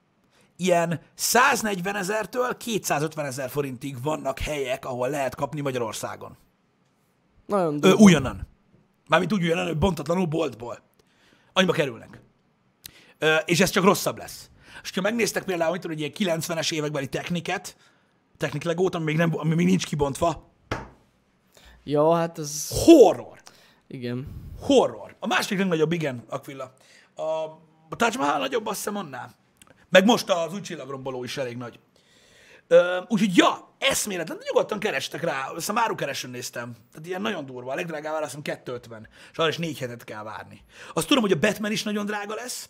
ilyen 0.56 1.00
140 1.14 1.96
ezertől 1.96 2.56
250 2.56 3.24
ezer 3.26 3.50
forintig 3.50 4.02
vannak 4.02 4.38
helyek, 4.38 4.84
ahol 4.84 5.08
lehet 5.08 5.34
kapni 5.34 5.60
Magyarországon. 5.60 6.36
Nagyon 7.46 7.78
Ö, 7.82 7.92
újonnan. 7.92 8.47
Mármint 9.08 9.32
úgy 9.32 9.42
újonnan, 9.42 9.66
hogy 9.66 9.78
bontatlanul 9.78 10.26
boltból. 10.26 10.78
Annyiba 11.52 11.72
kerülnek. 11.72 12.20
Ö, 13.18 13.36
és 13.36 13.60
ez 13.60 13.70
csak 13.70 13.84
rosszabb 13.84 14.18
lesz. 14.18 14.50
És 14.82 14.90
ha 14.94 15.00
megnéztek 15.00 15.44
például, 15.44 15.78
tudom, 15.78 15.96
egy 15.96 16.18
ilyen 16.18 16.40
90-es 16.40 16.72
évekbeli 16.72 17.08
techniket, 17.08 17.76
technik 18.36 18.62
legót, 18.62 18.94
ami 18.94 19.04
még, 19.04 19.16
nem, 19.16 19.30
ami 19.38 19.54
még 19.54 19.66
nincs 19.66 19.86
kibontva, 19.86 20.48
Ja, 21.88 22.14
hát 22.14 22.38
ez... 22.38 22.68
horror. 22.84 23.38
Igen. 23.86 24.26
Horror. 24.60 25.16
A 25.18 25.26
másik 25.26 25.58
legnagyobb, 25.58 25.92
igen, 25.92 26.24
Aquila. 26.28 26.74
A, 27.14 27.22
a 27.88 27.96
Taj 27.96 28.10
Mahal 28.18 28.38
nagyobb, 28.38 28.66
azt 28.66 28.76
hiszem 28.76 28.96
annál. 28.96 29.34
Meg 29.88 30.04
most 30.04 30.30
az 30.30 30.52
új 30.52 30.60
csillagromboló 30.60 31.24
is 31.24 31.36
elég 31.36 31.56
nagy. 31.56 31.78
Úgyhogy 33.08 33.36
ja, 33.36 33.74
eszméletlen, 33.78 34.38
de 34.38 34.44
nyugodtan 34.46 34.78
kerestek 34.78 35.22
rá, 35.22 35.48
azt 35.54 35.68
a 35.68 35.72
árukeresen 35.74 36.30
néztem. 36.30 36.72
Tehát 36.92 37.06
ilyen 37.06 37.20
nagyon 37.20 37.46
durva, 37.46 37.72
a 37.72 37.74
legdrágább 37.74 38.14
ára 38.14 38.24
azt 38.24 38.34
hiszem 38.34 38.54
250, 38.64 39.08
és 39.32 39.38
arra 39.38 39.48
is 39.48 39.58
négy 39.58 39.78
hetet 39.78 40.04
kell 40.04 40.22
várni. 40.22 40.60
Azt 40.94 41.06
tudom, 41.06 41.22
hogy 41.22 41.32
a 41.32 41.38
Batman 41.38 41.72
is 41.72 41.82
nagyon 41.82 42.06
drága 42.06 42.34
lesz, 42.34 42.68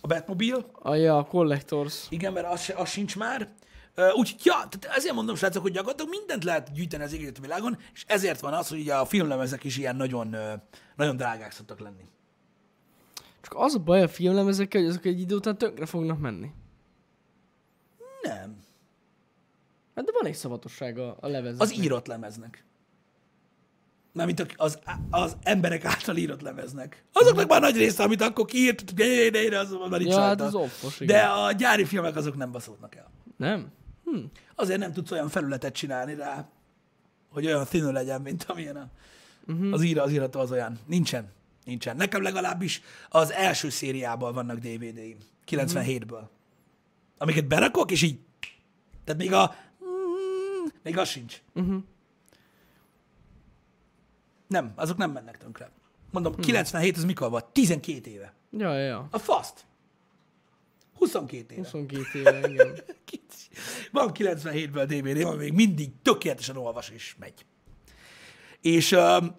a 0.00 0.06
Batmobil, 0.06 0.70
A, 0.72 0.94
ja, 0.94 1.18
a 1.18 1.24
Collectors. 1.24 2.06
igen, 2.08 2.32
mert 2.32 2.46
az, 2.52 2.72
az 2.76 2.88
sincs 2.90 3.16
már. 3.16 3.48
Úgyhogy, 3.96 4.40
ja, 4.44 4.54
tehát 4.54 4.96
ezért 4.96 5.14
mondom, 5.14 5.34
srácok, 5.36 5.62
hogy 5.62 5.72
gyakorlatilag 5.72 6.10
mindent 6.10 6.44
lehet 6.44 6.72
gyűjteni 6.72 7.02
az 7.02 7.12
égét 7.12 7.38
a 7.38 7.40
világon, 7.40 7.78
és 7.94 8.04
ezért 8.06 8.40
van 8.40 8.52
az, 8.52 8.68
hogy 8.68 8.80
ugye 8.80 8.94
a 8.94 9.04
filmlemezek 9.04 9.64
is 9.64 9.76
ilyen 9.76 9.96
nagyon, 9.96 10.36
nagyon 10.96 11.16
drágák 11.16 11.52
szoktak 11.52 11.80
lenni. 11.80 12.04
Csak 13.42 13.54
az 13.56 13.74
a 13.74 13.78
baj 13.78 14.02
a 14.02 14.08
filmlemezekkel, 14.08 14.80
hogy 14.80 14.90
azok 14.90 15.04
egy 15.04 15.20
idő 15.20 15.34
után 15.34 15.58
tönkre 15.58 15.86
fognak 15.86 16.18
menni. 16.18 16.50
Nem. 18.22 18.58
Hát 20.00 20.08
de 20.08 20.18
van 20.20 20.30
egy 20.30 20.36
szavatossága 20.36 21.16
a 21.20 21.28
levezet. 21.28 21.60
Az 21.60 21.74
írott 21.74 22.06
lemeznek. 22.06 22.64
Mármint 24.12 24.54
az, 24.56 24.78
az 25.10 25.36
emberek 25.42 25.84
által 25.84 26.16
írott 26.16 26.40
lemeznek. 26.40 27.04
Azoknak 27.12 27.48
már 27.48 27.60
nagy 27.60 27.76
része, 27.76 28.02
amit 28.02 28.20
akkor 28.20 28.44
kiírt, 28.44 28.92
az 29.52 29.76
már 29.90 30.00
nincs 30.00 30.12
Ja, 30.12 30.20
hát 30.20 30.40
az 30.40 30.54
offos. 30.54 30.98
De 30.98 31.22
a 31.22 31.52
gyári 31.52 31.84
filmek 31.84 32.16
azok 32.16 32.36
nem 32.36 32.52
baszódnak 32.52 32.94
el. 32.94 33.10
Nem? 33.36 33.72
Azért 34.54 34.78
nem 34.78 34.92
tudsz 34.92 35.10
olyan 35.10 35.28
felületet 35.28 35.74
csinálni 35.74 36.14
rá, 36.14 36.48
hogy 37.28 37.46
olyan 37.46 37.64
színű 37.64 37.90
legyen, 37.90 38.20
mint 38.20 38.44
amilyen 38.48 38.76
a, 38.76 38.90
uh-huh. 39.46 39.72
az, 39.72 39.82
íra, 39.82 40.02
az 40.02 40.12
írata 40.12 40.38
az 40.38 40.50
olyan. 40.50 40.78
Nincsen. 40.86 41.32
Nincsen. 41.64 41.96
Nekem 41.96 42.22
legalábbis 42.22 42.82
az 43.08 43.32
első 43.32 43.68
szériában 43.68 44.34
vannak 44.34 44.56
DVD-im. 44.56 45.16
97-ből. 45.46 46.22
Amiket 47.18 47.46
berakok, 47.46 47.90
és 47.90 48.02
így... 48.02 48.18
Tehát 49.04 49.20
még 49.20 49.32
a... 49.32 49.54
Még 50.82 50.98
az 50.98 51.08
sincs. 51.08 51.42
Uh-huh. 51.54 51.82
Nem, 54.46 54.72
azok 54.76 54.96
nem 54.96 55.10
mennek 55.10 55.38
tönkre. 55.38 55.70
Mondom, 56.10 56.34
97 56.34 56.96
az 56.96 57.04
mikor 57.04 57.30
volt? 57.30 57.44
12 57.44 58.10
éve. 58.10 58.34
Ja, 58.50 58.78
ja. 58.78 59.08
A 59.10 59.18
faszt. 59.18 59.64
22 60.94 61.54
éve. 61.54 61.62
22 61.62 62.18
éve, 62.18 62.48
igen. 62.48 62.74
Van 63.92 64.10
97-ből 64.14 64.84
DVD, 64.86 65.24
ami 65.24 65.36
még 65.36 65.52
mindig 65.52 65.90
tökéletesen 66.02 66.56
olvas 66.56 66.88
és 66.88 67.14
megy. 67.18 67.44
És 68.60 68.92
um, 68.92 69.36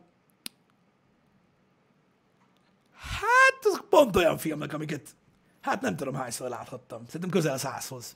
hát 2.94 3.60
azok 3.62 3.90
pont 3.90 4.16
olyan 4.16 4.38
filmek, 4.38 4.74
amiket 4.74 5.16
hát 5.62 5.82
nem 5.82 5.96
tudom 5.96 6.14
hányszor 6.14 6.50
láthattam. 6.50 7.06
Szerintem 7.06 7.30
közel 7.30 7.58
százhoz. 7.58 8.16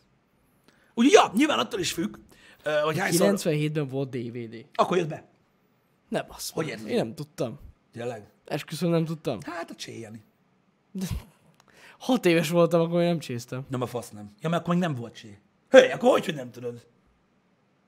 Úgyhogy 0.93 1.13
ja, 1.13 1.31
nyilván 1.33 1.59
attól 1.59 1.79
is 1.79 1.91
függ, 1.91 2.15
hogy 2.83 2.97
hányszor... 2.97 3.33
97-ben 3.33 3.87
volt 3.87 4.09
DVD. 4.09 4.65
Akkor 4.73 4.97
jött 4.97 5.07
be. 5.07 5.23
Ne 6.09 6.23
basz. 6.23 6.51
Hogy 6.51 6.69
ez? 6.69 6.85
Én 6.85 6.95
nem 6.95 7.15
tudtam. 7.15 7.59
Tényleg? 7.91 8.29
Esküszöm 8.45 8.89
nem 8.89 9.05
tudtam. 9.05 9.37
Hát 9.45 9.69
a 9.69 9.75
cséjeni. 9.75 10.23
Hat 11.97 12.25
éves 12.25 12.49
voltam, 12.49 12.81
akkor 12.81 13.01
én 13.01 13.07
nem 13.07 13.19
csésztem. 13.19 13.65
Nem 13.69 13.81
a 13.81 13.85
fasz 13.85 14.09
nem. 14.09 14.31
Ja, 14.41 14.49
mert 14.49 14.61
akkor 14.61 14.73
még 14.73 14.83
nem 14.83 14.95
volt 14.95 15.15
sé. 15.15 15.39
Hé, 15.69 15.91
akkor 15.91 16.09
hogy, 16.09 16.25
hogy 16.25 16.35
nem 16.35 16.51
tudod? 16.51 16.87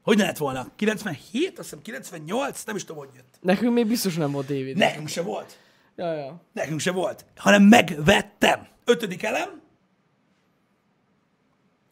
Hogy 0.02 0.18
ne 0.18 0.24
lett 0.24 0.38
volna? 0.38 0.72
97, 0.76 1.60
azt 1.60 1.70
hiszem 1.70 1.82
98, 1.82 2.64
nem 2.64 2.76
is 2.76 2.84
tudom, 2.84 3.06
hogy 3.06 3.16
jött. 3.16 3.38
Nekünk 3.42 3.74
még 3.74 3.88
biztos 3.88 4.16
nem 4.16 4.32
volt 4.32 4.46
DVD. 4.46 4.78
Nekünk 4.78 5.08
se 5.08 5.22
volt. 5.22 5.60
Ja, 5.96 6.14
ja. 6.14 6.42
Nekünk 6.54 6.80
se 6.80 6.92
volt. 6.92 7.26
Hanem 7.36 7.64
megvettem. 7.64 8.68
Ötödik 8.86 9.24
elem. 9.24 9.62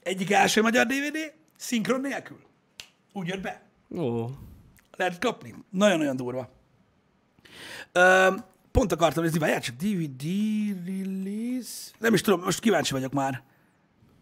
Egyik 0.04 0.32
első 0.32 0.62
magyar 0.62 0.86
DVD. 0.86 1.34
Szinkron 1.58 2.02
nélkül. 2.02 2.40
Úgy 3.16 3.28
jött 3.28 3.42
be. 3.42 3.62
Ó. 3.98 4.30
Lehet 4.98 5.20
kapni. 5.20 5.54
Nagyon-nagyon 5.70 6.16
durva. 6.16 6.50
Ö, 7.92 8.34
pont 8.72 8.92
akartam 8.92 9.24
nézni, 9.24 9.40
várjál 9.40 9.62
csak 9.62 9.76
DVD 9.76 10.24
release. 10.86 11.92
Nem 12.00 12.14
is 12.14 12.22
tudom, 12.22 12.42
most 12.42 12.60
kíváncsi 12.60 12.94
vagyok 12.94 13.12
már. 13.12 13.44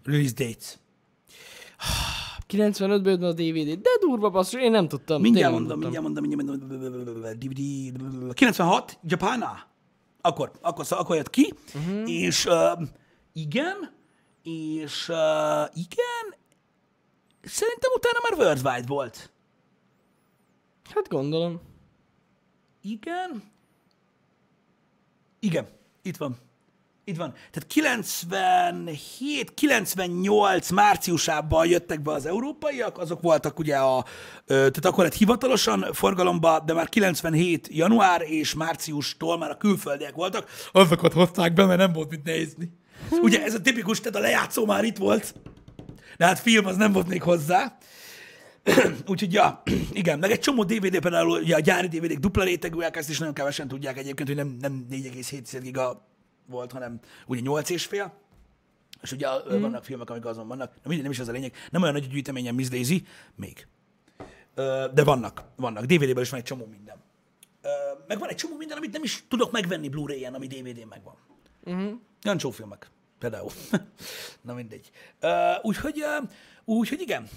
Release 0.03 0.33
dates. 0.33 0.77
95-ben 2.47 3.11
jött 3.11 3.21
a 3.21 3.33
DVD. 3.33 3.81
De 3.81 3.89
durva 3.99 4.29
basszus, 4.29 4.61
én 4.61 4.71
nem 4.71 4.87
tudtam. 4.87 5.21
Mindjárt 5.21 5.53
mondom, 5.53 5.79
mindjárt 5.79 6.03
mondom, 6.03 6.25
mindjárt 6.25 6.59
mondom. 6.59 7.37
DVD. 7.37 8.33
96, 8.33 8.99
Japana. 9.07 9.71
Akkor, 10.21 10.51
akkor, 10.61 10.85
akkor 10.89 11.15
jött 11.15 11.29
ki, 11.29 11.53
uh-huh. 11.75 12.11
és 12.11 12.45
uh, 12.45 12.81
igen, 13.33 13.91
és 14.43 15.09
uh, 15.09 15.15
igen, 15.73 16.42
szerintem 17.43 17.91
utána 17.95 18.19
már 18.29 18.39
Worldwide 18.39 18.87
volt. 18.87 19.31
Hát 20.93 21.09
gondolom. 21.09 21.61
Igen. 22.81 23.51
Igen, 25.39 25.67
itt 26.01 26.17
van. 26.17 26.37
Itt 27.05 27.17
van. 27.17 27.31
Tehát 27.31 27.67
97, 27.67 29.53
98 29.53 30.69
márciusában 30.69 31.67
jöttek 31.67 32.01
be 32.01 32.11
az 32.11 32.25
európaiak, 32.25 32.97
azok 32.97 33.21
voltak 33.21 33.59
ugye 33.59 33.77
a, 33.77 34.05
tehát 34.45 34.85
akkor 34.85 35.03
lett 35.03 35.13
hivatalosan 35.13 35.85
forgalomba, 35.93 36.59
de 36.59 36.73
már 36.73 36.89
97 36.89 37.67
január 37.71 38.21
és 38.21 38.53
márciustól 38.53 39.37
már 39.37 39.49
a 39.49 39.57
külföldiek 39.57 40.15
voltak, 40.15 40.49
azokat 40.71 41.13
hozták 41.13 41.53
be, 41.53 41.65
mert 41.65 41.79
nem 41.79 41.93
volt 41.93 42.09
mit 42.09 42.23
nézni. 42.23 42.69
Ugye 43.09 43.43
ez 43.43 43.53
a 43.53 43.61
tipikus, 43.61 43.99
tehát 43.99 44.15
a 44.15 44.21
lejátszó 44.21 44.65
már 44.65 44.83
itt 44.83 44.97
volt, 44.97 45.35
de 46.17 46.25
hát 46.25 46.39
film 46.39 46.65
az 46.65 46.75
nem 46.75 46.91
volt 46.91 47.07
még 47.07 47.21
hozzá. 47.21 47.77
Úgyhogy, 49.07 49.33
ja, 49.33 49.63
igen, 49.91 50.19
meg 50.19 50.31
egy 50.31 50.39
csomó 50.39 50.63
DVD 50.63 50.99
például, 50.99 51.39
ugye 51.41 51.55
a 51.55 51.59
gyári 51.59 51.87
DVD-k 51.87 52.19
dupla 52.19 52.43
rétegűek, 52.43 52.97
ezt 52.97 53.09
is 53.09 53.19
nagyon 53.19 53.33
kevesen 53.33 53.67
tudják 53.67 53.97
egyébként, 53.97 54.27
hogy 54.27 54.37
nem, 54.37 54.57
nem 54.59 54.85
4,7 54.91 55.59
giga 55.61 56.07
volt, 56.45 56.71
hanem 56.71 56.99
ugye 57.27 57.41
8 57.41 57.69
és 57.69 57.85
fél. 57.85 58.21
És 59.01 59.11
ugye 59.11 59.27
mm. 59.53 59.61
vannak 59.61 59.83
filmek, 59.85 60.09
amik 60.09 60.25
azon 60.25 60.47
vannak, 60.47 60.73
de 60.73 60.79
mindegy, 60.83 61.01
nem 61.01 61.11
is 61.11 61.19
az 61.19 61.27
a 61.27 61.31
lényeg, 61.31 61.53
nem 61.69 61.81
olyan 61.81 61.93
nagy 61.93 62.03
a 62.03 62.11
gyűjteményen 62.11 62.55
Miss 62.55 62.67
Daisy, 62.67 63.05
még. 63.35 63.67
De 64.93 65.03
vannak, 65.03 65.43
vannak. 65.55 65.83
DVD-ből 65.83 66.21
is 66.21 66.29
van 66.29 66.39
egy 66.39 66.45
csomó 66.45 66.65
minden. 66.65 66.95
Meg 68.07 68.19
van 68.19 68.29
egy 68.29 68.35
csomó 68.35 68.57
minden, 68.57 68.77
amit 68.77 68.91
nem 68.91 69.03
is 69.03 69.23
tudok 69.27 69.51
megvenni 69.51 69.89
Blu-ray-en, 69.89 70.33
ami 70.33 70.47
DVD-n 70.47 70.87
megvan. 70.87 71.15
Uh-huh. 71.63 71.99
Jancsó 72.21 72.49
filmek, 72.49 72.89
például. 73.23 73.51
Na 74.47 74.53
mindegy. 74.53 74.91
Ö, 75.19 75.51
Úgyhogy, 75.61 76.01
ö, 76.01 76.17
úgyhogy 76.65 77.01
igen, 77.01 77.27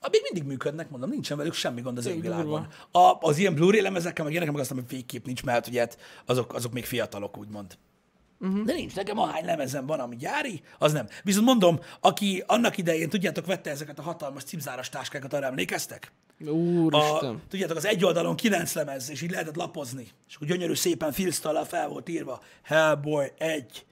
Ah, 0.00 0.12
még 0.12 0.20
mindig 0.22 0.48
működnek, 0.48 0.90
mondom, 0.90 1.10
nincsen 1.10 1.36
velük 1.36 1.54
semmi 1.54 1.80
gond 1.80 1.98
az 1.98 2.04
Tök 2.04 2.14
égvilágon. 2.14 2.66
A, 2.90 3.16
az 3.20 3.38
ilyen 3.38 3.54
Blu-ray 3.54 3.80
lemezekkel, 3.80 4.24
meg 4.24 4.32
ilyenek, 4.32 4.52
meg 4.52 4.60
azt, 4.60 4.72
hogy 4.72 4.88
végképp 4.88 5.26
nincs, 5.26 5.44
mert 5.44 5.66
ugye 5.66 5.80
hát 5.80 5.98
azok, 6.26 6.54
azok 6.54 6.72
még 6.72 6.84
fiatalok, 6.84 7.38
úgymond. 7.38 7.78
Uh-huh. 8.40 8.64
De 8.64 8.72
nincs, 8.72 8.94
nekem 8.94 9.18
ahány 9.18 9.44
lemezem 9.44 9.86
van, 9.86 10.00
ami 10.00 10.16
gyári, 10.16 10.62
az 10.78 10.92
nem. 10.92 11.08
Viszont 11.22 11.46
mondom, 11.46 11.80
aki 12.00 12.42
annak 12.46 12.76
idején, 12.76 13.08
tudjátok, 13.08 13.46
vette 13.46 13.70
ezeket 13.70 13.98
a 13.98 14.02
hatalmas 14.02 14.44
cipzáras 14.44 14.88
táskákat, 14.88 15.32
arra 15.32 15.46
emlékeztek? 15.46 16.12
A, 16.46 16.50
Úristen. 16.50 17.42
tudjátok, 17.48 17.76
az 17.76 17.86
egy 17.86 18.04
oldalon 18.04 18.36
kilenc 18.36 18.74
lemez, 18.74 19.10
és 19.10 19.22
így 19.22 19.30
lehetett 19.30 19.56
lapozni. 19.56 20.08
És 20.28 20.34
akkor 20.34 20.46
gyönyörű 20.46 20.74
szépen 20.74 21.12
filztallal 21.12 21.64
fel 21.64 21.88
volt 21.88 22.08
írva, 22.08 22.40
Hellboy 22.62 23.32
1, 23.38 23.86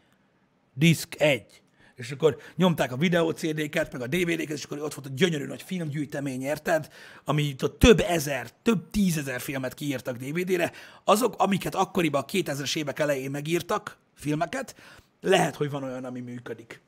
disk 0.74 1.20
1, 1.20 1.62
és 1.94 2.10
akkor 2.10 2.36
nyomták 2.56 2.92
a 2.92 2.96
videó 2.96 3.30
CD-ket, 3.30 3.92
meg 3.92 4.02
a 4.02 4.06
DVD-ket, 4.06 4.56
és 4.56 4.64
akkor 4.64 4.78
ott 4.78 4.94
volt 4.94 5.06
a 5.06 5.14
gyönyörű 5.14 5.46
nagy 5.46 5.62
filmgyűjtemény, 5.62 6.42
érted? 6.42 6.88
Ami 7.24 7.54
ott 7.62 7.78
több 7.78 8.00
ezer, 8.00 8.50
több 8.62 8.90
tízezer 8.90 9.40
filmet 9.40 9.74
kiírtak 9.74 10.16
DVD-re. 10.16 10.72
Azok, 11.04 11.34
amiket 11.38 11.74
akkoriban 11.74 12.22
a 12.22 12.24
2000-es 12.24 12.76
évek 12.76 12.98
elején 12.98 13.30
megírtak, 13.30 13.96
filmeket, 14.14 14.74
lehet, 15.20 15.56
hogy 15.56 15.70
van 15.70 15.82
olyan, 15.82 16.04
ami 16.04 16.20
működik. 16.20 16.80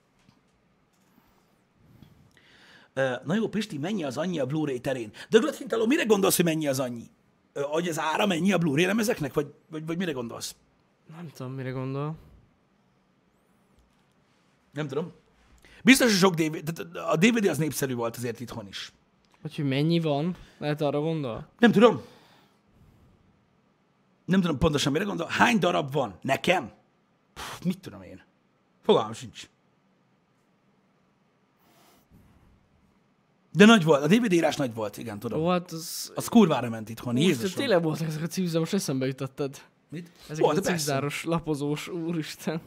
Na 3.24 3.34
jó, 3.34 3.48
Pisti, 3.48 3.78
mennyi 3.78 4.04
az 4.04 4.16
annyi 4.16 4.38
a 4.38 4.46
Blu-ray 4.46 4.80
terén? 4.80 5.10
Döglött 5.28 5.56
Hintaló, 5.56 5.86
mire 5.86 6.04
gondolsz, 6.04 6.36
hogy 6.36 6.44
mennyi 6.44 6.66
az 6.66 6.80
annyi? 6.80 7.10
Hogy 7.54 7.88
az 7.88 7.98
ára 7.98 8.26
mennyi 8.26 8.52
a 8.52 8.58
Blu-ray 8.58 8.84
lemezeknek, 8.84 9.34
vagy, 9.34 9.46
vagy, 9.70 9.86
vagy 9.86 9.96
mire 9.96 10.12
gondolsz? 10.12 10.54
Nem 11.16 11.30
tudom, 11.36 11.52
mire 11.52 11.70
gondol. 11.70 12.16
Nem 14.76 14.88
tudom. 14.88 15.12
Biztos, 15.84 16.10
hogy 16.10 16.18
sok 16.18 16.34
DVD, 16.34 16.72
tehát 16.72 17.10
a 17.10 17.16
DVD 17.16 17.46
az 17.46 17.58
népszerű 17.58 17.94
volt 17.94 18.16
azért 18.16 18.40
itthon 18.40 18.66
is. 18.66 18.92
Hogy, 19.42 19.64
mennyi 19.64 20.00
van? 20.00 20.36
Lehet 20.58 20.80
arra 20.80 21.00
gondol? 21.00 21.48
Nem 21.58 21.72
tudom. 21.72 22.00
Nem 24.24 24.40
tudom 24.40 24.58
pontosan 24.58 24.92
mire 24.92 25.04
gondol. 25.04 25.26
Hány 25.30 25.58
darab 25.58 25.92
van? 25.92 26.18
Nekem? 26.20 26.72
Pff, 27.34 27.62
mit 27.64 27.78
tudom 27.78 28.02
én? 28.02 28.22
Fogalmam 28.82 29.12
sincs. 29.12 29.48
De 33.52 33.64
nagy 33.64 33.84
volt. 33.84 34.02
A 34.02 34.06
DVD 34.06 34.32
írás 34.32 34.56
nagy 34.56 34.74
volt, 34.74 34.96
igen, 34.96 35.18
tudom. 35.18 35.40
Ó, 35.40 35.48
hát 35.48 35.70
az... 35.70 36.12
Az 36.14 36.28
kurvára 36.28 36.68
ment 36.68 36.88
itthon. 36.88 37.14
Úristen, 37.14 37.34
Jézusom. 37.34 37.60
tényleg 37.60 37.82
voltak 37.82 38.06
ezek 38.06 38.54
a 38.54 38.58
most 38.58 38.74
eszembe 38.74 39.06
jutottad. 39.06 39.60
Mit? 39.88 40.10
Ezek 40.28 40.44
Volt, 40.44 40.58
a 40.58 40.60
cipzáros, 40.60 41.24
lapozós, 41.24 41.88
úristen. 41.88 42.60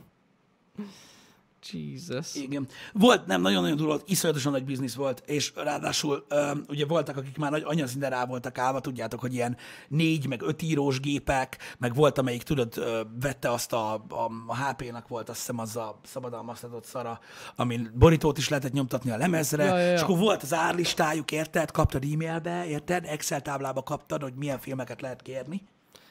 Jesus. 1.71 2.35
Igen. 2.35 2.67
Volt, 2.93 3.25
nem, 3.25 3.41
nagyon-nagyon 3.41 3.77
durva, 3.77 3.91
volt, 3.91 4.09
iszonyatosan 4.09 4.51
nagy 4.51 4.65
biznisz 4.65 4.93
volt, 4.93 5.23
és 5.25 5.51
ráadásul 5.55 6.25
ö, 6.27 6.51
ugye 6.67 6.85
voltak, 6.85 7.17
akik 7.17 7.37
már 7.37 7.51
nagy 7.51 7.63
anyazinten 7.65 8.09
rá 8.09 8.25
voltak 8.25 8.57
állva, 8.57 8.79
tudjátok, 8.79 9.19
hogy 9.19 9.33
ilyen 9.33 9.57
négy, 9.87 10.27
meg 10.27 10.41
öt 10.41 10.61
írós 10.61 10.99
gépek, 10.99 11.75
meg 11.77 11.95
volt, 11.95 12.17
amelyik, 12.17 12.43
tudod, 12.43 12.83
vette 13.21 13.51
azt 13.51 13.73
a, 13.73 13.93
a, 13.93 14.31
a 14.47 14.55
HP-nak 14.55 15.07
volt, 15.07 15.29
azt 15.29 15.39
hiszem, 15.39 15.59
az 15.59 15.75
a 15.75 15.99
szabadalmaztatott 16.05 16.85
szara, 16.85 17.19
amin 17.55 17.91
borítót 17.95 18.37
is 18.37 18.49
lehetett 18.49 18.71
nyomtatni 18.71 19.11
a 19.11 19.17
lemezre, 19.17 19.63
Ja, 19.63 19.77
ja, 19.77 19.85
ja. 19.85 19.93
és 19.93 20.01
akkor 20.01 20.17
volt 20.17 20.43
az 20.43 20.53
árlistájuk, 20.53 21.31
érted? 21.31 21.71
Kaptad 21.71 22.03
e-mailbe, 22.03 22.65
érted? 22.67 23.05
Excel 23.05 23.41
táblába 23.41 23.83
kaptad, 23.83 24.21
hogy 24.21 24.33
milyen 24.33 24.59
filmeket 24.59 25.01
lehet 25.01 25.21
kérni. 25.21 25.61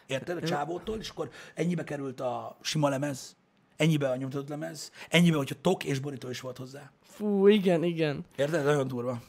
Érted? 0.06 0.36
A 0.42 0.46
csávótól, 0.46 0.98
és 0.98 1.08
akkor 1.08 1.30
ennyibe 1.54 1.84
került 1.84 2.20
a 2.20 2.56
sima 2.60 2.88
lemez, 2.88 3.36
ennyibe 3.78 4.10
a 4.10 4.16
nyomtatott 4.16 4.48
lemez, 4.48 4.90
ennyibe, 5.08 5.36
hogyha 5.36 5.54
tok 5.60 5.84
és 5.84 5.98
borító 5.98 6.30
is 6.30 6.40
volt 6.40 6.58
hozzá. 6.58 6.90
Fú, 7.02 7.46
igen, 7.46 7.82
igen. 7.82 8.24
Érted? 8.36 8.64
Nagyon 8.64 8.88
durva. 8.88 9.20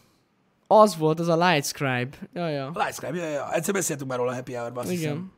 Az 0.67 0.97
volt, 0.97 1.19
az 1.19 1.27
a 1.27 1.49
Lightscribe. 1.49 2.17
Ja, 2.33 2.49
ja. 2.49 2.65
A 2.65 2.83
Lightscribe, 2.83 3.17
ja, 3.17 3.27
ja. 3.27 3.53
Egyszer 3.53 3.73
beszéltünk 3.73 4.09
már 4.09 4.19
róla 4.19 4.31
a 4.31 4.35
Happy 4.35 4.53
Hour-ban, 4.53 4.83
azt 4.83 4.91
hiszem. 4.91 5.11
Igen. 5.11 5.33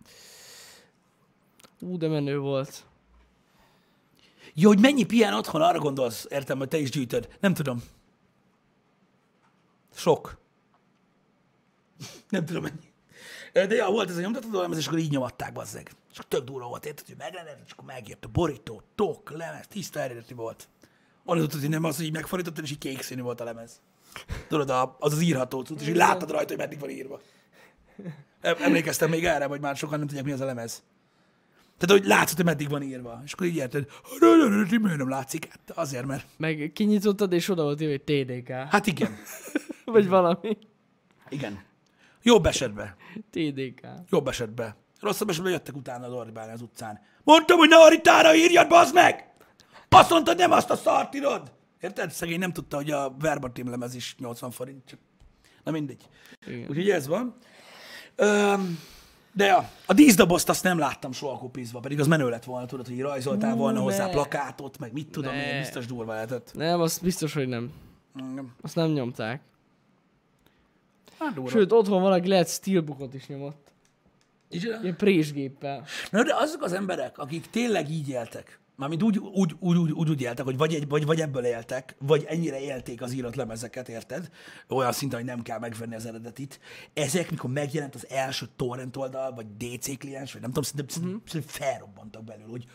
Ú, 1.80 1.98
de 1.98 2.08
menő 2.08 2.40
volt. 2.40 2.86
Jó, 4.54 4.68
hogy 4.68 4.80
mennyi 4.80 5.04
pihen 5.04 5.34
otthon, 5.34 5.62
arra 5.62 5.80
gondolsz, 5.80 6.26
értem, 6.30 6.58
hogy 6.58 6.68
te 6.68 6.78
is 6.78 6.90
gyűjtöd. 6.90 7.28
Nem 7.40 7.54
tudom. 7.54 7.84
Sok. 9.94 10.40
Nem 12.30 12.46
tudom 12.46 12.64
mennyi. 12.64 12.90
De 13.54 13.76
ja, 13.76 13.90
volt 13.90 14.10
ez 14.10 14.18
a 14.18 14.22
nyomtató 14.22 14.62
lemez, 14.62 14.78
és 14.78 14.88
akkor 14.88 15.00
így 15.00 15.12
nyomatták, 15.12 15.54
bazzeg. 15.54 15.92
És 16.12 16.20
tök 16.28 16.44
durva 16.44 16.68
volt, 16.68 16.86
érted, 16.86 17.06
hogy 17.06 17.16
megrendelt, 17.18 17.60
és 17.66 17.72
akkor 17.72 17.86
megjött 17.86 18.26
a 18.26 18.28
borító, 18.28 18.82
tok, 18.96 19.32
lemez, 19.32 19.68
tiszta 19.68 20.00
eredeti 20.00 20.34
volt. 20.34 20.70
Onnan 21.26 21.44
tudod, 21.48 21.62
hogy 21.62 21.70
nem 21.70 21.84
az, 21.84 21.96
hogy 21.96 22.06
így 22.06 22.14
megfordítottad, 22.14 22.64
és 22.64 22.72
így 22.72 22.78
kék 22.78 23.02
színű 23.02 23.22
volt 23.22 23.42
a 23.42 23.44
lemez. 23.44 23.82
Tudod, 24.48 24.70
az 25.00 25.14
az 25.14 25.22
írható 25.22 25.62
cucc, 25.62 25.82
és 25.82 25.88
így 25.88 25.96
láttad 25.96 26.32
rajta, 26.32 26.48
hogy 26.48 26.58
meddig 26.58 26.80
van 26.80 26.90
írva. 26.90 27.22
Em- 28.42 28.60
Emlékeztem 28.60 29.10
még 29.10 29.26
erre, 29.26 29.48
vagy 29.48 29.60
már 29.62 29.76
sokan 29.76 29.98
nem 29.98 30.08
tudják, 30.08 30.26
mi 30.26 30.32
az 30.32 30.42
a 30.42 30.46
lemez. 30.46 30.84
Tehát, 31.78 32.00
hogy 32.00 32.08
látszott, 32.08 32.36
hogy 32.36 32.46
meddig 32.46 32.70
van 32.70 32.82
írva. 32.82 33.22
És 33.26 33.34
akkor 33.34 33.48
így 33.48 33.56
érted, 33.56 33.90
hogy 34.20 34.80
miért 34.82 34.98
nem 34.98 35.10
látszik? 35.10 35.48
Hát 35.50 35.78
azért, 35.78 36.06
mert... 36.06 36.26
Meg 36.38 36.72
kinyitottad, 36.74 37.32
és 37.32 37.50
oda 37.50 37.64
volt 37.64 37.82
írva, 37.82 37.94
hogy 38.06 38.26
TDK. 38.26 38.50
Hát 38.50 38.88
igen. 38.88 39.16
Vagy 39.86 40.08
valami. 40.08 40.58
Igen. 41.30 41.64
Jobb 42.24 42.46
esetben. 42.46 42.96
TDK. 43.30 43.88
Jobb 44.10 44.28
esetben. 44.28 44.76
Rosszabb 45.02 45.30
esetben 45.30 45.52
jöttek 45.52 45.76
utána 45.76 46.10
ordibálni 46.10 46.52
az 46.52 46.62
utcán. 46.62 47.02
Mondtam, 47.24 47.58
hogy 47.58 47.70
ne 47.70 47.76
a 47.76 47.90
ritára 47.90 48.36
írjad, 48.36 48.68
bazd 48.68 48.94
meg! 48.94 49.30
Azt 49.90 50.10
mondtad, 50.10 50.38
nem 50.38 50.52
azt 50.52 50.70
a 50.70 50.76
szart 50.76 51.16
írod! 51.16 51.52
Érted? 51.80 52.12
Szegény 52.12 52.40
nem 52.40 52.54
tudta, 52.54 52.76
hogy 52.76 52.92
a 52.92 53.16
verbatim 53.20 53.70
lemez 53.70 53.96
is 53.96 54.16
80 54.20 54.52
forint. 54.52 54.86
Csak... 54.86 55.00
Na 55.64 55.72
mindegy. 55.72 56.08
Igen. 56.48 56.70
Úgyhogy 56.70 56.90
ez 56.90 57.08
van. 57.08 57.36
Öm, 58.16 58.80
de 59.34 59.46
ja, 59.46 59.70
a 59.86 59.94
díszdobozt 59.94 60.50
azt 60.50 60.64
nem 60.64 60.78
láttam 60.78 61.12
soha 61.12 61.38
kopizva, 61.38 61.80
pedig 61.80 62.00
az 62.00 62.08
menő 62.08 62.30
lett 62.30 62.44
volna, 62.44 62.66
tudod, 62.66 62.88
hogy 62.88 63.02
rajzoltál 63.02 63.52
Hú, 63.52 63.58
volna 63.58 63.80
hozzá 63.80 64.06
ne. 64.06 64.12
plakátot, 64.12 64.78
meg 64.78 64.94
mit 64.94 65.08
tudom 65.08 65.34
Ne. 65.34 65.54
én, 65.54 65.60
biztos 65.60 65.86
durva 65.86 66.14
lehetett. 66.14 66.52
Nem, 66.54 66.82
az 66.82 66.98
biztos, 66.98 67.34
hogy 67.34 67.48
nem. 67.48 67.72
Engem. 68.16 68.56
Azt 68.62 68.76
nem 68.76 68.92
nyomták. 68.92 69.42
Hát. 71.20 71.40
Sőt, 71.50 71.72
otthon 71.72 72.02
valaki 72.02 72.28
lehet 72.28 72.50
steelbookot 72.50 73.14
is 73.14 73.28
nyomott. 73.28 73.71
Ilyen 74.52 74.96
présgéppel. 74.98 75.86
Na 76.12 76.24
de 76.24 76.36
azok 76.36 76.64
az 76.64 76.74
emberek, 76.74 77.18
akik 77.18 77.50
tényleg 77.50 77.90
így 77.90 78.10
éltek, 78.10 78.62
mármint 78.82 79.04
úgy, 79.04 79.18
úgy, 79.18 79.56
úgy, 79.60 79.78
úgy, 79.78 79.92
úgy, 79.92 80.10
úgy 80.10 80.22
éltek, 80.22 80.46
hogy 80.46 80.58
vagy, 80.58 80.74
egy, 80.74 80.88
vagy, 80.88 81.06
vagy 81.06 81.22
ebből 81.22 81.46
éltek, 81.46 81.96
vagy 82.00 82.26
ennyire 82.28 82.60
élték 82.60 83.02
az 83.02 83.14
írott 83.14 83.36
lemezeket, 83.36 83.90
érted? 83.90 84.30
Olyan 84.70 84.92
szinten, 84.92 85.20
hogy 85.20 85.28
nem 85.28 85.42
kell 85.42 85.60
megvenni 85.60 85.96
az 85.96 86.06
eredetit. 86.06 86.60
Ezek, 86.94 87.32
mikor 87.32 87.50
megjelent 87.50 87.96
az 87.96 88.08
első 88.10 88.46
torrent 88.56 88.98
oldal, 88.98 89.34
vagy 89.34 89.46
DC 89.58 89.98
kliens, 89.98 90.32
vagy 90.32 90.42
nem 90.42 90.52
tudom, 90.52 90.64
szerintem, 90.64 90.88
szerintem, 90.88 91.22
szerintem 91.26 91.52
felrobbantak 91.52 92.24
belül, 92.24 92.48
hogy 92.50 92.66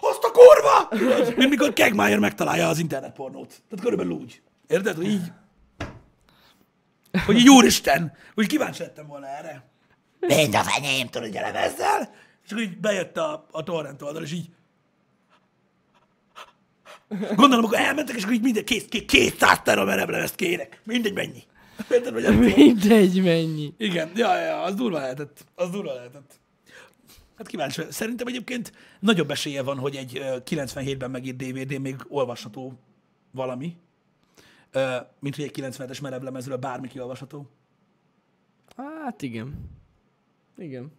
azt 0.00 0.24
a 0.24 0.30
kurva! 0.30 0.88
Mint 1.36 1.50
mikor 1.50 1.72
Kegmaier 1.72 2.18
megtalálja 2.18 2.68
az 2.68 2.78
internetpornót. 2.78 3.48
Tehát 3.48 3.84
körülbelül 3.84 4.12
úgy. 4.12 4.42
Érted? 4.66 4.96
Hogy 4.96 5.06
így... 5.06 5.32
Hogy 7.26 7.36
így 7.36 7.48
úristen! 7.48 8.12
Úgy 8.34 8.46
kíváncsi 8.46 8.82
lettem 8.82 9.06
volna 9.06 9.26
erre. 9.26 9.71
Mind 10.26 10.54
a 10.54 10.62
fenyém, 10.62 11.06
tudod, 11.06 11.28
hogy 11.28 11.36
elem 11.36 11.54
ezzel? 11.54 12.14
És 12.44 12.50
akkor 12.50 12.62
így 12.62 12.78
bejött 12.78 13.16
a, 13.16 13.46
a 13.50 13.62
torrent 13.62 14.02
oldal, 14.02 14.22
és 14.22 14.32
így... 14.32 14.48
Gondolom, 17.34 17.64
akkor 17.64 17.78
elmentek, 17.78 18.16
és 18.16 18.22
akkor 18.22 18.34
így 18.34 18.42
minden 18.42 18.64
kész, 18.64 18.84
kész, 18.88 19.04
200 19.06 19.60
teramerebb 19.62 20.08
lemezt 20.08 20.34
kérek. 20.34 20.80
Mindegy 20.84 21.12
mennyi. 21.12 21.42
Érted, 21.90 22.14
tudom. 22.14 22.36
Mindegy, 22.36 23.22
mennyi. 23.22 23.74
Igen, 23.76 24.10
ja, 24.14 24.38
ja, 24.40 24.62
az 24.62 24.74
durva 24.74 24.98
lehetett. 24.98 25.44
Az 25.54 25.70
durva 25.70 25.94
lehetett. 25.94 26.40
Hát 27.36 27.46
kíváncsi. 27.46 27.82
Szerintem 27.90 28.26
egyébként 28.26 28.72
nagyobb 29.00 29.30
esélye 29.30 29.62
van, 29.62 29.78
hogy 29.78 29.96
egy 29.96 30.18
ö, 30.18 30.36
97-ben 30.44 31.10
megírt 31.10 31.36
DVD 31.36 31.80
még 31.80 31.96
olvasható 32.08 32.78
valami, 33.30 33.76
mint 35.20 35.36
hogy 35.36 35.44
egy 35.44 35.54
90-es 35.60 36.02
merevlemezről 36.02 36.56
bármi 36.56 36.88
kiolvasható. 36.88 37.50
Hát 38.76 39.22
igen. 39.22 39.70
Igen. 40.62 40.92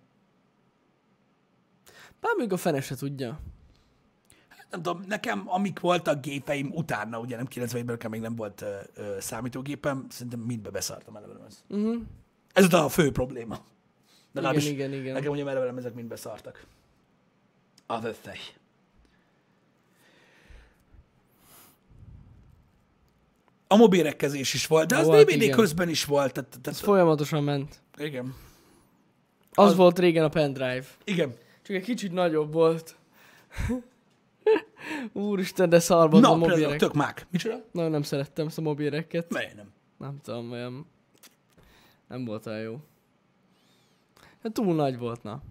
Bár 2.20 2.36
még 2.38 2.52
a 2.54 2.58
fene 2.58 2.82
se 2.82 2.96
tudja. 2.96 3.40
nem 4.70 4.82
tudom, 4.82 5.04
nekem 5.08 5.44
amik 5.50 5.80
voltak 5.80 6.22
gépeim 6.22 6.72
utána, 6.74 7.20
ugye 7.20 7.36
nem 7.36 7.48
90-ben 7.50 7.86
nekem 7.86 8.12
még 8.12 8.22
nem 8.22 8.36
volt 8.36 8.62
ö, 8.62 8.78
ö, 8.94 9.18
számítógépem, 9.20 10.06
szerintem 10.10 10.40
mindbe 10.40 10.70
beszartam 10.70 11.16
eleve 11.16 11.34
ez. 11.48 11.64
Uh-huh. 11.70 12.02
Ez 12.54 12.74
a 12.74 12.90
fő 12.90 13.12
probléma. 13.12 13.54
Igen, 13.56 13.66
Legalábbis 14.32 14.68
igen, 14.70 14.94
igen. 14.94 15.14
Nekem 15.14 15.32
ugye 15.32 15.46
eleve 15.46 15.78
ezek 15.78 15.94
mind 15.94 16.08
beszartak. 16.08 16.66
Az 17.86 18.04
összes. 18.04 18.54
A 23.68 23.76
mobilrekkezés 23.76 24.54
is 24.54 24.68
volt, 24.68 24.88
de 24.88 24.98
az 24.98 25.06
Volt, 25.06 25.26
DVD 25.28 25.42
igen. 25.42 25.58
közben 25.58 25.90
is 25.90 26.06
volt. 26.06 26.34
Tehát, 26.34 26.54
Ez 26.56 26.62
tehát, 26.62 26.80
folyamatosan 26.80 27.44
ment. 27.44 27.82
igen. 27.98 28.36
Az, 29.54 29.70
Az- 29.70 29.76
volt 29.76 30.00
régen 30.00 30.24
a 30.24 30.30
pendrive. 30.30 30.86
Igen. 31.04 31.34
Csak 31.62 31.76
egy 31.76 31.84
kicsit 31.84 32.12
nagyobb 32.12 32.54
volt. 32.54 32.96
Úristen, 35.14 35.70
de 35.70 35.80
szar 35.80 36.10
volt 36.10 36.26
a 36.26 36.28
Na, 36.28 36.34
például 36.34 36.58
mobilek. 36.60 36.80
tök 36.80 36.94
mák. 36.94 37.28
Micsoda? 37.32 37.64
Nagyon 37.72 37.92
nem 37.92 38.02
szerettem 38.02 38.48
ezt 38.48 38.58
a 38.58 38.62
mobilreket. 38.62 39.34
Miért 39.34 39.56
nem? 39.56 39.72
Nem 39.98 40.18
tudom, 40.24 40.52
olyan... 40.52 40.86
Nem 42.08 42.26
volt 42.26 42.46
olyan 42.46 42.60
jó. 42.60 42.80
Hát 44.44 44.54
túl 44.54 44.76
nagy 44.76 44.98
volt, 44.98 45.24
na. 45.24 45.42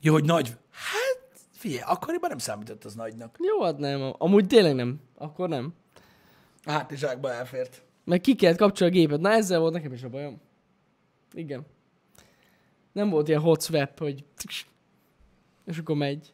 Jó, 0.00 0.12
hogy 0.12 0.24
nagy. 0.24 0.48
Hát, 0.70 1.38
figyelj, 1.50 1.82
akkoriban 1.86 2.28
nem 2.28 2.38
számított 2.38 2.84
az 2.84 2.94
nagynak. 2.94 3.36
Jó, 3.40 3.62
hát 3.62 3.78
nem. 3.78 4.14
Amúgy 4.18 4.46
tényleg 4.46 4.74
nem. 4.74 5.00
Akkor 5.14 5.48
nem. 5.48 5.74
A 6.64 6.70
hátizsákba 6.70 7.32
elfért. 7.32 7.82
Meg 8.04 8.20
ki 8.20 8.34
kellett 8.34 8.58
kapcsolni 8.58 8.96
a 8.96 8.98
gépet. 8.98 9.20
Na 9.20 9.30
ezzel 9.30 9.60
volt 9.60 9.72
nekem 9.72 9.92
is 9.92 10.02
a 10.02 10.08
bajom. 10.08 10.40
Igen. 11.32 11.66
Nem 12.92 13.10
volt 13.10 13.28
ilyen 13.28 13.40
hot 13.40 13.62
swap, 13.62 13.98
hogy... 13.98 14.24
És 15.64 15.78
akkor 15.78 15.96
megy. 15.96 16.32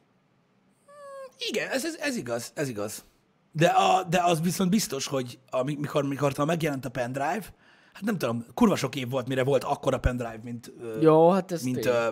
Igen, 1.39 1.71
ez, 1.71 1.85
ez, 1.85 1.95
ez 1.95 2.17
igaz, 2.17 2.53
ez 2.55 2.69
igaz. 2.69 3.05
De, 3.53 3.67
a, 3.67 4.05
de 4.05 4.23
az 4.23 4.41
viszont 4.41 4.71
biztos, 4.71 5.07
hogy 5.07 5.39
ami- 5.51 5.75
mikor, 5.75 6.45
megjelent 6.45 6.85
a 6.85 6.89
pendrive, 6.89 7.55
hát 7.93 8.03
nem 8.03 8.19
tudom, 8.19 8.47
kurva 8.55 8.77
sok 8.77 8.97
év 8.97 9.09
volt, 9.09 9.29
mire 9.29 9.45
volt 9.45 9.65
akkora 9.65 9.99
pendrive, 9.99 10.41
mint, 10.43 10.73
Jó, 11.01 11.31
hát 11.31 11.53
ez 11.53 11.63
mint, 11.63 11.87
ö, 11.87 12.09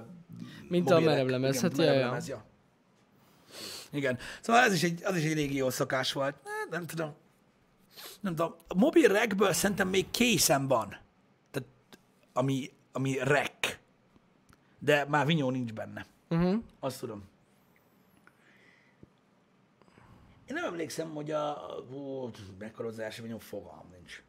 Mint 0.68 0.90
a 0.90 1.00
merevlemez, 1.00 1.60
hát 1.60 1.76
merevlemez, 1.76 2.28
ja. 2.28 2.44
Igen. 3.92 4.18
Szóval 4.40 4.62
ez 4.62 4.72
is 4.72 4.82
egy, 4.82 5.04
az 5.04 5.16
is 5.16 5.24
egy 5.24 5.32
régi 5.32 5.56
jó 5.56 5.70
szokás 5.70 6.12
volt. 6.12 6.34
Nem 6.70 6.86
tudom. 6.86 7.14
Nem 8.20 8.34
tudom. 8.34 8.54
A 8.68 8.74
mobil 8.74 9.08
rekből 9.08 9.52
szerintem 9.52 9.88
még 9.88 10.10
készen 10.10 10.68
van. 10.68 10.96
Tehát, 11.50 11.68
ami, 12.32 12.70
ami 12.92 13.18
rek. 13.22 13.80
De 14.84 15.04
már 15.08 15.26
vinyó 15.26 15.50
nincs 15.50 15.72
benne. 15.72 16.06
Uh-huh. 16.28 16.62
Azt 16.80 16.98
tudom. 17.00 17.24
Én 20.46 20.54
nem 20.54 20.64
emlékszem, 20.64 21.14
hogy 21.14 21.30
a... 21.30 21.66
Első 22.98 23.22
vinyó, 23.22 23.38
fogalmam 23.38 23.86
nincs. 23.92 24.22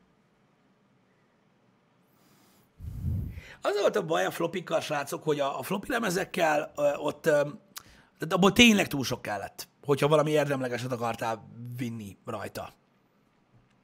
Az 3.61 3.79
volt 3.79 3.95
a 3.95 4.05
baj 4.05 4.25
a 4.25 4.31
flopikkal, 4.31 4.79
srácok, 4.79 5.23
hogy 5.23 5.39
a, 5.39 5.59
a 5.59 5.63
floppy 5.63 5.87
lemezekkel 5.89 6.71
ö, 6.75 6.93
ott, 6.95 7.25
ö, 7.25 7.31
tehát 8.17 8.33
abból 8.33 8.51
tényleg 8.51 8.87
túl 8.87 9.03
sok 9.03 9.21
kellett, 9.21 9.67
hogyha 9.85 10.07
valami 10.07 10.31
érdemlegeset 10.31 10.91
akartál 10.91 11.47
vinni 11.77 12.17
rajta. 12.25 12.73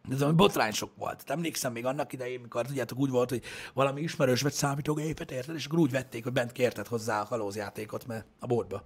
De 0.07 0.13
ez 0.13 0.19
valami 0.19 0.37
botrány 0.37 0.71
sok 0.71 0.91
volt. 0.97 1.15
Tehát 1.15 1.29
emlékszem 1.29 1.71
még 1.71 1.85
annak 1.85 2.13
idején, 2.13 2.39
mikor 2.39 2.65
tudjátok 2.65 2.97
úgy 2.97 3.09
volt, 3.09 3.29
hogy 3.29 3.43
valami 3.73 4.01
ismerős 4.01 4.41
vett 4.41 4.53
számítógépet, 4.53 5.31
érted, 5.31 5.55
és 5.55 5.65
akkor 5.65 5.79
úgy 5.79 5.91
vették, 5.91 6.23
hogy 6.23 6.33
bent 6.33 6.51
kérted 6.51 6.87
hozzá 6.87 7.21
a 7.21 7.25
kalózjátékot 7.25 8.07
mert 8.07 8.25
a 8.39 8.45
boltba. 8.45 8.83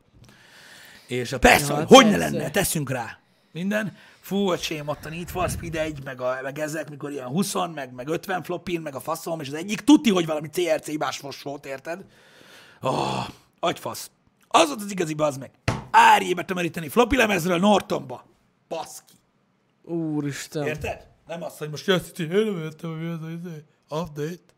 És 1.07 1.31
a 1.31 1.39
persze, 1.39 1.73
Ja, 1.73 1.85
hogy 1.85 2.03
hát 2.03 2.11
ne 2.11 2.17
lenne, 2.17 2.51
teszünk 2.51 2.89
rá. 2.89 3.17
Minden. 3.51 3.97
Fú, 4.19 4.49
a 4.49 4.57
sém 4.57 4.87
ott 4.87 5.05
a 5.05 5.09
Need 5.09 5.29
for 5.29 5.49
Speed 5.49 5.75
1, 5.75 6.03
meg, 6.03 6.21
a, 6.21 6.39
meg 6.43 6.59
ezek, 6.59 6.89
mikor 6.89 7.11
ilyen 7.11 7.27
20, 7.27 7.53
meg, 7.73 7.93
meg 7.93 8.07
50 8.07 8.43
flopin, 8.43 8.81
meg 8.81 8.95
a 8.95 8.99
faszom, 8.99 9.39
és 9.39 9.47
az 9.47 9.53
egyik 9.53 9.81
tuti, 9.81 10.09
hogy 10.09 10.25
valami 10.25 10.49
CRC 10.49 10.85
hibás 10.85 11.21
volt, 11.43 11.65
érted? 11.65 12.05
Oh, 12.81 13.27
agyfasz. 13.59 14.11
Az 14.47 14.67
volt 14.67 14.81
az 14.81 14.91
igazi 14.91 15.13
bazd 15.13 15.39
meg. 15.39 15.51
Árjébe 15.91 16.43
tömöríteni 16.43 16.89
floppy 16.89 17.15
lemezről 17.15 17.57
Nortonba. 17.57 18.25
Baszki. 18.67 19.12
Úristen. 19.83 20.65
Érted? 20.65 21.07
Nem 21.27 21.43
az, 21.43 21.57
hogy 21.57 21.69
most 21.69 21.87
jössz, 21.87 22.09
hogy 22.15 22.31
én 22.31 22.45
nem 22.45 22.57
értem, 22.57 22.89
hogy 22.89 22.99
mi 22.99 23.07
az, 23.07 23.19
izé, 23.29 23.63
update. 23.89 24.53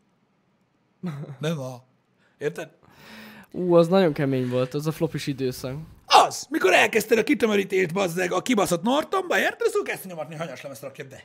Nem 1.38 1.58
a. 1.58 1.84
Érted? 2.38 2.70
Ú, 3.50 3.74
az 3.74 3.88
nagyon 3.88 4.12
kemény 4.12 4.48
volt, 4.48 4.74
az 4.74 4.86
a 4.86 4.92
flopis 4.92 5.26
időszak. 5.26 5.76
Az, 6.06 6.46
mikor 6.50 6.72
elkezdted 6.72 7.18
a 7.18 7.22
kitömörítést, 7.22 7.92
bazdeg, 7.92 8.32
a 8.32 8.42
kibaszott 8.42 8.82
Nortonba, 8.82 9.38
érted? 9.38 9.66
Szóval 9.66 9.82
kezdte 9.82 10.08
nyomatni, 10.08 10.34
hogy 10.34 10.44
hanyas 10.44 10.62
lemezt 10.62 10.82
rakja 10.82 11.06
be. 11.06 11.24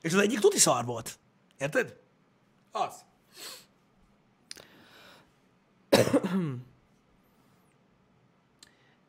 És 0.00 0.12
az 0.12 0.20
egyik 0.20 0.38
tuti 0.38 0.58
szar 0.58 0.84
volt. 0.84 1.18
Érted? 1.58 1.96
Az. 2.70 2.94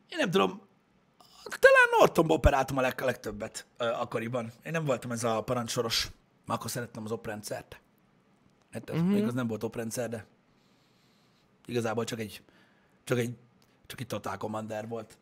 Én 0.09 0.17
nem 0.17 0.31
tudom, 0.31 0.66
talán 1.49 1.99
Nortonba 1.99 2.33
operáltam 2.33 2.77
a 2.77 2.81
leg, 2.81 3.01
legtöbbet 3.01 3.65
ö, 3.77 3.85
akkoriban. 3.85 4.51
Én 4.63 4.71
nem 4.71 4.85
voltam 4.85 5.11
ez 5.11 5.23
a 5.23 5.43
parancsoros. 5.43 6.11
Már 6.45 6.57
akkor 6.57 6.69
szerettem 6.69 7.03
az 7.03 7.11
oprendszert. 7.11 7.79
Érted? 8.73 8.95
Uh-huh. 8.95 9.11
Még 9.11 9.23
az 9.23 9.33
nem 9.33 9.47
volt 9.47 9.63
oprendszer, 9.63 10.09
de 10.09 10.25
igazából 11.65 12.03
csak 12.03 12.19
egy, 12.19 12.43
csak 13.03 13.17
egy, 13.17 13.37
csak 13.85 13.99
egy 13.99 14.07
Total 14.07 14.37
Commander 14.37 14.87
volt. 14.87 15.17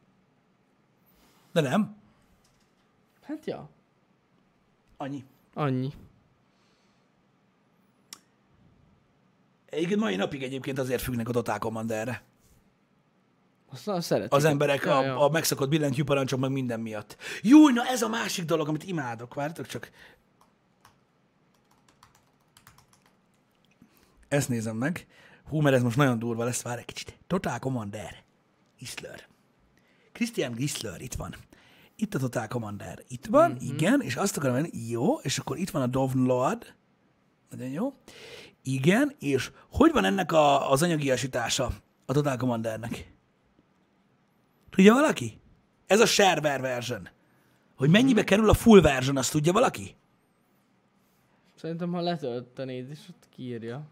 De 1.51 1.61
nem, 1.61 2.03
Hát 3.25 3.45
ja, 3.45 3.69
annyi. 4.97 5.25
annyi. 5.53 5.93
Egyébként 9.65 9.99
mai 9.99 10.15
napig 10.15 10.43
egyébként 10.43 10.79
azért 10.79 11.01
függnek 11.01 11.29
a 11.29 11.31
Total 11.31 11.59
Commanderre. 11.59 12.23
Azt 13.75 13.85
nagyon 13.85 14.01
szeretik. 14.01 14.33
Az 14.33 14.45
emberek 14.45 14.83
Ja, 14.83 14.97
a, 14.97 15.03
ja. 15.03 15.19
a 15.19 15.29
megszokott 15.29 15.69
billentyű 15.69 16.03
parancsok 16.03 16.39
meg 16.39 16.51
minden 16.51 16.79
miatt. 16.79 17.17
Jó, 17.41 17.69
na 17.69 17.85
ez 17.85 18.01
a 18.01 18.07
másik 18.07 18.45
dolog, 18.45 18.67
amit 18.67 18.83
imádok. 18.83 19.33
Vártok 19.33 19.67
csak. 19.67 19.91
Ezt 24.27 24.49
nézem 24.49 24.75
meg. 24.75 25.07
Hú, 25.49 25.59
mert 25.61 25.75
ez 25.75 25.83
most 25.83 25.97
nagyon 25.97 26.19
durva 26.19 26.43
lesz, 26.43 26.61
várj 26.61 26.79
egy 26.79 26.85
kicsit. 26.85 27.19
Total 27.27 27.59
Commander. 27.59 28.23
Isler. 28.79 29.27
Christian 30.11 30.51
Gisler, 30.51 31.01
itt 31.01 31.13
van. 31.13 31.35
Itt 31.95 32.15
a 32.15 32.19
Total 32.19 32.47
Commander. 32.47 33.03
Itt 33.07 33.25
van, 33.25 33.51
mm-hmm. 33.51 33.75
igen, 33.75 34.01
és 34.01 34.15
azt 34.15 34.37
akarom 34.37 34.55
venni, 34.55 34.69
jó, 34.89 35.19
és 35.19 35.37
akkor 35.37 35.57
itt 35.57 35.69
van 35.69 35.81
a 35.81 35.87
Dove 35.87 36.13
Lord. 36.15 36.73
Nagyon 37.49 37.67
jó. 37.69 37.93
Igen, 38.63 39.15
és 39.19 39.51
hogy 39.69 39.91
van 39.91 40.05
ennek 40.05 40.31
a, 40.31 40.71
az 40.71 40.81
anyagiasítása 40.81 41.71
a 42.05 42.13
Total 42.13 42.37
Commandernek? 42.37 43.14
Tudja 44.75 44.93
valaki? 44.93 45.39
Ez 45.87 45.99
a 45.99 46.05
shareware 46.05 46.59
version. 46.61 47.09
Hogy 47.75 47.89
mennyibe 47.89 48.23
kerül 48.23 48.49
a 48.49 48.53
full 48.53 48.81
version, 48.81 49.17
azt 49.17 49.31
tudja 49.31 49.53
valaki? 49.53 49.95
Szerintem, 51.55 51.91
ha 51.91 52.01
letöltenéd, 52.01 52.89
és 52.89 52.99
ott 53.09 53.27
kiírja. 53.35 53.87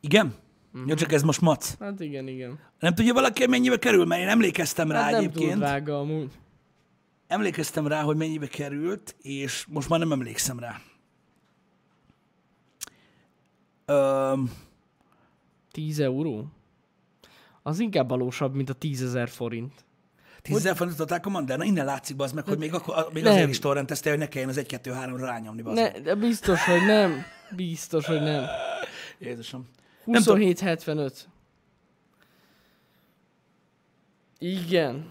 Igen? 0.00 0.34
Mm-hmm. 0.76 0.88
Jó, 0.88 0.94
csak 0.94 1.12
ez 1.12 1.22
most 1.22 1.40
mac. 1.40 1.78
Hát 1.78 2.00
igen, 2.00 2.28
igen. 2.28 2.58
Nem 2.78 2.94
tudja 2.94 3.12
valaki, 3.12 3.40
hogy 3.40 3.48
mennyibe 3.50 3.78
kerül? 3.78 4.04
Mert 4.04 4.20
én 4.22 4.28
emlékeztem 4.28 4.90
rá 4.90 5.02
Hát 5.02 5.10
nem 5.10 5.20
túl 5.20 5.30
egyébként. 5.30 5.58
drága 5.58 5.98
amúgy. 5.98 6.30
Emlékeztem 7.26 7.86
rá, 7.86 8.02
hogy 8.02 8.16
mennyibe 8.16 8.46
került, 8.46 9.16
és 9.22 9.66
most 9.68 9.88
már 9.88 9.98
nem 9.98 10.12
emlékszem 10.12 10.58
rá. 10.58 10.80
Öm, 13.84 14.50
10 15.70 16.00
euró? 16.00 16.46
Az 17.62 17.78
inkább 17.78 18.08
valósabb, 18.08 18.54
mint 18.54 18.70
a 18.70 18.72
10 18.74 19.02
ezer 19.02 19.28
forint. 19.28 19.86
10 20.48 20.56
ezer 20.56 20.76
forint 20.76 20.96
Total 20.96 21.20
Commander? 21.20 21.58
Na 21.58 21.64
innen 21.64 21.84
látszik, 21.84 22.20
az 22.20 22.32
meg, 22.32 22.44
hogy 22.44 22.58
még, 22.58 22.74
akkor, 22.74 23.08
még 23.12 23.22
Nem. 23.22 23.32
azért 23.32 23.48
is 23.48 23.58
torrenteztél, 23.58 24.12
hogy 24.12 24.20
ne 24.20 24.28
kelljen 24.28 24.50
az 24.50 24.60
1-2-3-ra 24.62 25.16
rányomni. 25.18 25.62
Ne. 25.62 25.72
Ne, 25.72 26.00
de 26.00 26.14
biztos, 26.14 26.64
hogy 26.64 26.84
nem. 26.86 27.22
Biztos, 27.56 28.06
hogy 28.06 28.22
nem. 28.22 28.44
Jézusom. 29.18 29.68
Nem 30.04 30.22
tudom. 30.22 30.40
27,75. 30.40 31.12
Igen. 34.38 35.06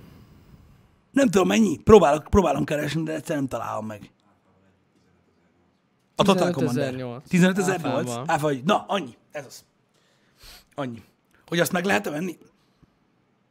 Nem 1.11 1.27
tudom 1.29 1.47
mennyi, 1.47 1.77
próbálok, 1.77 2.27
próbálom 2.29 2.63
keresni, 2.63 3.03
de 3.03 3.13
egyszerűen 3.13 3.45
nem 3.49 3.59
találom 3.59 3.85
meg. 3.85 4.11
A 6.15 6.23
Total 6.23 6.51
Commander. 6.51 6.93
15.008. 6.93 7.21
15 7.27 7.57
ezer 7.57 7.75
Áfával. 7.75 8.03
volt? 8.03 8.31
Áfa, 8.31 8.51
na, 8.63 8.85
annyi. 8.88 9.17
Ez 9.31 9.45
az. 9.45 9.65
Annyi. 10.75 11.03
Hogy 11.47 11.59
azt 11.59 11.71
meg 11.71 11.85
lehet 11.85 12.09
venni? 12.09 12.38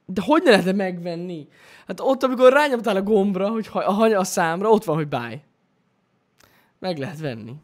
De 0.07 0.23
hogy 0.25 0.43
ne 0.43 0.51
lehetne 0.51 0.73
megvenni? 0.73 1.49
Hát 1.87 2.01
ott, 2.01 2.23
amikor 2.23 2.53
rányomtál 2.53 2.97
a 2.97 3.03
gombra, 3.03 3.49
hogy 3.51 3.67
ha- 3.67 3.85
a, 3.85 3.93
hanya- 3.93 4.19
a 4.19 4.25
számra, 4.25 4.71
ott 4.71 4.85
van, 4.85 4.97
hogy 4.97 5.09
buy. 5.09 5.43
Meg 6.79 6.99
lehet 6.99 7.19
venni. 7.19 7.55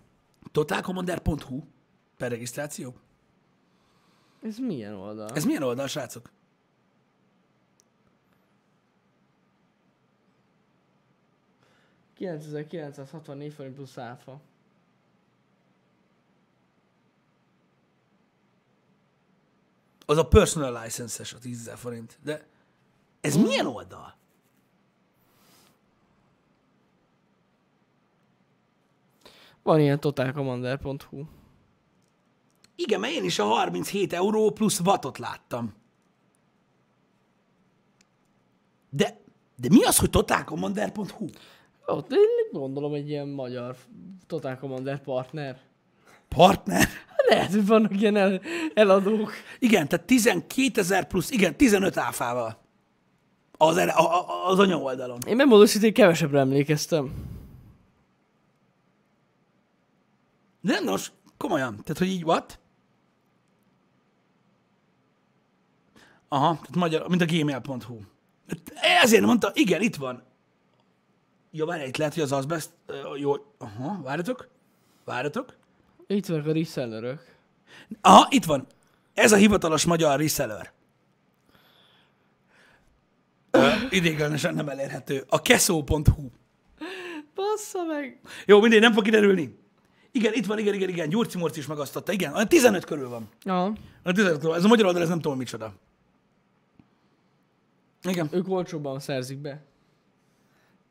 Totalcommander.hu 0.53 1.63
per 2.17 2.31
regisztráció. 2.31 2.95
Ez 4.43 4.59
milyen 4.59 4.95
oldal? 4.95 5.29
Ez 5.35 5.45
milyen 5.45 5.63
oldal, 5.63 5.87
srácok? 5.87 6.31
Ez 12.19 12.47
9964 12.69 13.53
forint 13.53 13.75
plusz 13.75 13.99
áfa. 13.99 14.41
Az 20.07 20.17
a 20.17 20.29
personal 20.29 20.83
license-es, 20.83 21.33
a 21.33 21.39
10 21.39 21.59
ezer 21.61 21.77
forint. 21.77 22.19
De 22.23 22.47
ez 23.21 23.37
milyen 23.37 23.67
oldal? 23.67 24.15
Van 29.63 29.81
ilyen 29.81 30.01
totalcommander.hu. 30.01 31.25
Igen, 32.75 33.01
mert 33.01 33.13
én 33.13 33.25
is 33.25 33.39
a 33.39 33.45
37 33.45 34.13
euró 34.13 34.51
plusz 34.51 34.79
vatot 34.79 35.19
láttam. 35.19 35.75
De, 38.91 39.21
de 39.57 39.69
mi 39.71 39.85
az, 39.85 39.99
hogy 39.99 40.11
totalcommander.hu? 40.11 41.27
Ott 41.87 42.13
én 42.13 42.51
gondolom 42.53 42.95
egy 42.95 43.09
ilyen 43.09 43.29
magyar 43.29 43.77
Total 44.27 44.57
Commander 44.57 45.01
partner. 45.01 45.61
Partner? 46.29 46.89
Lehet, 47.35 47.53
hogy 47.53 47.67
vannak 47.67 48.01
ilyen 48.01 48.17
el, 48.17 48.41
eladók. 48.75 49.33
Igen, 49.59 49.89
tehát 49.89 50.07
12 50.07 50.81
ezer 50.81 51.07
plusz, 51.07 51.31
igen, 51.31 51.57
15 51.57 51.97
áfával. 51.97 52.61
Az, 53.59 53.77
a, 53.77 53.89
a, 53.89 54.49
az 54.49 54.59
anya 54.59 54.77
oldalon. 54.77 55.19
Én 55.27 55.37
megmódosítani 55.37 55.93
kevesebbre 55.93 56.39
emlékeztem. 56.39 57.13
De 60.61 60.73
nem, 60.73 60.85
most 60.85 61.13
komolyan. 61.37 61.71
Tehát, 61.71 61.99
hogy 61.99 62.09
így 62.09 62.25
what? 62.25 62.59
Aha, 66.29 66.55
tehát 66.55 66.75
magyar, 66.75 67.09
mint 67.09 67.23
a 67.23 67.25
gmail.hu. 67.25 67.99
Ezért 69.03 69.25
mondta, 69.25 69.51
igen, 69.55 69.81
itt 69.83 69.97
van. 69.97 70.23
Jó, 71.51 71.67
várj, 71.67 71.87
itt 71.87 71.97
lehet, 71.97 72.15
hogy 72.15 72.23
az 72.23 72.33
azbest... 72.33 72.71
Uh, 72.89 73.21
jó, 73.21 73.35
aha, 73.59 74.03
várjatok. 74.03 74.49
Várjatok. 75.05 75.61
Itt 76.17 76.27
vannak 76.27 76.47
a 76.47 76.53
resellerök. 76.53 77.35
Aha, 78.01 78.27
itt 78.31 78.45
van. 78.45 78.67
Ez 79.15 79.33
a 79.33 79.37
hivatalos 79.37 79.85
magyar 79.85 80.19
reseller. 80.19 80.73
Idéglenesen 83.91 84.55
nem 84.55 84.69
elérhető. 84.69 85.25
A 85.29 85.43
keszó.hu. 85.43 86.31
Bassza 87.35 87.85
meg! 87.85 88.21
Jó, 88.47 88.61
mindegy, 88.61 88.81
nem 88.81 88.93
fog 88.93 89.05
kiderülni. 89.05 89.59
Igen, 90.11 90.33
itt 90.33 90.47
van, 90.47 90.59
igen, 90.59 90.75
igen, 90.75 90.89
igen. 90.89 91.09
Gyurci 91.09 91.39
Morci 91.39 91.59
is 91.59 91.67
megasztatta. 91.67 92.13
Igen, 92.13 92.35
olyan 92.35 92.49
15 92.49 92.85
körül 92.85 93.09
van. 93.09 93.29
Ja, 93.45 93.65
A 94.03 94.13
15 94.13 94.39
körül. 94.39 94.55
Ez 94.55 94.65
a 94.65 94.69
magyar 94.69 94.87
oldal, 94.87 95.03
ez 95.03 95.09
nem 95.09 95.21
tudom 95.21 95.39
micsoda. 95.39 95.75
Igen. 98.03 98.29
ők 98.31 98.49
olcsóbban 98.49 99.01
szerzik 99.01 99.39
be. 99.39 99.65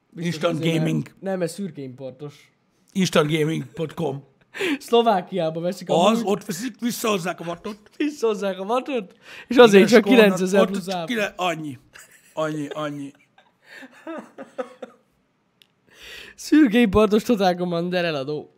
Biztos 0.10 0.34
Instant 0.34 0.60
Gaming. 0.60 1.14
Nem, 1.20 1.42
ez 1.42 1.54
szürke 1.54 1.82
importos. 1.82 2.52
Instantgaming.com. 2.92 4.24
Szlovákiába 4.80 5.60
veszik 5.60 5.90
a 5.90 6.06
Az, 6.06 6.22
múlt, 6.22 6.28
ott 6.38 6.46
veszik, 6.46 6.80
visszahozzák 6.80 7.40
a 7.40 7.44
vatot. 7.44 7.78
visszahozzák 7.98 8.60
a 8.60 8.64
vatot, 8.66 9.16
és 9.48 9.56
azért 9.58 9.90
csak 9.90 10.04
Skornak, 10.04 10.24
9000 10.26 10.62
ott 10.62 10.70
plusz 10.70 10.88
kile- 11.06 11.34
Annyi. 11.38 11.78
Annyi, 12.34 12.68
annyi. 12.68 13.12
Szürke 16.36 16.78
importos 16.80 17.24
Total 17.24 17.56
Commander 17.56 18.06
eladó. 18.06 18.54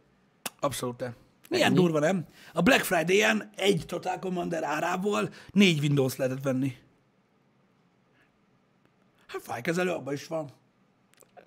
Abszolút. 0.59 1.03
Milyen 1.49 1.73
durva, 1.73 1.99
nem? 1.99 2.25
A 2.53 2.61
Black 2.61 2.83
Friday-en 2.83 3.49
egy 3.55 3.83
Total 3.87 4.19
Commander 4.19 4.63
árából 4.63 5.29
négy 5.51 5.79
Windows 5.79 6.15
lehetett 6.15 6.43
venni. 6.43 6.75
Hát 9.27 9.41
fájkezelő 9.41 9.91
abban 9.91 10.13
is 10.13 10.27
van. 10.27 10.49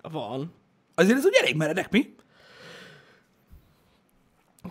Van. 0.01 0.53
Azért 0.95 1.17
ez 1.17 1.25
úgy 1.25 1.37
elég 1.41 1.55
meredek, 1.55 1.91
mi? 1.91 2.15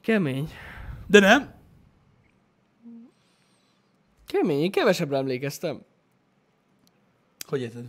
Kemény. 0.01 0.51
De 1.07 1.20
nem? 1.20 1.55
Kemény, 4.26 4.61
én 4.61 4.70
kevesebbre 4.70 5.16
emlékeztem. 5.16 5.82
Hogy 7.47 7.61
érted? 7.61 7.84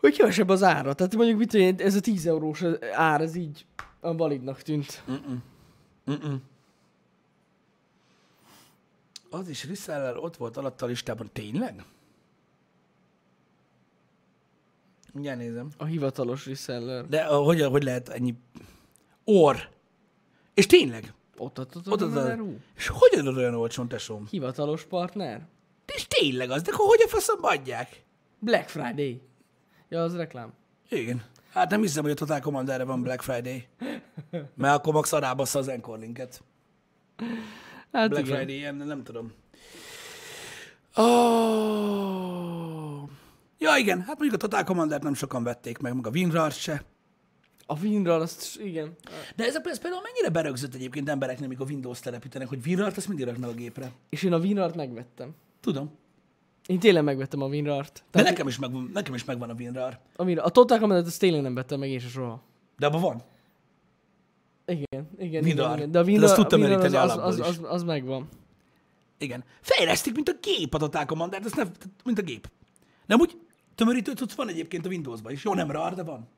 Hogy 0.00 0.16
kevesebb 0.16 0.48
az 0.48 0.62
ára. 0.62 0.94
Tehát 0.94 1.14
mondjuk 1.14 1.38
mit 1.38 1.48
tudom 1.48 1.74
ez 1.78 1.94
a 1.94 2.00
10 2.00 2.26
eurós 2.26 2.64
ár, 2.92 3.20
ez 3.20 3.34
így 3.34 3.66
a 4.00 4.14
validnak 4.14 4.62
tűnt. 4.62 5.02
Az 9.30 9.48
is 9.48 9.64
reseller 9.64 10.16
ott 10.16 10.36
volt 10.36 10.56
alatt 10.56 10.82
a 10.82 10.86
listában. 10.86 11.30
Tényleg? 11.32 11.84
Mindjárt 15.12 15.38
nézem. 15.38 15.70
A 15.76 15.84
hivatalos 15.84 16.46
reseller. 16.46 17.06
De 17.08 17.30
uh, 17.30 17.44
hogy, 17.44 17.62
hogy 17.62 17.82
lehet 17.82 18.08
ennyi... 18.08 18.34
Or. 19.24 19.56
És 20.54 20.66
tényleg? 20.66 21.12
Ott 21.38 21.58
adott 21.58 21.88
Ott 21.90 22.00
az 22.00 22.14
a 22.14 22.30
a... 22.30 22.36
És 22.76 22.88
hogy 22.88 23.18
adod 23.18 23.36
olyan 23.36 23.54
olcsón, 23.54 23.88
tesóm? 23.88 24.26
Hivatalos 24.30 24.84
partner. 24.84 25.46
És 25.94 26.06
tényleg 26.06 26.50
az, 26.50 26.62
de 26.62 26.72
akkor 26.72 26.86
hogy 26.86 27.02
a 27.04 27.08
faszomba 27.08 27.48
adják? 27.48 28.02
Black 28.38 28.68
Friday. 28.68 29.20
Ja, 29.88 30.02
az 30.02 30.16
reklám. 30.16 30.52
Igen. 30.88 31.22
Hát 31.52 31.70
nem 31.70 31.80
hiszem, 31.80 32.02
hogy 32.02 32.12
a 32.12 32.14
Total 32.14 32.40
Commanderre 32.40 32.84
van 32.84 33.02
Black 33.02 33.22
Friday. 33.22 33.66
Mert 34.54 34.74
akkor 34.76 34.92
max 34.92 35.12
arábassza 35.12 35.58
az 35.58 35.68
Encore 35.68 35.98
linket. 35.98 36.42
Hát 37.92 38.08
Black 38.08 38.26
igen. 38.26 38.36
Friday 38.36 38.56
ilyen, 38.56 38.74
nem 38.74 39.02
tudom. 39.02 39.32
Oh. 40.94 42.28
Ja, 43.58 43.76
igen, 43.76 43.98
hát 43.98 44.18
mondjuk 44.18 44.32
a 44.32 44.36
Total 44.36 44.64
Commandert 44.64 45.02
nem 45.02 45.14
sokan 45.14 45.42
vették 45.42 45.78
meg, 45.78 45.94
meg 45.94 46.06
a 46.06 46.10
WinRAR 46.10 46.52
se. 46.52 46.84
A 47.70 47.78
Winrar, 47.82 48.20
azt 48.20 48.60
igen. 48.60 48.94
De 49.36 49.44
ez, 49.44 49.54
a, 49.54 49.60
ez 49.64 49.78
például 49.78 50.02
mennyire 50.02 50.28
berögzött 50.28 50.74
egyébként 50.74 51.08
embereknek, 51.08 51.46
amikor 51.46 51.66
Windows 51.66 52.00
telepítenek, 52.00 52.48
hogy 52.48 52.66
WinRAR-t 52.66 52.96
azt 52.96 53.08
mindig 53.08 53.26
raknak 53.26 53.50
a 53.50 53.54
gépre. 53.54 53.92
És 54.08 54.22
én 54.22 54.32
a 54.32 54.38
Winrart 54.38 54.74
megvettem. 54.74 55.34
Tudom. 55.60 55.90
Én 56.66 56.78
tényleg 56.78 57.04
megvettem 57.04 57.42
a 57.42 57.46
Winrart. 57.46 58.04
De 58.10 58.22
nekem 58.22 58.48
is, 58.48 58.58
megvan, 58.58 58.90
nekem 58.92 59.14
is 59.14 59.24
megvan 59.24 59.50
a 59.50 59.52
WinRAR. 59.52 59.98
A, 60.16 60.24
Winrar. 60.24 60.46
a 60.46 60.48
Total 60.48 60.78
Commander-t 60.78 61.08
azt 61.08 61.18
tényleg 61.18 61.42
nem 61.42 61.54
vettem 61.54 61.78
meg 61.78 61.90
én 61.90 61.98
se 61.98 62.08
soha. 62.08 62.42
De 62.78 62.86
abban 62.86 63.00
van. 63.00 63.22
Igen, 64.66 65.08
igen, 65.18 65.44
Winrar. 65.44 65.76
igen. 65.76 65.90
De 65.90 65.98
a 65.98 66.02
Winrar, 66.02 66.24
azt 66.24 66.34
tudtam 66.34 66.60
Winrar 66.60 66.84
az, 66.84 66.94
az, 66.94 67.16
az, 67.16 67.40
az, 67.40 67.60
az, 67.62 67.82
megvan. 67.82 68.28
Igen. 69.18 69.44
Fejlesztik, 69.60 70.14
mint 70.14 70.28
a 70.28 70.34
gép 70.42 70.74
a 70.74 70.78
Total 70.78 71.04
Commandert, 71.04 71.44
ez 71.44 71.52
nem, 71.52 71.70
mint 72.04 72.18
a 72.18 72.22
gép. 72.22 72.50
Nem 73.06 73.20
úgy 73.20 73.38
tömörítő 73.74 74.12
tudsz 74.12 74.34
van 74.34 74.48
egyébként 74.48 74.86
a 74.86 74.88
Windowsban 74.88 75.32
is. 75.32 75.44
Jó, 75.44 75.54
nem 75.54 75.70
RAR, 75.70 75.94
de 75.94 76.02
van. 76.02 76.28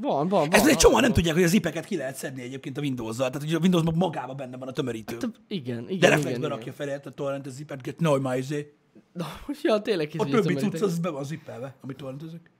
Van, 0.00 0.28
van, 0.28 0.28
van. 0.28 0.52
Ez 0.52 0.60
egy 0.60 0.66
van, 0.66 0.76
csomó 0.76 1.00
nem 1.00 1.12
tudják, 1.12 1.34
hogy 1.34 1.44
az 1.44 1.52
ipeket 1.52 1.84
ki 1.84 1.96
lehet 1.96 2.16
szedni 2.16 2.42
egyébként 2.42 2.78
a 2.78 2.80
Windows-zal. 2.80 3.30
Tehát, 3.30 3.42
hogy 3.42 3.54
a 3.54 3.58
Windowsban 3.58 3.94
magában 3.94 4.36
benne 4.36 4.56
van 4.56 4.68
a 4.68 4.72
tömörítő. 4.72 5.16
Te- 5.16 5.26
Igen, 5.48 5.76
igen, 5.76 5.84
De 5.86 5.92
igen, 5.92 6.10
reflexbe 6.10 6.46
igen. 6.46 6.50
rakja 6.50 6.72
fel, 6.72 7.00
a 7.04 7.10
torrent 7.10 7.46
az 7.46 7.54
zipet, 7.54 7.82
get 7.82 8.00
no, 8.00 8.18
már 8.18 8.38
izé. 8.38 8.74
Na, 9.12 9.26
ja, 9.62 9.80
tényleg 9.80 10.12
A 10.16 10.24
többi 10.24 10.54
cucc 10.54 10.80
az 10.80 10.98
be 10.98 11.10
van 11.10 11.24
zippelve, 11.24 11.74
amit 11.80 11.96
torrentezek. 11.96 12.50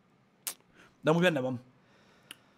De 1.01 1.11
amúgy 1.11 1.23
benne 1.23 1.41
van. 1.41 1.61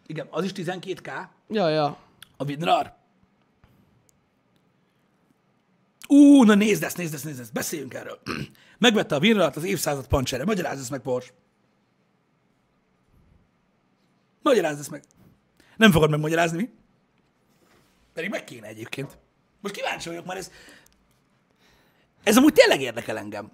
Igen, 0.07 0.27
az 0.31 0.45
is 0.45 0.53
12K, 0.55 1.11
Ja, 1.49 1.69
ja. 1.69 1.99
a 2.37 2.45
WinRAR. 2.45 2.95
Ú, 6.09 6.43
na 6.43 6.55
nézd 6.55 6.83
ezt, 6.83 6.97
nézd 6.97 7.15
ezt, 7.15 7.25
nézd 7.25 7.41
ezt, 7.41 7.53
beszéljünk 7.53 7.95
erről. 7.95 8.19
Megvette 8.79 9.15
a 9.15 9.19
WinRAR-t 9.19 9.57
az 9.57 9.65
évszázad 9.65 10.07
pancsere. 10.07 10.45
Magyarázd 10.45 10.81
ezt 10.81 10.91
meg, 10.91 11.01
Pors. 11.01 11.33
Magyarázd 14.43 14.81
ezt 14.81 14.91
meg. 14.91 15.03
Nem 15.77 15.91
fogod 15.91 16.11
megmagyarázni, 16.11 16.57
mi? 16.57 16.69
Pedig 18.13 18.31
meg 18.31 18.45
kéne 18.45 18.67
egyébként. 18.67 19.19
Most 19.61 19.75
kíváncsi 19.75 20.09
vagyok, 20.09 20.25
mert 20.27 20.39
ez... 20.39 20.51
Ez 22.23 22.37
amúgy 22.37 22.53
tényleg 22.53 22.81
érdekel 22.81 23.19
engem. 23.19 23.51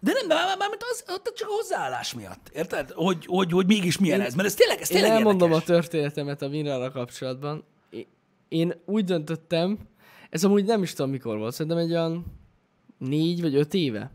De 0.00 0.12
nem, 0.12 0.26
már, 0.26 0.58
már, 0.58 0.68
az, 0.90 1.04
ott 1.08 1.32
csak 1.34 1.48
a 1.48 1.52
hozzáállás 1.52 2.14
miatt. 2.14 2.50
Érted? 2.54 2.90
Hogy, 2.90 3.26
hogy, 3.26 3.52
hogy 3.52 3.66
mégis 3.66 3.98
milyen 3.98 4.20
ez. 4.20 4.34
Mert 4.34 4.48
ez 4.48 4.54
tényleg, 4.54 4.80
ez 4.80 4.90
Én 4.90 4.96
tényleg 4.96 5.16
elmondom 5.16 5.50
érdekes. 5.50 5.68
a 5.68 5.72
történetemet 5.72 6.42
a 6.42 6.46
Winrarra 6.46 6.90
kapcsolatban. 6.90 7.64
Én 8.48 8.74
úgy 8.84 9.04
döntöttem, 9.04 9.78
ez 10.30 10.44
amúgy 10.44 10.64
nem 10.64 10.82
is 10.82 10.92
tudom 10.92 11.10
mikor 11.10 11.38
volt, 11.38 11.52
szerintem 11.54 11.80
egy 11.80 11.90
olyan 11.90 12.24
négy 12.98 13.40
vagy 13.40 13.54
öt 13.54 13.74
éve. 13.74 14.10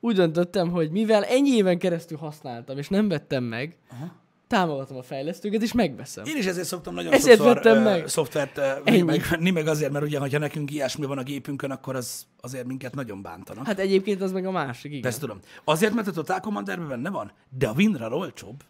Úgy 0.00 0.14
döntöttem, 0.14 0.70
hogy 0.70 0.90
mivel 0.90 1.24
ennyi 1.24 1.50
éven 1.50 1.78
keresztül 1.78 2.18
használtam, 2.18 2.78
és 2.78 2.88
nem 2.88 3.08
vettem 3.08 3.44
meg, 3.44 3.76
Aha. 3.90 4.12
Támogatom 4.48 4.96
a 4.96 5.02
fejlesztőket, 5.02 5.62
és 5.62 5.72
megveszem. 5.72 6.24
Én 6.24 6.36
is 6.36 6.46
ezért 6.46 6.66
szoktam 6.66 6.94
nagyon 6.94 7.12
Ezért 7.12 7.36
sokszor 7.36 7.54
vettem 7.54 7.82
meg. 7.82 8.08
szoftvert 8.08 8.58
Ennyi. 8.84 9.02
megvenni, 9.02 9.50
meg 9.50 9.66
azért, 9.66 9.92
mert 9.92 10.04
ugye, 10.04 10.18
ha 10.18 10.38
nekünk 10.38 10.70
ilyesmi 10.70 11.06
van 11.06 11.18
a 11.18 11.22
gépünkön, 11.22 11.70
akkor 11.70 11.96
az 11.96 12.26
azért 12.40 12.66
minket 12.66 12.94
nagyon 12.94 13.22
bántanak. 13.22 13.66
Hát, 13.66 13.78
egyébként 13.78 14.20
az 14.22 14.32
meg 14.32 14.46
a 14.46 14.50
másik, 14.50 14.92
igen. 14.92 15.10
Ezt 15.10 15.20
tudom. 15.20 15.38
Azért, 15.64 15.94
mert 15.94 16.06
a 16.06 16.12
Total 16.12 16.40
Commanderben 16.40 16.88
benne 16.88 17.10
van, 17.10 17.32
de 17.58 17.68
a 17.68 17.72
WinRAR 17.72 18.12
olcsóbb. 18.12 18.64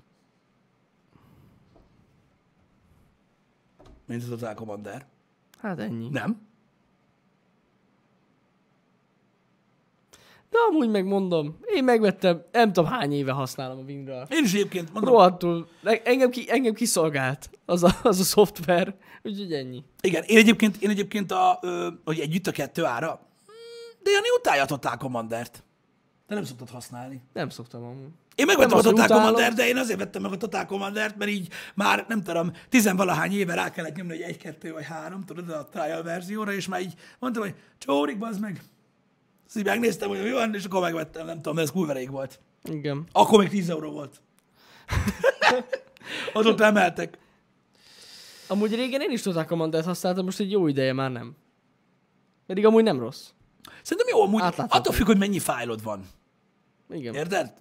Mint 4.07 4.23
a 4.23 4.29
Total 4.29 4.55
Commander. 4.55 5.07
Hát 5.61 5.79
ennyi. 5.79 6.09
Nem? 6.09 6.48
De 10.51 10.59
amúgy 10.71 10.89
megmondom, 10.89 11.59
én 11.75 11.85
megvettem, 11.85 12.43
nem 12.53 12.73
tudom 12.73 12.91
hány 12.91 13.13
éve 13.13 13.33
használom 13.33 13.79
a 13.79 13.83
Winrar. 13.83 14.27
Én 14.31 14.45
is 14.45 14.53
egyébként 14.53 14.93
mondom, 14.93 15.13
Rohadtul, 15.13 15.69
engem, 16.05 16.31
ki, 16.31 16.45
engem 16.49 16.75
kiszolgált 16.75 17.51
az 17.65 17.83
a, 17.83 17.91
az 18.03 18.21
a 18.21 18.23
szoftver, 18.23 18.95
úgyhogy 19.23 19.53
ennyi. 19.53 19.85
igen, 20.01 20.23
én 20.27 20.37
egyébként, 20.37 20.77
én 20.77 20.91
egyébként 20.91 21.33
a, 21.33 21.59
ö, 21.63 21.89
hogy 22.05 22.19
együtt 22.19 22.47
a 22.47 22.51
kettő 22.51 22.85
ára, 22.85 23.09
hmm, 23.09 24.03
de 24.03 24.11
Jani 24.11 24.27
utálja 24.39 24.63
a 24.63 24.67
Total 24.67 24.97
Commandert. 24.97 25.63
De 26.27 26.35
nem 26.35 26.45
szoktad 26.45 26.71
használni. 26.71 27.23
Nem 27.33 27.49
szoktam 27.49 27.83
amúgy. 27.85 28.13
Én 28.35 28.47
megvettem 28.47 28.79
a 28.79 28.83
Total. 28.83 29.07
Commander, 29.07 29.53
de 29.53 29.67
én 29.67 29.77
azért 29.77 29.99
vettem 29.99 30.23
meg 30.23 30.33
a 30.33 30.37
Total 30.37 30.67
Commandert, 30.67 31.17
mert 31.17 31.31
így 31.31 31.49
már 31.75 32.05
nem 32.09 32.23
tudom, 32.23 32.53
tizenvalahány 32.69 33.33
éve 33.33 33.55
rá 33.55 33.71
kellett 33.71 33.97
nyomni, 33.97 34.13
hogy 34.13 34.23
egy, 34.23 34.37
kettő 34.37 34.73
vagy 34.73 34.85
három, 34.85 35.25
tudod, 35.25 35.51
a 35.51 35.69
trial 35.71 36.03
verzióra, 36.03 36.53
és 36.53 36.69
már 36.69 36.81
így 36.81 36.95
mondtam, 37.19 37.43
hogy 37.43 37.55
csórik, 37.79 38.19
bazd 38.19 38.41
meg. 38.41 38.63
Azt 39.49 39.57
így 39.57 39.65
megnéztem, 39.65 40.09
hogy 40.09 40.23
mi 40.23 40.31
van, 40.31 40.55
és 40.55 40.65
akkor 40.65 40.81
megvettem, 40.81 41.27
nem 41.27 41.37
tudom, 41.37 41.55
mert 41.55 41.67
ez 41.67 41.73
kurva 41.75 41.93
rég 41.93 42.11
volt. 42.11 42.41
Igen. 42.65 43.07
Akkor 43.13 43.39
még 43.39 43.49
10 43.49 43.69
euró 43.71 43.91
volt. 43.91 44.21
Azóta 46.33 46.65
emeltek. 46.65 47.19
Amúgy 48.47 48.75
régen 48.75 49.01
én 49.01 49.11
is 49.11 49.23
Total 49.23 49.45
Commandert 49.45 49.85
használtam, 49.85 50.25
most 50.25 50.41
egy 50.41 50.51
jó 50.51 50.67
ideje 50.67 50.93
már 50.93 51.11
nem. 51.11 51.37
Pedig 52.47 52.67
amúgy 52.67 52.83
nem 52.83 52.99
rossz. 52.99 53.29
Szerintem 53.83 54.07
jó, 54.17 54.23
amúgy 54.23 54.43
Átlátható. 54.43 54.79
attól 54.79 54.93
függ, 54.93 55.07
hogy 55.07 55.19
mennyi 55.19 55.39
fájlod 55.39 55.83
van. 55.83 56.07
Igen. 56.91 57.15
Érted? 57.15 57.53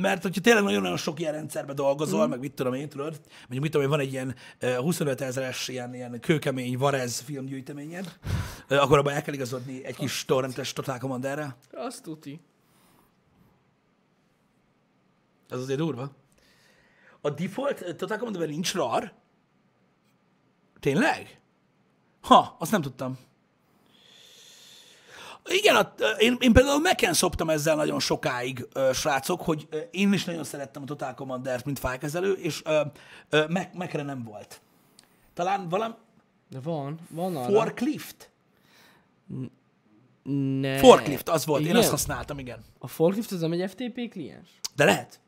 Mert 0.00 0.22
hogyha 0.22 0.40
tényleg 0.40 0.62
nagyon-nagyon 0.62 0.96
sok 0.96 1.20
ilyen 1.20 1.32
rendszerbe 1.32 1.72
dolgozol, 1.72 2.26
mm. 2.26 2.30
meg 2.30 2.38
mit 2.40 2.52
tudom 2.52 2.74
én, 2.74 2.88
tudod, 2.88 3.20
mondjuk 3.40 3.62
mit 3.62 3.70
tudom 3.70 3.82
én, 3.82 3.90
van 3.90 4.00
egy 4.00 4.12
ilyen 4.12 4.34
uh, 4.62 4.76
25 4.76 5.20
ezeres 5.20 5.68
ilyen, 5.68 5.94
ilyen 5.94 6.20
kőkemény 6.20 6.78
Varez 6.78 7.20
filmgyűjteményed, 7.20 8.18
akkor 8.68 8.98
abban 8.98 9.12
el 9.12 9.22
kell 9.22 9.34
igazodni 9.34 9.84
egy 9.84 9.96
kis 9.96 10.24
torrentes 10.24 10.72
Total 10.72 10.98
Commanderre. 10.98 11.56
Azt 11.72 12.02
tuti. 12.02 12.40
Ez 15.48 15.58
azért 15.58 15.78
durva. 15.78 16.10
a 17.20 17.30
default 17.30 17.96
Total 17.96 18.16
Commanderben 18.16 18.50
nincs 18.50 18.74
RAR? 18.74 19.12
Tényleg? 20.80 21.40
Ha, 22.20 22.56
azt 22.58 22.70
nem 22.70 22.82
tudtam. 22.82 23.18
Igen, 25.48 25.76
a, 25.76 25.92
én, 26.18 26.36
én 26.40 26.52
például 26.52 26.80
meken 26.80 27.12
szoptam 27.12 27.50
ezzel 27.50 27.76
nagyon 27.76 28.00
sokáig, 28.00 28.66
ö, 28.72 28.90
srácok, 28.92 29.40
hogy 29.42 29.66
ö, 29.70 29.78
én 29.90 30.12
is 30.12 30.24
nagyon 30.24 30.44
szerettem 30.44 30.82
a 30.82 30.84
Total 30.84 31.14
Commandert, 31.14 31.64
mint 31.64 31.78
fájkezelő, 31.78 32.32
és 32.32 32.62
ö, 32.64 32.80
ö, 33.30 33.44
Mac, 33.48 33.66
Macre 33.74 34.02
nem 34.02 34.22
volt. 34.24 34.60
Talán 35.34 35.68
valami 35.68 35.94
De 36.50 36.60
van, 36.60 36.98
van 37.10 37.36
arra. 37.36 37.52
forklift? 37.52 38.30
ne. 40.60 40.78
Forklift, 40.78 41.28
az 41.28 41.46
volt, 41.46 41.60
én 41.60 41.66
Igen? 41.66 41.78
azt 41.78 41.90
használtam, 41.90 42.38
igen. 42.38 42.64
A 42.78 42.86
forklift 42.88 43.32
az 43.32 43.40
nem 43.40 43.52
egy 43.52 43.70
FTP 43.70 44.10
kliens? 44.10 44.48
De 44.76 44.84
lehet. 44.84 45.20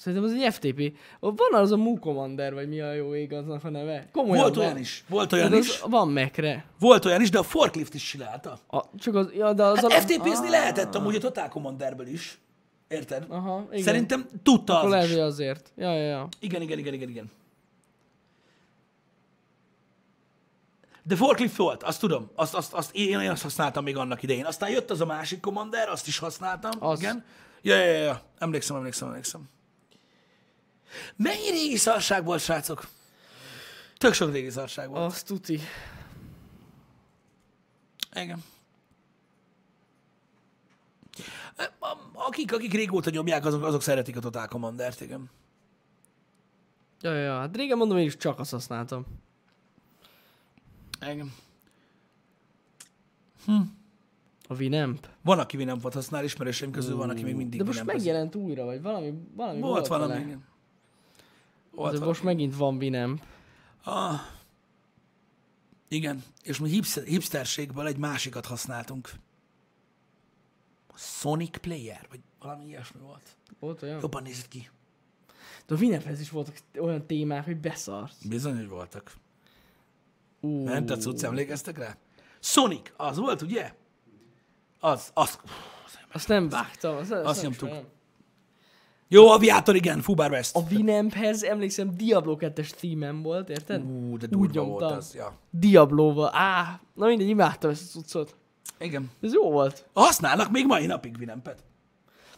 Szerintem 0.00 0.24
az 0.30 0.32
egy 0.42 0.52
FTP. 0.54 0.96
Van 1.20 1.54
az 1.60 1.72
a 1.72 1.76
Mu 1.76 1.98
Commander, 1.98 2.54
vagy 2.54 2.68
mi 2.68 2.80
a 2.80 2.92
jó 2.92 3.14
ég 3.14 3.32
aznak 3.32 3.64
a 3.64 3.70
neve? 3.70 4.08
Komolyan 4.12 4.42
Volt 4.42 4.54
van. 4.54 4.64
olyan 4.64 4.78
is, 4.78 5.04
volt 5.08 5.32
olyan 5.32 5.54
is, 5.54 5.80
van 5.80 6.08
Mekre. 6.08 6.64
volt 6.78 7.04
olyan 7.04 7.20
is, 7.20 7.30
de 7.30 7.38
a 7.38 7.42
forklift 7.42 7.94
is 7.94 8.02
csinálta. 8.08 8.58
A, 8.70 8.84
csak 8.98 9.14
az, 9.14 9.28
ja, 9.34 9.52
de 9.52 9.64
az 9.64 9.80
Hát 9.80 9.90
a... 9.92 9.94
FTP-zni 10.00 10.44
Ah, 10.46 10.50
lehetett 10.50 10.94
amúgy 10.94 11.14
a 11.14 11.18
Total 11.18 11.48
Commanderből 11.48 12.06
is. 12.06 12.38
Érted? 12.88 13.24
Aha, 13.28 13.66
igen. 13.70 13.82
Szerintem 13.84 14.26
tudta 14.42 14.78
Akkor 14.80 14.94
az 14.96 15.10
is. 15.10 15.14
azért. 15.16 15.72
Ja, 15.76 15.92
ja, 15.94 16.02
ja. 16.08 16.28
Igen, 16.38 16.62
igen, 16.62 16.78
igen, 16.78 16.94
igen, 16.94 17.08
igen. 17.08 17.30
De 21.02 21.16
forklift 21.16 21.56
volt, 21.56 21.82
azt 21.82 22.00
tudom. 22.00 22.30
Azt, 22.34 22.54
azt, 22.54 22.72
azt, 22.72 22.94
én, 22.94 23.20
én 23.20 23.30
azt 23.30 23.42
használtam 23.42 23.84
még 23.84 23.96
annak 23.96 24.22
idején. 24.22 24.44
Aztán 24.44 24.70
jött 24.70 24.90
az 24.90 25.00
a 25.00 25.06
másik 25.06 25.40
Commander, 25.40 25.88
azt 25.88 26.06
is 26.06 26.18
használtam. 26.18 26.70
Az. 26.78 27.00
Igen. 27.00 27.24
Ja, 27.62 27.74
ja, 27.76 27.84
ja, 27.92 28.02
ja. 28.02 28.20
Emlékszem, 28.38 28.76
emlékszem, 28.76 29.08
emlékszem. 29.08 29.48
Mennyi 31.16 31.50
régi 31.50 31.76
szarság 31.76 32.24
volt, 32.24 32.40
srácok? 32.40 32.88
Tök 33.98 34.12
sok 34.12 34.32
régi 34.32 34.50
szarság 34.50 34.88
volt. 34.88 35.04
Azt 35.12 35.26
tuti. 35.26 35.60
Igen. 38.14 38.42
Akik, 42.12 42.52
akik 42.52 42.72
régóta 42.72 43.10
nyomják, 43.10 43.44
azok, 43.44 43.64
azok 43.64 43.82
szeretik 43.82 44.16
a 44.16 44.20
Total 44.20 44.48
Commandert, 44.48 45.00
igen. 45.00 45.30
Ja, 47.00 47.14
ja. 47.14 47.38
Hát 47.38 47.56
régen 47.56 47.76
mondom, 47.76 47.98
én 47.98 48.06
is 48.06 48.16
csak 48.16 48.38
azt 48.38 48.50
használtam. 48.50 49.06
igen. 51.10 51.32
A 54.48 54.54
Winamp. 54.54 55.08
Van, 55.22 55.38
aki 55.38 55.56
volt 55.64 55.94
használ, 55.94 56.24
ismerőseim 56.24 56.70
közül 56.70 56.96
van, 56.96 57.10
aki 57.10 57.22
még 57.22 57.34
mindig 57.34 57.58
De 57.58 57.64
most 57.64 57.78
Winamp-ezik. 57.80 58.06
megjelent 58.06 58.34
újra, 58.34 58.64
vagy 58.64 58.82
valami, 58.82 59.14
valami 59.34 59.60
volt, 59.60 59.72
Volt 59.72 59.86
valami, 59.86 60.20
igen. 60.20 60.44
Volt 61.70 61.90
valami. 61.90 62.06
most 62.06 62.22
megint 62.22 62.56
van 62.56 62.76
Winamp. 62.76 63.22
Ah, 63.82 64.20
igen, 65.88 66.22
és 66.42 66.58
mi 66.58 66.68
hipster, 66.68 67.04
hipsterségből 67.04 67.86
egy 67.86 67.96
másikat 67.96 68.46
használtunk. 68.46 69.10
Sonic 70.94 71.58
Player, 71.58 72.06
vagy 72.10 72.20
valami 72.38 72.64
ilyesmi 72.66 73.00
volt. 73.00 73.22
Volt 73.58 73.82
olyan? 73.82 74.00
Jobban 74.00 74.22
nézett 74.22 74.48
ki. 74.48 74.70
De 75.66 75.74
a 75.74 75.78
Winamphez 75.78 76.20
is 76.20 76.30
voltak 76.30 76.56
olyan 76.78 77.06
témák, 77.06 77.44
hogy 77.44 77.56
beszart. 77.56 78.28
Bizony, 78.28 78.56
hogy 78.56 78.68
voltak. 78.68 79.12
Ment 80.40 80.90
a 80.90 80.96
cucc, 80.96 81.22
emlékeztek 81.22 81.78
rá? 81.78 81.96
Sonic, 82.40 82.92
az 82.96 83.16
volt, 83.18 83.42
ugye? 83.42 83.74
Az, 84.80 85.10
az. 85.14 85.38
Azt 86.12 86.28
nem 86.28 86.48
vágtam. 86.48 86.96
Azt, 86.96 87.10
azt, 87.10 87.24
Azt 87.24 87.42
nem 87.42 87.50
nyomtuk. 87.50 87.68
ismerem. 87.68 87.88
Jó, 89.12 89.30
Aviator, 89.30 89.74
igen, 89.76 90.00
Fubár 90.00 90.30
West. 90.30 90.56
A 90.56 90.60
Winamphez 90.70 91.42
emlékszem 91.42 91.96
Diablo 91.96 92.36
2-es 92.40 92.70
teamem 92.70 93.22
volt, 93.22 93.48
érted? 93.48 93.82
Ú, 93.82 94.16
de 94.16 94.26
Úgy 94.36 94.50
durva 94.50 94.64
volt 94.64 94.80
nyomtam. 94.80 94.96
az. 94.98 95.14
Ja. 95.14 95.38
Diablo-val. 95.50 96.30
Á, 96.34 96.80
na 96.94 97.06
mindegy, 97.06 97.28
imádtam 97.28 97.70
ezt 97.70 97.96
a 97.96 97.98
cuccot. 98.00 98.36
Igen. 98.78 99.10
Ez 99.22 99.32
jó 99.32 99.50
volt. 99.50 99.86
Használnak 99.92 100.50
még 100.50 100.66
mai 100.66 100.86
napig 100.86 101.16
Winampet. 101.18 101.62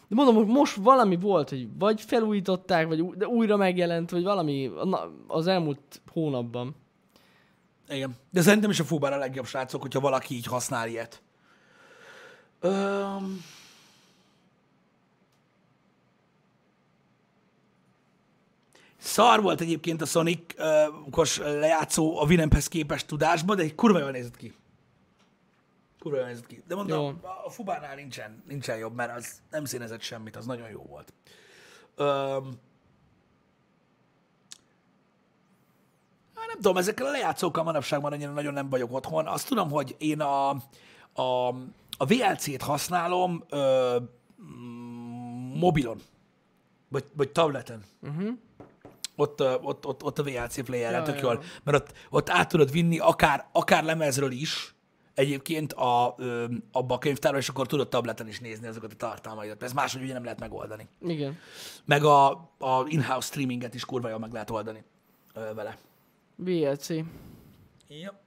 De 0.07 0.15
mondom, 0.15 0.35
hogy 0.35 0.45
most 0.47 0.75
valami 0.75 1.15
volt, 1.17 1.49
hogy 1.49 1.67
vagy 1.77 2.01
felújították, 2.01 2.87
vagy 2.87 3.01
ú- 3.01 3.17
de 3.17 3.27
újra 3.27 3.57
megjelent, 3.57 4.09
vagy 4.09 4.23
valami 4.23 4.71
na, 4.83 5.11
az 5.27 5.47
elmúlt 5.47 6.01
hónapban. 6.11 6.75
Igen. 7.89 8.15
De 8.31 8.41
szerintem 8.41 8.69
is 8.69 8.79
a 8.79 8.83
Fubár 8.83 9.13
a 9.13 9.17
legjobb 9.17 9.45
srácok, 9.45 9.81
hogyha 9.81 9.99
valaki 9.99 10.35
így 10.35 10.45
használ 10.45 10.87
ilyet. 10.87 11.21
Öm... 12.59 13.41
Szar 19.03 19.41
volt 19.41 19.61
egyébként 19.61 20.01
a 20.01 20.05
Sonic 20.05 20.53
uh, 20.57 21.37
lejátszó 21.37 22.19
a 22.19 22.25
Winamphez 22.25 22.67
képest 22.67 23.07
tudásban, 23.07 23.55
de 23.55 23.63
egy 23.63 23.75
kurva 23.75 23.99
jól 23.99 24.11
nézett 24.11 24.37
ki. 24.37 24.53
Kurva 25.99 26.17
jól 26.17 26.27
nézett 26.27 26.47
ki. 26.47 26.63
De 26.67 26.75
mondom, 26.75 27.19
Jó. 27.23 27.29
a 27.45 27.49
Fubánál 27.49 27.95
nincsen, 27.95 28.43
nincsen 28.47 28.77
jobb, 28.77 28.95
mert 28.95 29.17
az 29.17 29.41
nem 29.51 29.65
színezett 29.65 30.01
semmit, 30.01 30.35
az 30.35 30.45
nagyon 30.45 30.69
jó 30.69 30.81
volt. 30.81 31.13
Öm... 31.95 32.51
Hát 36.35 36.47
nem 36.47 36.55
tudom, 36.55 36.77
ezekkel 36.77 37.05
a 37.05 37.11
lejátszókkal 37.11 37.63
manapság 37.63 38.01
már 38.01 38.13
annyira 38.13 38.31
nagyon 38.31 38.53
nem 38.53 38.69
vagyok 38.69 38.93
otthon. 38.93 39.27
Azt 39.27 39.47
tudom, 39.47 39.69
hogy 39.69 39.95
én 39.97 40.21
a, 40.21 40.49
a, 41.13 41.47
a 41.97 42.05
VLC-t 42.07 42.61
használom 42.61 43.43
ö, 43.49 43.97
mobilon, 45.53 46.01
vagy, 46.89 47.05
vagy 47.13 47.31
tableten. 47.31 47.83
Uh-huh. 48.01 48.37
Ott, 49.15 49.41
ott, 49.41 49.85
ott, 49.85 50.03
ott 50.03 50.19
a 50.19 50.23
VLC 50.23 50.63
player 50.63 51.03
tök 51.03 51.19
jól, 51.19 51.43
mert 51.63 51.77
ott, 51.77 51.93
ott 52.09 52.29
át 52.29 52.47
tudod 52.47 52.71
vinni 52.71 52.99
akár, 52.99 53.47
akár 53.51 53.83
lemezről 53.83 54.31
is, 54.31 54.75
egyébként 55.13 55.73
a, 55.73 56.15
ö, 56.17 56.45
abba 56.71 56.95
a 56.95 56.97
könyvtárba, 56.97 57.37
és 57.37 57.49
akkor 57.49 57.67
tudod 57.67 57.89
tableten 57.89 58.27
is 58.27 58.39
nézni 58.39 58.67
azokat 58.67 58.91
a 58.91 58.95
tartalmaidat. 58.95 59.63
Ez 59.63 59.73
máshogy 59.73 60.03
ugye 60.03 60.13
nem 60.13 60.23
lehet 60.23 60.39
megoldani. 60.39 60.87
Igen. 61.01 61.37
Meg 61.85 62.03
a, 62.03 62.29
a 62.57 62.85
in-house 62.87 63.27
streaminget 63.27 63.73
is 63.73 63.85
kurva 63.85 64.09
jól 64.09 64.19
meg 64.19 64.31
lehet 64.31 64.49
oldani 64.49 64.83
ö, 65.33 65.53
vele. 65.53 65.77
VLC. 66.35 66.89
Ja. 67.87 68.21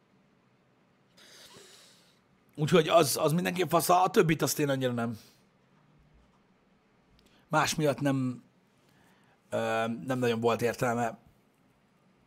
Úgyhogy 2.56 2.88
az, 2.88 3.16
az 3.20 3.32
mindenképp 3.32 3.68
fasz, 3.68 3.88
a 3.88 4.08
többit 4.10 4.42
azt 4.42 4.58
én 4.58 4.68
annyira 4.68 4.92
nem. 4.92 5.18
Más 7.48 7.74
miatt 7.74 8.00
nem, 8.00 8.42
nem 10.06 10.18
nagyon 10.18 10.40
volt 10.40 10.62
értelme, 10.62 11.18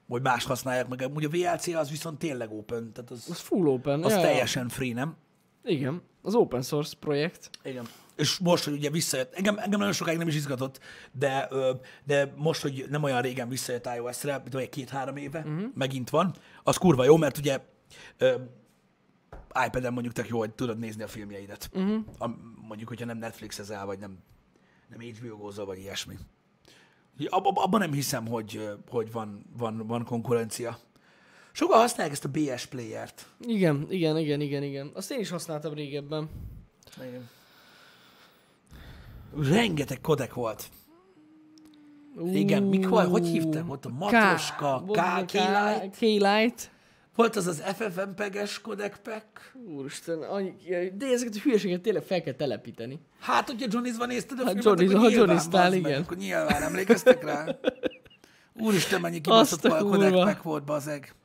hogy 0.07 0.21
más 0.21 0.45
használják 0.45 0.87
meg. 0.87 1.11
Ugye 1.13 1.27
a 1.27 1.29
VLC 1.29 1.67
az 1.67 1.89
viszont 1.89 2.19
tényleg 2.19 2.51
open, 2.51 2.93
tehát 2.93 3.11
az, 3.11 3.27
Az 3.29 3.39
full 3.39 3.67
open. 3.67 4.03
az 4.03 4.11
ja, 4.11 4.21
teljesen 4.21 4.69
free, 4.69 4.93
nem? 4.93 5.15
Igen. 5.63 6.01
Az 6.21 6.35
open 6.35 6.61
source 6.61 6.95
projekt. 6.99 7.49
Igen. 7.63 7.85
És 8.15 8.37
most, 8.37 8.63
hogy 8.63 8.73
ugye 8.73 8.89
visszajött, 8.89 9.33
engem, 9.33 9.57
engem 9.57 9.79
nagyon 9.79 9.93
sokáig 9.93 10.17
nem 10.17 10.27
is 10.27 10.35
izgatott, 10.35 10.79
de, 11.11 11.49
de 12.03 12.33
most, 12.35 12.61
hogy 12.61 12.85
nem 12.89 13.03
olyan 13.03 13.21
régen 13.21 13.49
visszajött 13.49 13.89
iOS-re, 13.95 14.37
mint 14.37 14.53
vagy 14.53 14.69
két-három 14.69 15.15
éve, 15.15 15.39
uh-huh. 15.39 15.63
megint 15.73 16.09
van, 16.09 16.35
az 16.63 16.77
kurva 16.77 17.03
jó, 17.03 17.17
mert 17.17 17.37
ugye 17.37 17.59
iPad-en 19.65 19.93
mondjuk 19.93 20.13
tök 20.13 20.27
jó, 20.27 20.37
hogy 20.37 20.51
tudod 20.51 20.79
nézni 20.79 21.03
a 21.03 21.07
filmjeidet. 21.07 21.69
Uh-huh. 21.73 22.05
A, 22.17 22.27
mondjuk, 22.67 22.89
hogyha 22.89 23.05
nem 23.05 23.17
Netflixezel, 23.17 23.85
vagy 23.85 23.99
nem, 23.99 24.17
nem 24.89 24.99
HBO-gózol, 24.99 25.65
vagy 25.65 25.77
ilyesmi. 25.77 26.15
Ab, 27.27 27.45
ab, 27.45 27.57
abban 27.57 27.79
nem 27.79 27.91
hiszem, 27.93 28.27
hogy, 28.27 28.69
hogy 28.89 29.11
van, 29.11 29.45
van, 29.57 29.87
van 29.87 30.03
konkurencia. 30.03 30.77
Sokan 31.51 31.79
használják 31.79 32.13
ezt 32.13 32.25
a 32.25 32.29
BS 32.29 32.65
playert. 32.65 33.25
Igen, 33.39 33.85
igen, 33.89 34.17
igen, 34.17 34.41
igen, 34.41 34.63
igen. 34.63 34.91
Azt 34.93 35.11
én 35.11 35.19
is 35.19 35.29
használtam 35.29 35.73
régebben. 35.73 36.29
Igen. 37.07 37.29
Rengeteg 39.51 40.01
kodek 40.01 40.33
volt. 40.33 40.69
Igen, 42.33 42.63
mik 42.63 42.87
volt? 42.87 43.09
Hogy 43.09 43.27
hívták? 43.27 43.71
Ott 43.71 43.85
a 43.85 43.89
Matroska, 43.89 44.83
volt 44.85 44.99
az 44.99 45.05
a 45.05 45.25
K- 45.25 45.31
K-Light. 45.31 45.97
K-Light. 45.97 46.71
Volt 47.19 47.35
az 47.35 47.47
az 47.47 47.63
FFmpeg-es 47.75 48.61
kodek 48.61 48.97
pack. 48.97 49.51
Úristen, 49.67 50.21
annyi, 50.21 50.53
de 50.97 51.05
ezeket 51.05 51.35
a 51.35 51.39
hülyeséget 51.39 51.81
tényleg 51.81 52.03
fel 52.03 52.21
kell 52.21 52.33
telepíteni. 52.33 52.99
Hát, 53.19 53.47
hogyha 53.49 53.67
Johnny's-ban 53.69 54.07
nézted 54.07 54.39
a 54.39 54.43
Hát 54.45 54.61
filmet, 54.61 54.79
Johnny's- 54.79 54.93
akkor 54.95 55.09
nyilván, 55.09 55.37
Johnny's-tál, 55.37 55.49
bazd 55.51 55.71
meg, 55.81 55.91
igen. 55.91 56.01
Akkor 56.01 56.17
nyilván 56.17 56.61
emlékeztek 56.61 57.23
rá. 57.23 57.59
Úristen, 58.53 59.01
mennyi 59.01 59.21
kibaszott 59.21 59.65
a 59.65 59.69
pack 60.23 60.43
volt, 60.43 60.63
bazeg. 60.63 61.15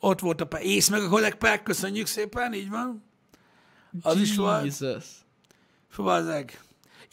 Ott 0.00 0.20
volt 0.20 0.40
a 0.40 0.46
pack. 0.46 0.64
Ész 0.64 0.88
meg 0.88 1.02
a 1.02 1.08
kodek 1.08 1.34
pack, 1.34 1.62
köszönjük 1.64 2.06
szépen, 2.06 2.54
így 2.54 2.68
van. 2.68 3.04
Az 4.02 4.20
is 4.20 4.36
volt. 4.36 4.64
Jesus. 4.64 5.04
Fú, 5.88 6.02
bazeg. 6.02 6.60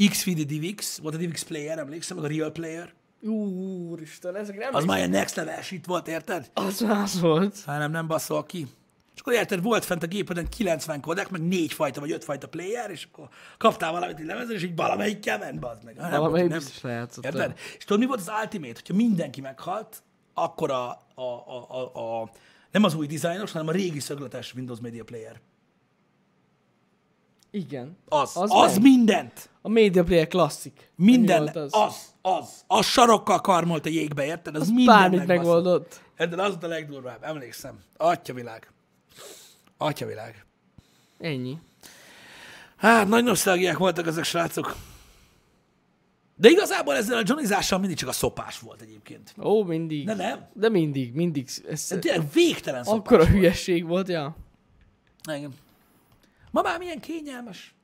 Xfeed 0.09 0.39
DivX, 0.41 0.97
volt 0.97 1.13
a 1.15 1.17
DivX 1.17 1.43
player, 1.43 1.77
emlékszem, 1.79 2.17
meg 2.17 2.25
a 2.25 2.35
Real 2.35 2.51
Player. 2.51 2.93
Úristen, 3.27 4.35
ezek 4.35 4.57
nem 4.57 4.75
Az 4.75 4.85
már 4.85 4.97
ilyen 4.97 5.09
next 5.09 5.35
level 5.35 5.61
shit 5.61 5.85
volt, 5.85 6.07
érted? 6.07 6.49
Az 6.53 6.79
más 6.79 7.19
volt. 7.19 7.63
Hát 7.65 7.79
nem, 7.79 7.91
nem 7.91 8.07
baszol 8.07 8.45
ki. 8.45 8.67
És 9.15 9.21
akkor 9.21 9.33
érted, 9.33 9.61
volt 9.61 9.85
fent 9.85 10.03
a 10.03 10.07
gépeden 10.07 10.49
90 10.49 11.01
kodek, 11.01 11.29
meg 11.29 11.47
négy 11.47 11.73
fajta 11.73 11.99
vagy 11.99 12.11
öt 12.11 12.23
fajta 12.23 12.47
player, 12.47 12.89
és 12.89 13.07
akkor 13.11 13.29
kaptál 13.57 13.91
valamit 13.91 14.19
egy 14.19 14.25
lemezen, 14.25 14.55
és 14.55 14.63
így 14.63 14.75
valamelyikkel 14.75 15.37
ment, 15.37 15.59
bazd 15.59 15.83
meg. 15.83 15.95
Nem, 15.95 16.09
Valamelyik 16.09 16.49
nem, 16.49 16.57
biztos 16.57 16.81
lejátszotta. 16.81 17.27
Érted? 17.27 17.57
És 17.77 17.83
tudod, 17.83 18.01
mi 18.01 18.07
volt 18.07 18.19
az 18.19 18.31
ultimate? 18.41 18.73
Hogyha 18.73 18.93
mindenki 18.93 19.41
meghalt, 19.41 20.03
akkor 20.33 20.71
a, 20.71 20.89
a, 21.15 21.21
a, 21.21 21.65
a, 21.69 22.21
a 22.21 22.29
nem 22.71 22.83
az 22.83 22.95
új 22.95 23.07
dizájnos, 23.07 23.51
hanem 23.51 23.67
a 23.67 23.71
régi 23.71 23.99
szögletes 23.99 24.53
Windows 24.53 24.79
Media 24.79 25.03
Player. 25.03 25.39
Igen. 27.55 27.97
Az, 28.09 28.31
az, 28.37 28.49
Az 28.53 28.73
meg. 28.73 28.81
mindent. 28.81 29.49
A 29.61 29.69
Media 29.69 30.03
Player 30.03 30.27
Classic. 30.27 30.73
Minden, 30.95 31.47
az, 31.47 31.69
az, 31.73 31.95
az. 32.21 32.63
Az 32.67 32.85
sarokkal 32.85 33.41
karmolt 33.41 33.85
a 33.85 33.89
jégbe, 33.89 34.25
érted? 34.25 34.55
Az, 34.55 34.61
Az 34.61 34.69
minden 34.69 34.95
bármit 34.95 35.17
megbaszott. 35.25 35.43
megoldott. 35.45 36.01
Érted? 36.17 36.39
Az 36.39 36.57
a 36.61 36.67
legdurvább, 36.67 37.23
emlékszem. 37.23 37.79
Atyavilág. 37.97 38.71
Atyavilág. 39.77 40.45
Ennyi. 41.19 41.57
Hát, 42.75 43.07
nagy 43.07 43.23
nosztalgiák 43.23 43.77
voltak 43.77 44.07
ezek, 44.07 44.23
srácok. 44.23 44.75
De 46.37 46.49
igazából 46.49 46.95
ezzel 46.95 47.17
a 47.17 47.21
Johnnyzással 47.25 47.79
mindig 47.79 47.97
csak 47.97 48.09
a 48.09 48.11
szopás 48.11 48.59
volt 48.59 48.81
egyébként. 48.81 49.33
Ó, 49.43 49.63
mindig. 49.63 50.05
De 50.05 50.13
nem. 50.13 50.47
De 50.53 50.69
mindig, 50.69 51.13
mindig. 51.13 51.47
Ez 51.69 51.87
De 51.89 51.99
tényleg 51.99 52.31
végtelen 52.33 52.83
szopás 52.83 52.99
akkora 52.99 53.17
volt. 53.17 53.29
hülyeség 53.29 53.85
volt, 53.85 54.07
ja. 54.07 54.35
Igen. 55.33 55.53
Ma 56.55 56.61
már 56.61 56.79
milyen 56.79 56.99
kényelmes 56.99 57.75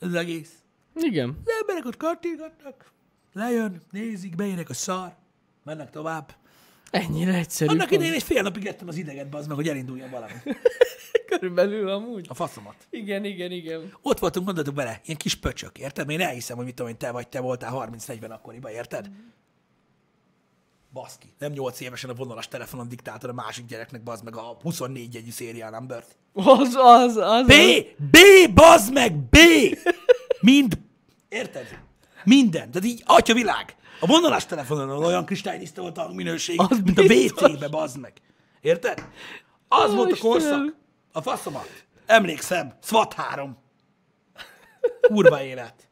ez 0.00 0.08
az 0.08 0.14
egész. 0.14 0.50
Igen. 0.94 1.38
Az 1.44 1.52
emberek 1.60 1.84
ott 1.84 1.96
kartírgatnak, 1.96 2.92
lejön, 3.32 3.82
nézik, 3.90 4.34
beérek 4.34 4.68
a 4.68 4.74
szar, 4.74 5.14
mennek 5.64 5.90
tovább. 5.90 6.34
Ennyire 6.90 7.34
egyszerű. 7.34 7.70
Annak 7.70 7.90
idején 7.90 8.12
egy 8.12 8.22
fél 8.22 8.42
napig 8.42 8.66
ettem 8.66 8.88
az 8.88 8.96
ideget, 8.96 9.34
az 9.34 9.46
meg, 9.46 9.56
hogy 9.56 9.68
elinduljon 9.68 10.10
valami. 10.10 10.32
Körülbelül 11.30 11.88
amúgy. 11.88 12.26
A 12.28 12.34
faszomat. 12.34 12.86
Igen, 12.90 13.24
igen, 13.24 13.50
igen. 13.50 13.92
Ott 14.02 14.18
voltunk, 14.18 14.46
gondoltuk 14.46 14.74
bele, 14.74 15.00
ilyen 15.04 15.18
kis 15.18 15.34
pöcsök, 15.34 15.78
érted? 15.78 16.10
Én 16.10 16.20
elhiszem, 16.20 16.56
hogy 16.56 16.64
mit 16.64 16.74
tudom, 16.74 16.90
én, 16.90 16.98
te 16.98 17.10
vagy, 17.10 17.28
te 17.28 17.40
voltál 17.40 17.88
30-40 17.98 18.30
akkoriban, 18.30 18.70
érted? 18.70 19.10
Baszki. 20.96 21.34
Nem 21.38 21.52
8 21.52 21.80
évesen 21.80 22.10
a 22.10 22.14
vonalas 22.14 22.48
telefonon 22.48 22.88
diktáltad 22.88 23.30
a 23.30 23.32
másik 23.32 23.66
gyereknek, 23.66 24.02
bazd 24.02 24.24
meg 24.24 24.36
a 24.36 24.56
24 24.62 25.14
jegyű 25.14 25.30
serial 25.30 25.70
numbert. 25.70 26.16
Az, 26.32 26.74
az, 26.74 27.16
az. 27.16 27.46
B! 27.46 27.52
B! 28.10 28.16
Bazd 28.54 28.92
meg! 28.92 29.16
B! 29.16 29.36
Mind. 30.40 30.78
Érted? 31.28 31.78
Minden. 32.24 32.70
Tehát 32.70 32.88
így, 32.88 33.02
atya 33.06 33.34
világ. 33.34 33.76
A 34.00 34.06
vonalas 34.06 34.46
telefonon 34.46 35.04
olyan 35.04 35.24
kristálytiszta 35.24 35.80
volt 35.82 35.98
a 35.98 36.12
minőség, 36.12 36.60
Az 36.60 36.80
mint 36.84 36.98
a 36.98 37.02
biztos. 37.06 37.50
WC-be, 37.50 37.68
bazd 37.68 37.98
meg. 37.98 38.12
Érted? 38.60 39.08
Az 39.68 39.92
Ó, 39.92 39.94
volt 39.94 40.12
a 40.12 40.16
korszak. 40.16 40.76
A 41.12 41.22
faszomat. 41.22 41.84
Emlékszem. 42.06 42.74
SWAT 42.82 43.12
3. 43.12 43.56
Kurva 45.00 45.42
élet. 45.42 45.88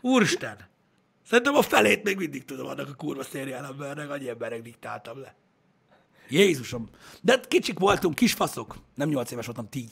Úristen. 0.00 0.56
Szerintem 1.26 1.54
a 1.54 1.62
felét 1.62 2.02
még 2.02 2.16
mindig 2.16 2.44
tudom 2.44 2.66
annak 2.66 2.88
a 2.88 2.94
kurva 2.94 3.22
szériál 3.22 3.64
embernek, 3.64 4.10
annyi 4.10 4.28
embernek 4.28 4.62
diktáltam 4.62 5.20
le. 5.20 5.34
Jézusom. 6.28 6.88
De 7.22 7.32
hát 7.32 7.48
kicsik 7.48 7.78
voltunk, 7.78 8.14
kis 8.14 8.32
faszok. 8.32 8.76
Nem 8.94 9.08
8 9.08 9.30
éves 9.30 9.46
voltam, 9.46 9.68
10. 9.68 9.90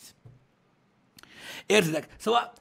Értitek? 1.67 2.09
Szóval, 2.19 2.53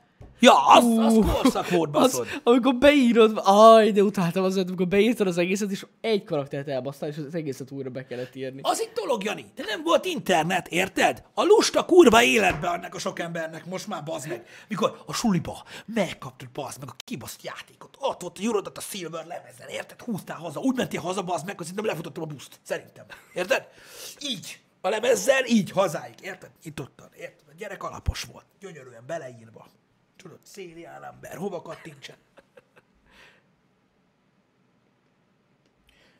ja, 0.43 0.67
az, 0.67 0.83
az 0.97 1.19
korszak 1.33 1.69
volt, 1.69 1.89
baszod. 1.89 2.21
Az, 2.21 2.39
amikor 2.43 2.75
beírod, 2.75 3.41
aj, 3.43 3.91
de 3.91 4.01
utáltam 4.01 4.43
az, 4.43 4.57
amikor 4.57 4.87
beírtad 4.87 5.27
az 5.27 5.37
egészet, 5.37 5.71
és 5.71 5.85
egy 6.01 6.23
karaktert 6.23 6.67
elbasztál, 6.67 7.09
és 7.09 7.17
az 7.17 7.35
egészet 7.35 7.71
újra 7.71 7.89
be 7.89 8.05
kellett 8.05 8.35
írni. 8.35 8.59
Az 8.63 8.79
egy 8.79 8.91
dolog, 8.95 9.23
Jani, 9.23 9.45
de 9.55 9.63
nem 9.67 9.83
volt 9.83 10.05
internet, 10.05 10.67
érted? 10.67 11.23
A 11.33 11.43
lusta 11.43 11.85
kurva 11.85 12.23
életbe 12.23 12.67
annak 12.67 12.95
a 12.95 12.99
sok 12.99 13.19
embernek, 13.19 13.65
most 13.65 13.87
már 13.87 14.03
bazd 14.03 14.27
meg. 14.27 14.45
Mikor 14.67 15.03
a 15.05 15.13
suliba 15.13 15.63
megkaptad 15.85 16.49
bazd 16.49 16.79
meg 16.79 16.89
a 16.89 16.95
kibaszt 17.05 17.43
játékot, 17.43 17.97
ott 17.99 18.21
volt 18.21 18.37
a 18.39 18.41
Eurodat 18.43 18.77
a 18.77 18.81
Silver 18.81 19.25
lemezen, 19.27 19.67
érted? 19.67 20.01
Húztál 20.01 20.37
haza, 20.37 20.59
úgy 20.59 20.75
mentél 20.75 21.01
haza 21.01 21.21
bazd 21.21 21.45
meg, 21.45 21.57
hogy 21.57 21.65
szerintem 21.65 21.89
lefutottam 21.89 22.23
a 22.23 22.25
buszt, 22.25 22.59
szerintem. 22.61 23.05
Érted? 23.33 23.67
Így. 24.19 24.59
A 24.81 24.89
lemezzel, 24.89 25.45
így 25.45 25.71
hazáig, 25.71 26.15
érted? 26.21 26.49
Itt 26.63 26.79
ott, 26.79 27.01
érted? 27.17 27.47
A 27.49 27.53
gyerek 27.57 27.83
alapos 27.83 28.23
volt, 28.23 28.45
gyönyörűen 28.59 29.03
beleírva. 29.07 29.67
Tudod, 30.24 30.39
szériál 30.43 31.05
ember, 31.05 31.38
hova 31.38 31.61
kattintsen? 31.61 32.15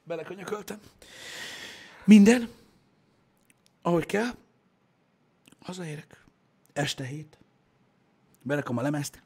Belekönyököltem. 0.04 0.80
Minden, 2.06 2.49
ahogy 3.82 4.06
kell, 4.06 4.30
hazaérek. 5.60 6.24
Este 6.74 7.04
hét. 7.04 7.38
Berakom 8.41 8.78
a 8.78 8.82
lemezt. 8.82 9.22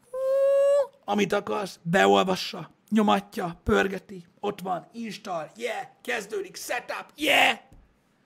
Amit 1.05 1.33
akarsz, 1.33 1.79
beolvassa, 1.81 2.71
nyomatja, 2.89 3.59
pörgeti, 3.63 4.25
ott 4.39 4.59
van, 4.59 4.89
install, 4.93 5.51
yeah, 5.55 5.87
kezdődik, 6.01 6.55
setup, 6.55 7.11
yeah, 7.15 7.59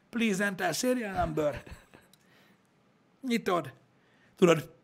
please 0.10 0.44
enter 0.44 0.74
serial 0.74 1.26
number. 1.26 1.64
Nyitod. 3.22 3.74
Tudod, 4.36 4.80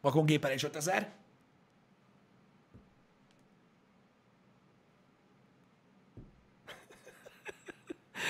vakon 0.00 0.26
gépelés 0.26 0.62
5000. 0.62 1.12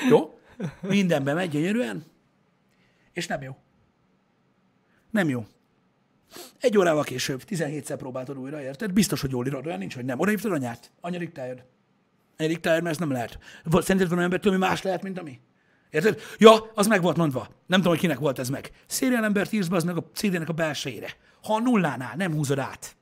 Jó? 0.09 0.39
Mindenben 0.81 1.35
megy 1.35 1.51
gyönyörűen, 1.51 2.05
és 3.13 3.27
nem 3.27 3.43
jó. 3.43 3.57
Nem 5.11 5.29
jó. 5.29 5.47
Egy 6.61 6.79
órával 6.79 7.03
később, 7.05 7.43
17-szer 7.49 7.95
próbáltad 7.99 8.39
újra, 8.39 8.63
érted? 8.63 8.93
Biztos, 8.93 9.21
hogy 9.21 9.31
jól 9.31 9.47
írod, 9.47 9.67
olyan 9.67 9.79
nincs, 9.79 9.95
hogy 9.95 10.05
nem. 10.05 10.19
Oda 10.19 10.31
hívtad 10.31 10.53
anyát. 10.53 10.91
Anya 11.01 11.19
diktáljad. 11.19 11.65
Anya 12.37 12.49
diktáljad, 12.49 12.83
mert 12.83 12.95
ez 12.95 13.01
nem 13.01 13.11
lehet. 13.11 13.39
Volt- 13.65 13.85
Szerinted 13.85 14.11
van 14.11 14.21
embertől, 14.21 14.53
ami 14.53 14.61
más 14.61 14.83
lehet, 14.83 15.03
mint 15.03 15.19
ami? 15.19 15.41
Érted? 15.91 16.21
Ja, 16.39 16.71
az 16.75 16.87
meg 16.87 17.03
volt 17.03 17.17
mondva. 17.17 17.41
Nem 17.67 17.79
tudom, 17.79 17.93
hogy 17.93 18.01
kinek 18.01 18.19
volt 18.19 18.39
ez 18.39 18.49
meg. 18.49 18.71
Serial 18.87 19.25
embert 19.25 19.53
írsz 19.53 19.67
be, 19.69 19.77
az 19.77 19.85
meg 19.85 19.97
a 19.97 20.11
CD-nek 20.13 20.49
a 20.49 20.53
belsejére. 20.53 21.09
Ha 21.43 21.55
a 21.55 21.59
nullánál 21.61 22.17
nem 22.17 22.33
húzod 22.33 22.59
át. 22.59 22.97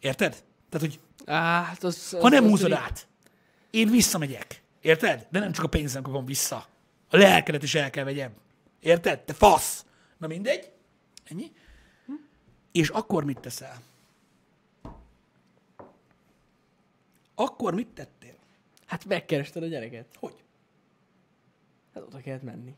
Érted? 0.00 0.44
Tehát, 0.68 0.86
hogy 0.88 1.00
Á, 1.26 1.62
hát 1.62 1.84
az, 1.84 2.10
az, 2.12 2.20
ha 2.20 2.28
nem 2.28 2.44
az 2.44 2.50
húzod 2.50 2.68
rég- 2.68 2.78
át, 2.78 3.06
én 3.70 3.88
visszamegyek. 3.90 4.62
Érted? 4.80 5.26
De 5.30 5.38
nem 5.38 5.52
csak 5.52 5.64
a 5.64 5.68
pénzem 5.68 6.02
kapom 6.02 6.24
vissza. 6.24 6.66
A 7.10 7.16
lelkedet 7.16 7.62
is 7.62 7.74
el 7.74 7.90
kell 7.90 8.04
vegyem. 8.04 8.32
Érted? 8.80 9.20
Te 9.20 9.32
fasz! 9.32 9.84
Na 10.18 10.26
mindegy. 10.26 10.72
Ennyi. 11.24 11.52
És 12.72 12.88
akkor 12.88 13.24
mit 13.24 13.40
teszel? 13.40 13.82
Akkor 17.34 17.74
mit 17.74 17.88
tettél? 17.88 18.34
Hát 18.86 19.04
megkerested 19.04 19.62
a 19.62 19.66
gyereket. 19.66 20.06
Hogy? 20.18 20.34
Hát 21.94 22.02
oda 22.02 22.20
kellett 22.20 22.42
menni. 22.42 22.74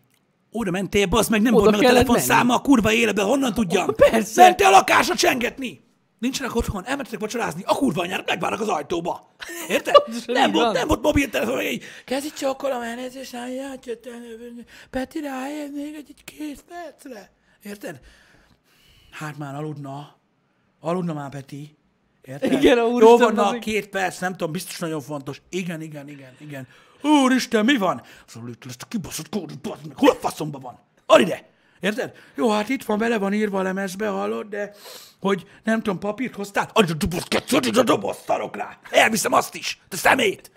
Oda 0.51 0.71
mentél, 0.71 1.07
bazd 1.07 1.31
meg, 1.31 1.43
nem 1.43 1.55
Oda 1.55 1.63
volt 1.63 1.77
meg 1.77 1.85
a 1.85 1.93
telefonszáma 1.93 2.55
a 2.55 2.61
kurva 2.61 2.93
életbe, 2.93 3.23
honnan 3.23 3.55
tudjam? 3.55 3.95
Persze. 3.95 4.43
Mentél 4.43 4.67
a 4.67 4.71
lakásra 4.71 5.15
csengetni. 5.15 5.85
Nincsenek 6.19 6.55
otthon, 6.55 6.87
elmentetek 6.87 7.21
vacsorázni, 7.21 7.63
a 7.67 7.75
kurva 7.75 8.03
anyárat 8.03 8.27
megvárnak 8.27 8.61
az 8.61 8.69
ajtóba. 8.69 9.31
Érted? 9.69 9.95
Nem, 10.27 10.53
volt, 10.53 10.73
nem 10.73 10.89
volt 10.89 11.03
mobiltelefon, 11.03 11.55
hogy 11.55 11.65
így, 11.65 11.85
kezdj 12.05 12.29
csokkolom 12.39 12.83
elnézést, 12.83 13.35
átjöttem, 13.73 14.13
Peti 14.91 15.21
rájön 15.21 15.71
még 15.71 15.95
egy, 15.95 16.15
egy 16.17 16.25
két 16.25 16.65
percre. 16.69 17.31
Érted? 17.63 18.01
Hát 19.11 19.39
már 19.39 19.55
aludna. 19.55 20.17
Aludna 20.81 21.13
már, 21.13 21.31
Peti. 21.31 21.77
Érted? 22.23 22.53
Igen, 22.53 22.79
a 22.79 22.81
Jó 22.81 22.93
úristen, 22.93 23.35
van, 23.35 23.53
na, 23.55 23.59
két 23.59 23.89
perc, 23.89 24.19
nem 24.19 24.33
tudom, 24.33 24.53
biztos 24.53 24.79
nagyon 24.79 25.01
fontos. 25.01 25.43
Igen, 25.49 25.81
igen, 25.81 26.09
igen, 26.09 26.33
igen. 26.39 26.69
Úristen, 27.03 27.65
mi 27.65 27.77
van? 27.77 28.03
Szóval 28.27 28.49
itt 28.49 28.65
lesz 28.65 28.77
a 28.81 28.87
kibaszott 28.89 29.29
kód, 29.29 29.59
bazd 29.59 29.87
meg, 29.87 29.97
hol 29.99 30.11
a 30.11 30.15
faszomba 30.15 30.59
van? 30.59 30.79
Ad 31.07 31.21
ide! 31.21 31.49
Érted? 31.81 32.13
Jó, 32.35 32.51
hát 32.51 32.69
itt 32.69 32.85
van, 32.85 32.99
bele 32.99 33.19
van 33.19 33.33
írva 33.33 33.59
a 33.59 33.63
lemezbe, 33.63 34.09
hallod, 34.09 34.47
de 34.49 34.75
hogy 35.21 35.47
nem 35.65 35.83
tudom, 35.83 35.99
papírt 35.99 36.35
hoztál? 36.35 36.71
Adj 36.73 36.93
a 36.93 36.95
doboz, 36.95 37.23
kettőt, 37.25 37.77
a 37.77 37.83
doboz, 37.83 38.17
szarok 38.27 38.57
rá! 38.57 38.79
Elviszem 38.91 39.33
azt 39.33 39.55
is, 39.55 39.81
te 39.89 39.97
szemét! 39.97 40.51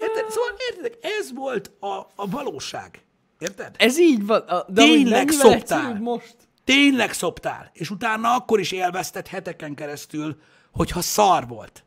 Érted? 0.00 0.30
Szóval 0.30 0.50
értedek, 0.70 0.98
ez 1.18 1.32
volt 1.34 1.70
a, 1.80 1.86
a 2.14 2.28
valóság. 2.30 3.04
Érted? 3.38 3.74
Ez 3.78 3.98
így 3.98 4.26
van. 4.26 4.40
a- 4.40 4.64
De 4.68 4.82
Tényleg 4.82 5.28
szoptál. 5.30 5.94
most? 6.00 6.36
Tényleg 6.64 7.12
szoptál, 7.12 7.70
és 7.72 7.90
utána 7.90 8.34
akkor 8.34 8.60
is 8.60 8.72
élvezted 8.72 9.26
heteken 9.26 9.74
keresztül, 9.74 10.40
hogyha 10.72 11.00
szar 11.00 11.46
volt. 11.48 11.84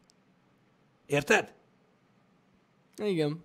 Érted? 1.05 1.53
Igen. 2.97 3.43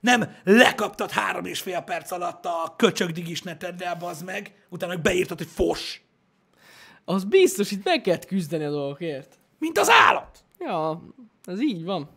Nem 0.00 0.36
lekaptad 0.44 1.10
három 1.10 1.44
és 1.44 1.60
fél 1.60 1.80
perc 1.80 2.10
alatt 2.10 2.44
a 2.46 2.74
köcsög 2.76 3.10
digis 3.10 3.42
neteddel, 3.42 3.96
bazd 3.96 4.24
meg, 4.24 4.66
utána 4.68 4.96
beírtad, 4.96 5.38
hogy 5.38 5.48
fos, 5.54 6.02
Az 7.04 7.24
biztos, 7.24 7.70
itt 7.70 7.84
meg 7.84 8.00
kellett 8.00 8.26
küzdeni 8.26 8.64
a 8.64 8.70
dolgokért. 8.70 9.38
mint 9.58 9.78
az 9.78 9.90
állat. 9.90 10.38
Ja, 10.58 11.02
ez 11.44 11.60
így 11.62 11.84
van. 11.84 12.08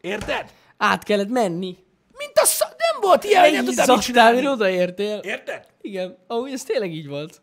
Érted? 0.00 0.52
Át 0.76 1.04
kellett 1.04 1.28
menni. 1.28 1.76
Mint 2.16 2.38
a 2.38 2.44
szar. 2.44 2.68
Nem 2.68 3.00
volt 3.00 3.24
ilyen, 3.24 3.42
hogy 3.42 3.52
nem 3.52 3.64
tudtam 3.64 3.94
mit 3.96 4.04
csinálni. 4.04 4.46
odaértél. 4.48 5.18
Érted? 5.18 5.66
Igen, 5.80 6.18
ahogy 6.26 6.52
ez 6.52 6.62
tényleg 6.62 6.92
így 6.92 7.06
volt. 7.08 7.40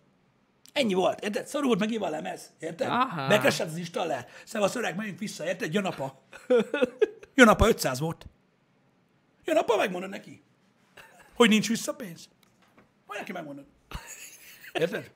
Ennyi 0.74 0.94
volt, 0.94 1.24
érted? 1.24 1.48
Szorult 1.48 1.80
meg 1.80 2.02
a 2.02 2.10
lemez, 2.10 2.54
érted? 2.60 2.88
Aha. 2.88 3.28
Bekesett 3.28 3.68
az 3.68 3.78
installer. 3.78 4.28
Szevasz 4.46 4.76
öreg, 4.76 4.96
menjünk 4.96 5.20
vissza, 5.20 5.46
érted? 5.46 5.74
Jön 5.74 5.86
apa. 5.86 6.22
Jön 7.36 7.48
apa, 7.48 7.68
500 7.68 8.00
volt. 8.00 8.26
Jön 9.46 9.58
apa, 9.58 9.76
megmondod 9.76 10.10
neki, 10.10 10.44
hogy 11.34 11.50
nincs 11.50 11.68
visszapénz. 11.68 12.30
Majd 13.06 13.20
neki 13.20 13.32
megmondod. 13.32 13.66
Érted? 14.74 15.12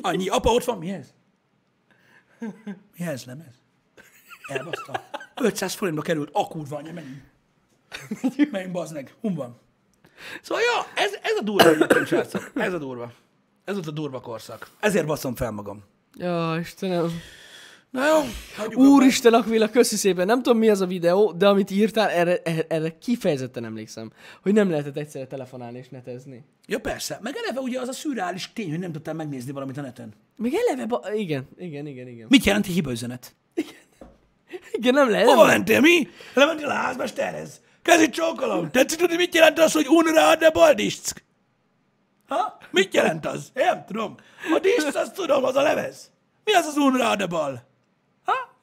Annyi. 0.00 0.28
Apa, 0.28 0.50
ott 0.50 0.64
van, 0.64 0.78
mi 0.78 0.90
ez? 0.90 1.14
Mi 2.96 3.04
ez, 3.06 3.24
lemez? 3.24 3.54
Elbaszta. 4.48 5.04
500 5.34 5.74
forintba 5.74 6.02
került, 6.02 6.30
a 6.32 6.48
kurva 6.48 6.76
anya, 6.76 6.92
menjünk. 6.92 7.22
Menjünk, 8.50 8.72
bazd 8.72 8.94
meg. 8.94 9.14
Hum 9.20 9.34
van. 9.34 9.58
Szóval, 10.42 10.62
ja, 10.62 11.02
ez, 11.02 11.12
ez 11.22 11.36
a 11.38 11.42
durva 11.42 11.68
egyébként, 11.68 12.06
srácok. 12.06 12.50
Ez 12.54 12.72
a 12.72 12.78
durva. 12.78 13.12
Ez 13.64 13.74
volt 13.74 13.86
a 13.86 13.90
durva 13.90 14.20
korszak. 14.20 14.70
Ezért 14.80 15.06
baszom 15.06 15.34
fel 15.34 15.50
magam. 15.50 15.84
Ja, 16.14 16.56
Istenem. 16.60 17.10
Na 17.90 18.06
jó, 18.06 18.22
Úristen, 18.74 19.34
Akvila, 19.34 19.70
köszi 19.70 19.96
szépen. 19.96 20.26
Nem 20.26 20.42
tudom, 20.42 20.58
mi 20.58 20.68
az 20.68 20.80
a 20.80 20.86
videó, 20.86 21.32
de 21.32 21.48
amit 21.48 21.70
írtál, 21.70 22.08
erre, 22.08 22.42
erre, 22.68 22.98
kifejezetten 22.98 23.64
emlékszem. 23.64 24.12
Hogy 24.42 24.52
nem 24.52 24.70
lehetett 24.70 24.96
egyszerre 24.96 25.26
telefonálni 25.26 25.78
és 25.78 25.88
netezni. 25.88 26.44
Ja 26.66 26.78
persze, 26.78 27.18
meg 27.22 27.36
eleve 27.36 27.60
ugye 27.60 27.80
az 27.80 27.88
a 27.88 27.92
szürreális 27.92 28.52
tény, 28.52 28.70
hogy 28.70 28.78
nem 28.78 28.92
tudtál 28.92 29.14
megnézni 29.14 29.52
valamit 29.52 29.76
a 29.76 29.80
neten. 29.80 30.12
Még 30.36 30.54
eleve, 30.54 30.86
ba... 30.86 31.02
igen, 31.14 31.48
igen, 31.58 31.86
igen, 31.86 32.08
igen. 32.08 32.26
Mit 32.28 32.44
jelent 32.44 32.66
egy 32.66 32.72
hibaüzenet? 32.72 33.34
Igen, 34.72 34.94
nem 34.94 35.10
lehet. 35.10 35.26
Hova 35.26 35.46
mentél, 35.46 35.80
mi? 35.80 36.08
Lementél 36.34 36.68
a 36.68 36.72
házmesterhez. 36.72 37.60
Kezdj 37.82 38.10
csókolom. 38.10 38.70
Tetszik 38.70 38.98
tudni, 38.98 39.16
mit 39.16 39.34
jelent 39.34 39.58
az, 39.58 39.72
hogy 39.72 39.86
unra 39.88 40.28
adne 40.28 40.50
baldiszk? 40.50 41.24
Ha? 42.28 42.58
Mit 42.70 42.94
jelent 42.94 43.26
az? 43.26 43.50
Én 43.54 43.64
nem 43.64 43.84
tudom. 43.86 44.14
A 44.54 44.58
diszt, 44.58 44.96
azt 44.96 45.14
tudom, 45.14 45.44
az 45.44 45.56
a 45.56 45.62
lemez. 45.62 46.10
Mi 46.44 46.52
az 46.52 46.66
az 46.66 46.76
unra 46.76 47.08
adne 47.08 47.26
bal? 47.26 47.64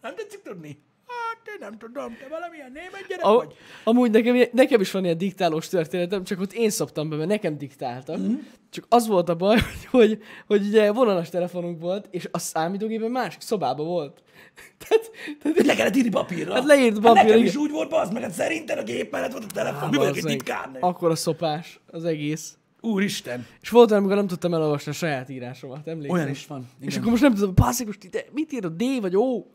Nem 0.04 0.16
tetszik 0.16 0.42
tudni? 0.42 0.84
Hát, 1.08 1.48
én 1.48 1.58
nem 1.60 1.78
tudom. 1.78 2.18
Te 2.18 2.28
valamilyen 2.30 2.72
német 2.72 3.06
gyerek 3.08 3.26
A, 3.26 3.34
vagy? 3.34 3.54
amúgy 3.84 4.12
nekem, 4.12 4.48
nekem 4.52 4.82
is 4.82 4.92
van 4.92 5.04
ilyen 5.04 5.18
diktálós 5.18 5.68
történetem, 5.68 6.24
csak 6.24 6.40
ott 6.40 6.54
én 6.54 6.70
szoptam 6.70 7.10
be, 7.10 7.16
mert 7.16 7.30
nekem 7.30 7.58
diktáltak. 7.58 8.18
Mm. 8.18 8.34
Csak 8.70 8.86
az 8.90 9.08
volt 9.08 9.30
a 9.30 9.36
baj, 9.36 9.58
hogy, 9.62 9.86
hogy, 9.90 10.20
hogy 10.48 10.66
ugye 10.68 10.92
vonalas 10.92 11.30
telefonunk 11.30 11.80
volt, 11.80 12.08
és 12.12 12.28
a 12.32 12.38
számítógépen 12.38 13.12
másik 13.12 13.42
szobában 13.42 13.86
volt. 13.86 14.24
tehát, 14.88 15.12
tehát 15.42 15.66
Le 15.66 15.76
kellett 15.76 15.96
írni 15.96 16.10
papírra. 16.10 16.54
Hát 16.54 16.66
leírt 16.66 16.94
Hát 16.94 17.04
papírra, 17.04 17.28
nekem 17.28 17.44
is 17.44 17.56
úgy 17.56 17.72
volt, 17.72 17.90
bazd 17.90 18.14
meg, 18.14 18.22
hát 18.22 18.32
szerinted 18.32 18.78
a 18.78 18.84
gép 18.84 19.12
mellett 19.12 19.32
volt 19.32 19.44
a 19.44 19.54
telefon. 19.54 19.90
Mi 19.90 19.98
vagyok 19.98 20.18
egy 20.18 20.24
titkárnő? 20.24 20.80
Akkor 20.80 21.12
a 21.12 21.16
szopás, 21.16 21.80
az 21.88 22.06
egész. 22.06 22.58
Úristen. 22.86 23.46
És 23.62 23.70
volt 23.70 23.90
olyan, 23.90 24.02
amikor 24.02 24.18
nem 24.18 24.28
tudtam 24.28 24.54
elolvasni 24.54 24.92
a 24.92 24.94
saját 24.94 25.30
írásomat, 25.30 25.88
emlékszel? 25.88 26.16
Olyan 26.16 26.30
is 26.30 26.46
van. 26.48 26.70
És 26.80 26.86
Igen. 26.88 27.00
akkor 27.00 27.10
most 27.12 27.22
nem 27.24 27.34
tudom, 27.34 27.54
passzik, 27.54 27.86
most 27.86 28.04
ide, 28.04 28.26
mit 28.32 28.52
ír 28.52 28.66
a 28.66 28.70
D 28.70 28.84
vagy 29.02 29.16
O? 29.16 29.46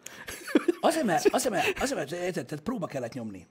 Azért, 0.81 1.05
mert, 1.05 1.27
azért, 1.27 1.55
mert, 1.55 1.81
azért, 1.81 1.99
mert 1.99 2.13
érted, 2.13 2.47
tehát 2.47 2.65
próba 2.65 2.87
kellett 2.87 3.13
nyomni. 3.13 3.47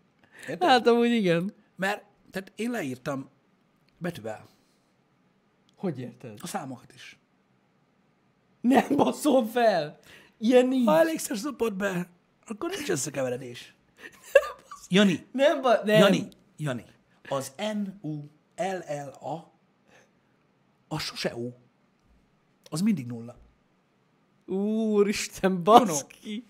Érted? 0.50 0.70
Hát 0.70 0.88
amúgy 0.88 1.12
igen. 1.12 1.54
Mert 1.76 2.04
tehát 2.32 2.52
én 2.56 2.72
leírtam 2.72 3.30
betűvel 3.98 4.48
Hogy 5.76 6.00
érted? 6.00 6.38
a 6.42 6.48
számokat 6.48 6.94
is. 6.94 7.20
Nem 8.62 8.86
baszol 8.96 9.46
fel! 9.46 10.00
Ilyen 10.38 10.68
nincs. 10.68 10.86
Ha 10.88 11.00
elégszer 11.00 11.38
szopod 11.38 11.74
be, 11.74 12.10
akkor 12.48 12.70
nincs 12.70 12.90
összekeveredés. 12.90 13.76
Jani, 14.90 15.26
Nem, 15.32 15.62
ba- 15.62 15.84
nem. 15.84 16.00
Jani, 16.00 16.28
Jani, 16.58 16.86
az 17.30 17.52
N-U-L-L-A, 17.58 19.56
az 20.88 21.02
sose 21.02 21.36
O. 21.36 21.50
Az 22.70 22.82
mindig 22.82 23.06
nulla. 23.06 23.36
Úristen, 24.46 25.64
baszki! 25.64 26.46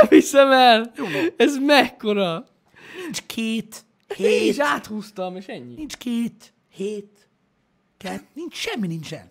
Nem 0.00 0.08
hiszem 0.08 0.50
el! 0.52 0.92
Juno. 0.96 1.18
Ez 1.36 1.56
mekkora? 1.58 2.46
Nincs 3.02 3.22
két, 3.26 3.84
Én 4.16 4.48
is 4.48 4.56
hét, 4.56 4.60
áthúztam, 4.60 5.36
és 5.36 5.46
ennyi. 5.46 5.74
nincs 5.74 5.96
két, 5.96 6.54
hét, 6.70 7.28
kett, 7.96 8.24
nincs, 8.34 8.54
semmi 8.54 8.86
nincsen. 8.86 9.30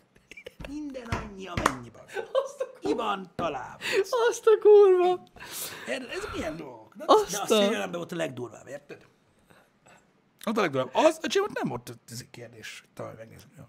Minden 0.70 1.06
annyi, 1.08 1.48
amennyi 1.48 1.90
van. 1.90 2.04
Azt 2.44 2.62
a, 2.62 2.80
Ki 2.80 2.94
van 2.94 3.32
találva. 3.36 3.78
azt 4.30 4.46
a 4.46 4.58
kurva! 4.62 5.24
Érted? 5.88 6.10
Ez 6.10 6.28
milyen 6.36 6.56
dolgok? 6.58 6.96
De, 6.96 7.04
Azt 7.08 7.32
de 7.32 7.38
a 7.42 7.46
széljelemben 7.46 8.00
volt 8.00 8.12
a 8.12 8.16
legdurvább, 8.16 8.68
érted? 8.68 9.06
Ott 10.46 10.58
a 10.58 10.62
legdurvább. 10.62 10.90
Az, 10.94 11.20
a 11.22 11.50
nem 11.54 11.68
volt 11.68 11.98
ez 12.12 12.20
egy 12.22 12.30
kérdés. 12.30 12.84
Talán 12.94 13.16
megnézem. 13.16 13.50
Jó. 13.58 13.64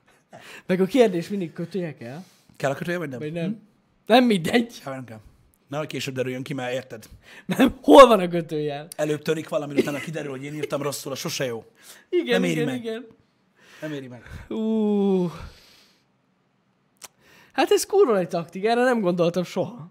Meg 0.66 0.80
a 0.80 0.86
kérdés 0.86 1.28
mindig 1.28 1.52
kötője 1.52 1.94
kell? 1.94 2.22
Kell 2.56 2.70
a 2.70 2.74
kötője, 2.74 2.98
vagy 2.98 3.08
nem? 3.08 3.18
Vagy 3.18 3.32
nem? 3.32 3.60
Nem 4.06 4.24
mindegy. 4.24 4.80
Hát 4.82 4.94
nem 4.94 5.04
kell. 5.04 5.20
Na, 5.68 5.86
később 5.86 6.14
derüljön 6.14 6.42
ki, 6.42 6.54
mert 6.54 6.72
érted? 6.72 7.04
Nem. 7.46 7.78
Hol 7.82 8.06
van 8.06 8.20
a 8.20 8.28
kötőjel? 8.28 8.88
Előbb 8.96 9.22
törik 9.22 9.48
valami, 9.48 9.80
utána 9.80 9.98
kiderül, 9.98 10.30
hogy 10.30 10.44
én 10.44 10.54
írtam 10.54 10.82
rosszul, 10.82 11.12
a 11.12 11.14
sose 11.14 11.44
jó. 11.44 11.64
Igen, 12.10 12.40
Nem 12.40 12.50
éri 12.50 12.52
igen, 12.60 12.66
meg. 12.66 12.84
igen. 12.84 13.06
Nem 13.80 13.92
éri 13.92 14.06
meg. 14.06 14.22
Ú. 14.48 15.30
Hát 17.52 17.70
ez 17.70 17.86
kurva 17.86 18.18
egy 18.18 18.28
taktik, 18.28 18.64
erre 18.64 18.82
nem 18.84 19.00
gondoltam 19.00 19.44
soha. 19.44 19.88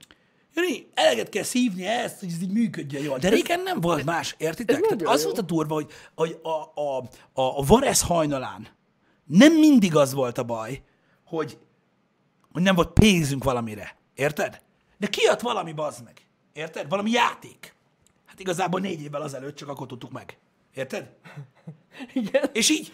Jani, 0.55 0.87
eleget 0.93 1.29
kell 1.29 1.43
szívni 1.43 1.85
ezt, 1.85 2.19
hogy 2.19 2.29
ez 2.29 2.41
így 2.41 2.51
működjön 2.51 3.03
jól. 3.03 3.17
De 3.17 3.29
régen 3.29 3.61
nem 3.61 3.81
volt 3.81 4.05
más, 4.05 4.35
értitek? 4.37 4.79
Tehát 4.79 5.01
az 5.01 5.19
jó. 5.19 5.25
volt 5.25 5.37
a 5.37 5.41
durva, 5.41 5.73
hogy, 5.73 5.91
hogy 6.15 6.39
a, 6.41 6.81
a, 6.81 6.97
a, 7.33 7.59
a 7.59 7.65
Varesz 7.65 8.01
hajnalán 8.01 8.67
nem 9.27 9.53
mindig 9.53 9.95
az 9.95 10.13
volt 10.13 10.37
a 10.37 10.43
baj, 10.43 10.81
hogy, 11.25 11.57
hogy 12.51 12.61
nem 12.61 12.75
volt 12.75 12.93
pénzünk 12.93 13.43
valamire. 13.43 13.95
Érted? 14.15 14.61
De 14.97 15.07
kijött 15.07 15.41
valami, 15.41 15.71
bazd 15.71 16.03
meg. 16.03 16.21
Érted? 16.53 16.89
Valami 16.89 17.11
játék. 17.11 17.75
Hát 18.25 18.39
igazából 18.39 18.79
négy 18.79 19.01
évvel 19.01 19.21
azelőtt 19.21 19.55
csak 19.55 19.69
akkor 19.69 19.87
tudtuk 19.87 20.11
meg. 20.11 20.37
Érted? 20.73 21.09
Igen. 22.13 22.49
És 22.53 22.69
így. 22.69 22.93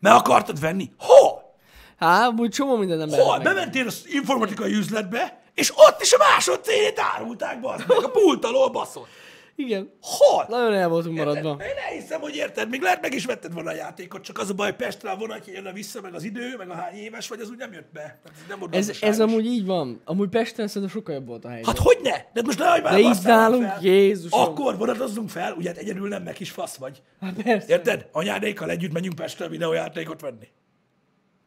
Meg 0.00 0.12
akartad 0.12 0.60
venni? 0.60 0.92
Hol? 0.98 1.54
Hát, 1.96 2.40
úgy 2.40 2.50
csomó 2.50 2.76
minden 2.76 2.98
nem 2.98 3.08
Hol? 3.08 3.38
Bementél 3.38 3.86
az 3.86 4.02
informatikai 4.06 4.72
üzletbe, 4.72 5.42
és 5.54 5.72
ott 5.76 6.00
is 6.00 6.12
a 6.12 6.18
másodcénét 6.18 6.98
árulták, 6.98 7.60
bazd 7.60 7.88
meg, 7.88 8.04
a 8.04 8.10
pult 8.10 8.44
alól 8.44 8.70
baszott. 8.70 9.08
Igen. 9.56 9.90
Hol? 10.00 10.46
Nagyon 10.48 10.72
el 10.72 10.88
voltunk 10.88 11.16
maradva. 11.16 11.50
Érted? 11.50 11.66
Én 11.66 11.82
elhiszem, 11.88 12.20
hogy 12.20 12.34
érted, 12.36 12.68
még 12.68 12.80
lehet 12.80 13.00
meg 13.00 13.14
is 13.14 13.24
vetted 13.24 13.52
volna 13.52 13.70
a 13.70 13.74
játékot, 13.74 14.22
csak 14.22 14.38
az 14.38 14.50
a 14.50 14.54
baj, 14.54 14.76
Pestre 14.76 15.10
a 15.10 15.16
vonatja 15.16 15.52
jön 15.52 15.72
vissza, 15.72 16.00
meg 16.00 16.14
az 16.14 16.22
idő, 16.22 16.54
meg 16.56 16.70
a 16.70 16.74
hány 16.74 16.94
éves 16.94 17.28
vagy, 17.28 17.40
az 17.40 17.50
úgy 17.50 17.56
nem 17.56 17.72
jött 17.72 17.92
be. 17.92 18.20
Nem 18.48 18.58
Ez, 18.70 18.92
ez 19.00 19.20
amúgy 19.20 19.46
így 19.46 19.66
van. 19.66 20.00
Amúgy 20.04 20.28
Pesten 20.28 20.68
szerintem 20.68 20.90
sokkal 20.98 21.14
jobb 21.14 21.26
volt 21.26 21.44
a 21.44 21.48
helyzet. 21.48 21.66
Hát 21.66 21.78
hogy 21.78 21.98
ne? 22.02 22.16
De 22.32 22.42
most 22.44 22.58
már 22.58 22.82
De 22.82 23.02
basszál 23.02 23.38
nálunk, 23.38 23.64
fel. 23.64 23.78
Jézusom. 23.82 24.40
Akkor 24.40 24.78
vonatozzunk 24.78 25.28
fel, 25.28 25.52
ugye 25.52 25.68
hát 25.68 25.78
egyedül 25.78 26.08
nem 26.08 26.22
meg 26.22 26.40
is 26.40 26.50
fasz 26.50 26.76
vagy. 26.76 27.02
Hát 27.20 27.42
persze. 27.42 27.68
Érted? 27.68 28.08
Anyádékkal 28.12 28.70
együtt 28.70 28.92
menjünk 28.92 29.14
Pestre 29.14 29.48
videójátékot 29.48 30.20
venni. 30.20 30.48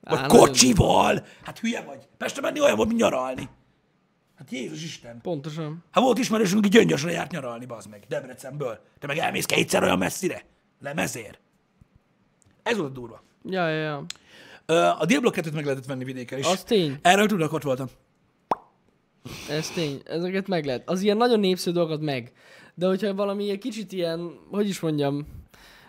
Vagy 0.02 0.20
Á, 0.20 0.28
kocsival. 0.28 1.26
Hát 1.44 1.60
hülye 1.60 1.82
vagy. 1.82 2.08
Pestre 2.18 2.42
menni 2.42 2.62
olyan 2.62 2.76
volt, 2.76 2.88
mint 2.88 3.00
nyaralni. 3.00 3.50
Hát 4.38 4.52
Jézus 4.52 4.84
Isten. 4.84 5.22
Pontosan. 5.22 5.84
Hát 5.92 6.04
volt 6.04 6.18
ismerősünk, 6.18 6.60
aki 6.60 6.70
gyöngyösre 6.70 7.12
járt 7.12 7.32
nyaralni, 7.32 7.66
bazd 7.66 7.90
meg, 7.90 8.06
Debrecenből. 8.08 8.80
Te 9.00 9.08
meg 9.08 9.18
elmész 9.18 9.46
kétszer 9.46 9.84
olyan 9.84 9.98
messzire. 9.98 10.46
Lemezér. 10.82 11.38
Ez 12.64 12.78
volt 12.78 12.90
a 12.90 12.94
durva. 12.94 13.24
Ja, 13.44 13.70
ja, 13.70 13.82
ja. 13.82 14.06
A 14.92 15.06
Diablo 15.06 15.32
2-t 15.34 15.54
meg 15.54 15.64
lehetett 15.64 15.86
venni 15.86 16.04
vidéken 16.04 16.40
is. 16.40 16.46
Az 16.46 16.64
tény. 16.64 16.98
Erről 17.02 17.28
tudok, 17.28 17.54
ott 17.54 17.64
voltam. 17.64 17.88
Ez 19.50 19.70
tény. 19.70 20.02
Ezeket 20.06 20.48
meg 20.48 20.66
lehet. 20.66 20.90
Az 20.90 21.02
ilyen 21.02 21.18
nagyon 21.18 21.40
népszerű 21.40 21.76
dolgokat 21.76 22.02
meg. 22.02 22.32
De 22.74 22.88
hogyha 22.88 23.14
valami 23.14 23.44
ilyen 23.44 23.60
kicsit 23.60 23.92
ilyen, 23.92 24.40
hogy 24.50 24.68
is 24.68 24.80
mondjam, 24.80 25.28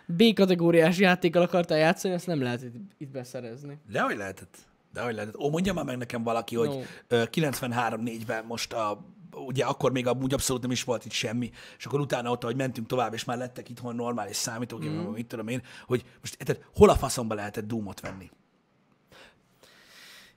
B-kategóriás 0.07 0.99
játékkal 0.99 1.43
akartál 1.43 1.79
játszani, 1.79 2.15
azt 2.15 2.27
nem 2.27 2.43
lehet 2.43 2.63
itt, 2.63 2.75
itt 2.99 3.11
beszerezni. 3.11 3.79
De 3.91 4.01
hogy 4.01 4.17
lehetett? 4.17 4.57
De 4.93 5.03
hogy 5.03 5.15
lehetett? 5.15 5.37
Ó, 5.37 5.51
mondja 5.51 5.73
már 5.73 5.85
meg 5.85 5.97
nekem 5.97 6.23
valaki, 6.23 6.57
hogy 6.57 6.69
No. 6.69 6.81
ö, 7.09 7.23
93-4-ben 7.31 8.45
most 8.45 8.73
a 8.73 9.17
ugye 9.47 9.65
akkor 9.65 9.93
még 9.93 10.07
amúgy 10.07 10.33
abszolút 10.33 10.63
nem 10.63 10.71
is 10.71 10.85
volt 10.85 11.05
itt 11.05 11.13
semmi, 11.13 11.51
és 11.79 11.87
akkor 11.87 12.01
utána 12.01 12.31
ott, 12.31 12.43
hogy 12.43 12.57
mentünk 12.57 12.87
tovább, 12.87 13.15
és 13.15 13.25
már 13.25 13.39
lettek 13.39 13.69
itthon 13.69 13.95
normális 13.95 14.37
számítógépek, 14.37 14.97
mm. 14.97 15.13
mit 15.13 15.27
tudom 15.27 15.49
én, 15.49 15.63
hogy 15.87 16.05
most 16.21 16.37
érted, 16.39 16.65
hol 16.75 16.89
a 16.89 16.95
faszomba 16.95 17.35
lehetett 17.35 17.67
Doomot 17.67 18.01
venni? 18.01 18.31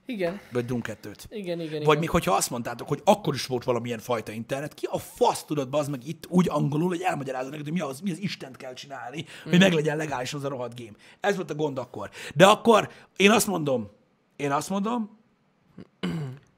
Igen. 0.06 0.40
Vagy 0.52 0.64
Doom 0.64 0.80
2-t? 0.84 1.24
Igen, 1.28 1.60
igen, 1.60 1.72
Vagy 1.72 1.82
igen. 1.82 1.98
még 1.98 2.10
hogyha 2.10 2.34
azt 2.34 2.50
mondtátok, 2.50 2.88
hogy 2.88 3.00
akkor 3.04 3.34
is 3.34 3.46
volt 3.46 3.64
valamilyen 3.64 3.98
fajta 3.98 4.32
internet, 4.32 4.74
ki 4.74 4.86
a 4.90 4.98
fasz 4.98 5.44
tudod 5.44 5.68
bazd 5.68 5.90
meg 5.90 6.06
itt 6.06 6.26
úgy 6.28 6.48
angolul, 6.48 6.88
hogy 6.88 7.00
elmagyarázza 7.00 7.50
neked, 7.50 7.64
hogy 7.64 7.72
mi 7.72 7.80
az, 7.80 8.00
mi 8.00 8.10
az 8.10 8.18
Istent 8.18 8.56
kell 8.56 8.72
csinálni, 8.72 9.24
hogy 9.44 9.58
meglegyen 9.58 9.96
legális 9.96 10.34
az 10.34 10.44
a 10.44 10.48
rohadt 10.48 10.78
game. 10.78 10.96
Ez 11.20 11.36
volt 11.36 11.50
a 11.50 11.54
gond 11.54 11.78
akkor. 11.78 12.10
De 12.34 12.46
akkor 12.46 12.90
én 13.16 13.30
azt 13.30 13.46
mondom, 13.46 13.90
én 14.36 14.52
azt 14.52 14.70
mondom, 14.70 15.18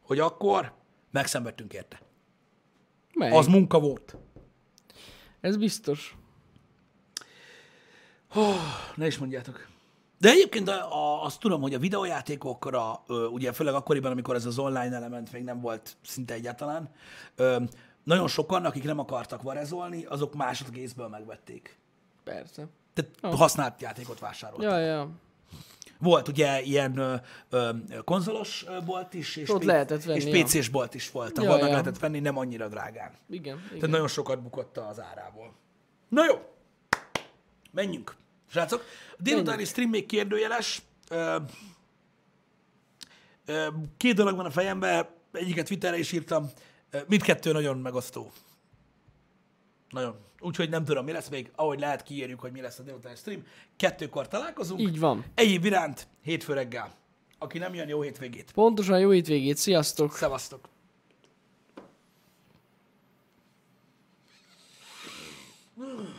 hogy 0.07 0.19
akkor 0.19 0.73
megszenvedtünk 1.11 1.73
érte. 1.73 2.01
Meg. 3.15 3.33
Az 3.33 3.47
munka 3.47 3.81
volt. 3.81 4.17
Ez 5.41 5.57
biztos. 5.57 6.17
Oh, 8.35 8.55
ne 8.95 9.07
is 9.07 9.19
mondjátok. 9.19 9.69
De 10.19 10.31
egyébként 10.31 10.69
a, 10.69 10.93
a, 10.93 11.25
azt 11.25 11.41
tudom, 11.41 11.61
hogy 11.61 11.75
a 11.75 11.79
videójátékokra, 11.79 13.03
ö, 13.07 13.27
ugye 13.27 13.53
főleg 13.53 13.75
akkoriban, 13.75 14.11
amikor 14.11 14.35
ez 14.35 14.47
az 14.47 14.59
online 14.59 14.97
element 14.97 15.33
még 15.33 15.43
nem 15.43 15.61
volt 15.61 15.97
szinte 16.03 16.35
egyáltalán, 16.35 16.91
ö, 17.35 17.63
nagyon 18.05 18.29
sokan, 18.29 18.65
akik 18.65 18.85
nem 18.85 18.99
akartak 18.99 19.43
varezolni, 19.43 20.05
azok 20.05 20.35
másodkézből 20.35 21.09
megvették. 21.09 21.79
Persze. 22.25 22.67
Tehát 22.95 23.11
oh. 23.23 23.39
használt 23.39 23.81
játékot 23.81 24.19
vásároltak. 24.19 24.71
Ja, 24.71 24.79
ja. 24.79 25.11
Volt 26.05 26.29
ugye 26.29 26.63
ilyen 26.63 26.99
ö, 26.99 27.15
ö, 27.51 27.71
konzolos 28.05 28.65
bolt 28.85 29.15
is, 29.15 29.37
és, 29.37 29.49
Ott 29.49 29.63
lehetett 29.63 30.05
venni, 30.05 30.25
és. 30.25 30.43
PC-s 30.45 30.69
bolt 30.69 30.95
is 30.95 31.11
volt, 31.11 31.39
ahol 31.39 31.51
Ja, 31.51 31.57
meg 31.57 31.65
ja. 31.65 31.71
lehetett 31.71 31.99
venni, 31.99 32.21
nem 32.21 32.39
annyira 32.39 32.69
drágán. 32.69 33.11
Igen, 33.31 33.57
igen. 33.57 33.69
Tehát 33.69 33.91
nagyon 33.91 34.09
sokat 34.09 34.43
bukott 34.43 34.79
az 34.79 35.01
árából. 35.01 35.55
Na 36.09 36.25
jó, 36.25 36.35
menjünk. 37.73 38.15
Srácok, 38.51 38.85
a 39.19 39.23
délutáni 39.23 39.65
stream 39.65 39.91
még 39.91 40.07
kérdőjeles. 40.07 40.83
Ö, 41.11 41.37
ö, 43.47 43.67
két 43.97 44.15
dolog 44.15 44.37
van 44.37 44.47
a 44.47 44.51
fejemben, 44.51 45.07
egyiket 45.33 45.67
Twitterre 45.67 45.99
is 45.99 46.13
írtam, 46.13 46.51
mindkettő 47.07 47.53
nagyon 47.53 47.79
megosztó. 47.79 48.33
Nagyon. 49.95 50.17
Úgyhogy 50.41 50.69
nem 50.69 50.85
tudom, 50.85 51.05
mi 51.05 51.13
lesz 51.13 51.29
még, 51.29 51.51
ahogy 51.55 51.81
lehet 51.81 52.03
kiírjuk, 52.03 52.41
hogy 52.41 52.53
mi 52.53 52.61
lesz 52.61 52.79
a 52.79 52.83
délután 52.83 53.17
stream. 53.17 53.43
Kettőkor 53.77 54.29
találkozunk. 54.29 54.81
Így 54.81 54.99
van. 54.99 55.25
Egyéb 55.35 55.63
viránt, 55.63 56.07
hétfő 56.23 56.53
reggel. 56.53 56.95
Aki 57.39 57.59
nem 57.59 57.75
jön, 57.75 57.89
jó 57.89 58.03
hétvégét. 58.03 58.53
Pontosan 58.53 58.99
jó 58.99 59.11
hétvégét. 59.11 59.57
Sziasztok. 59.57 60.13
Szevasztok. 60.13 60.69
Mm. 65.81 65.85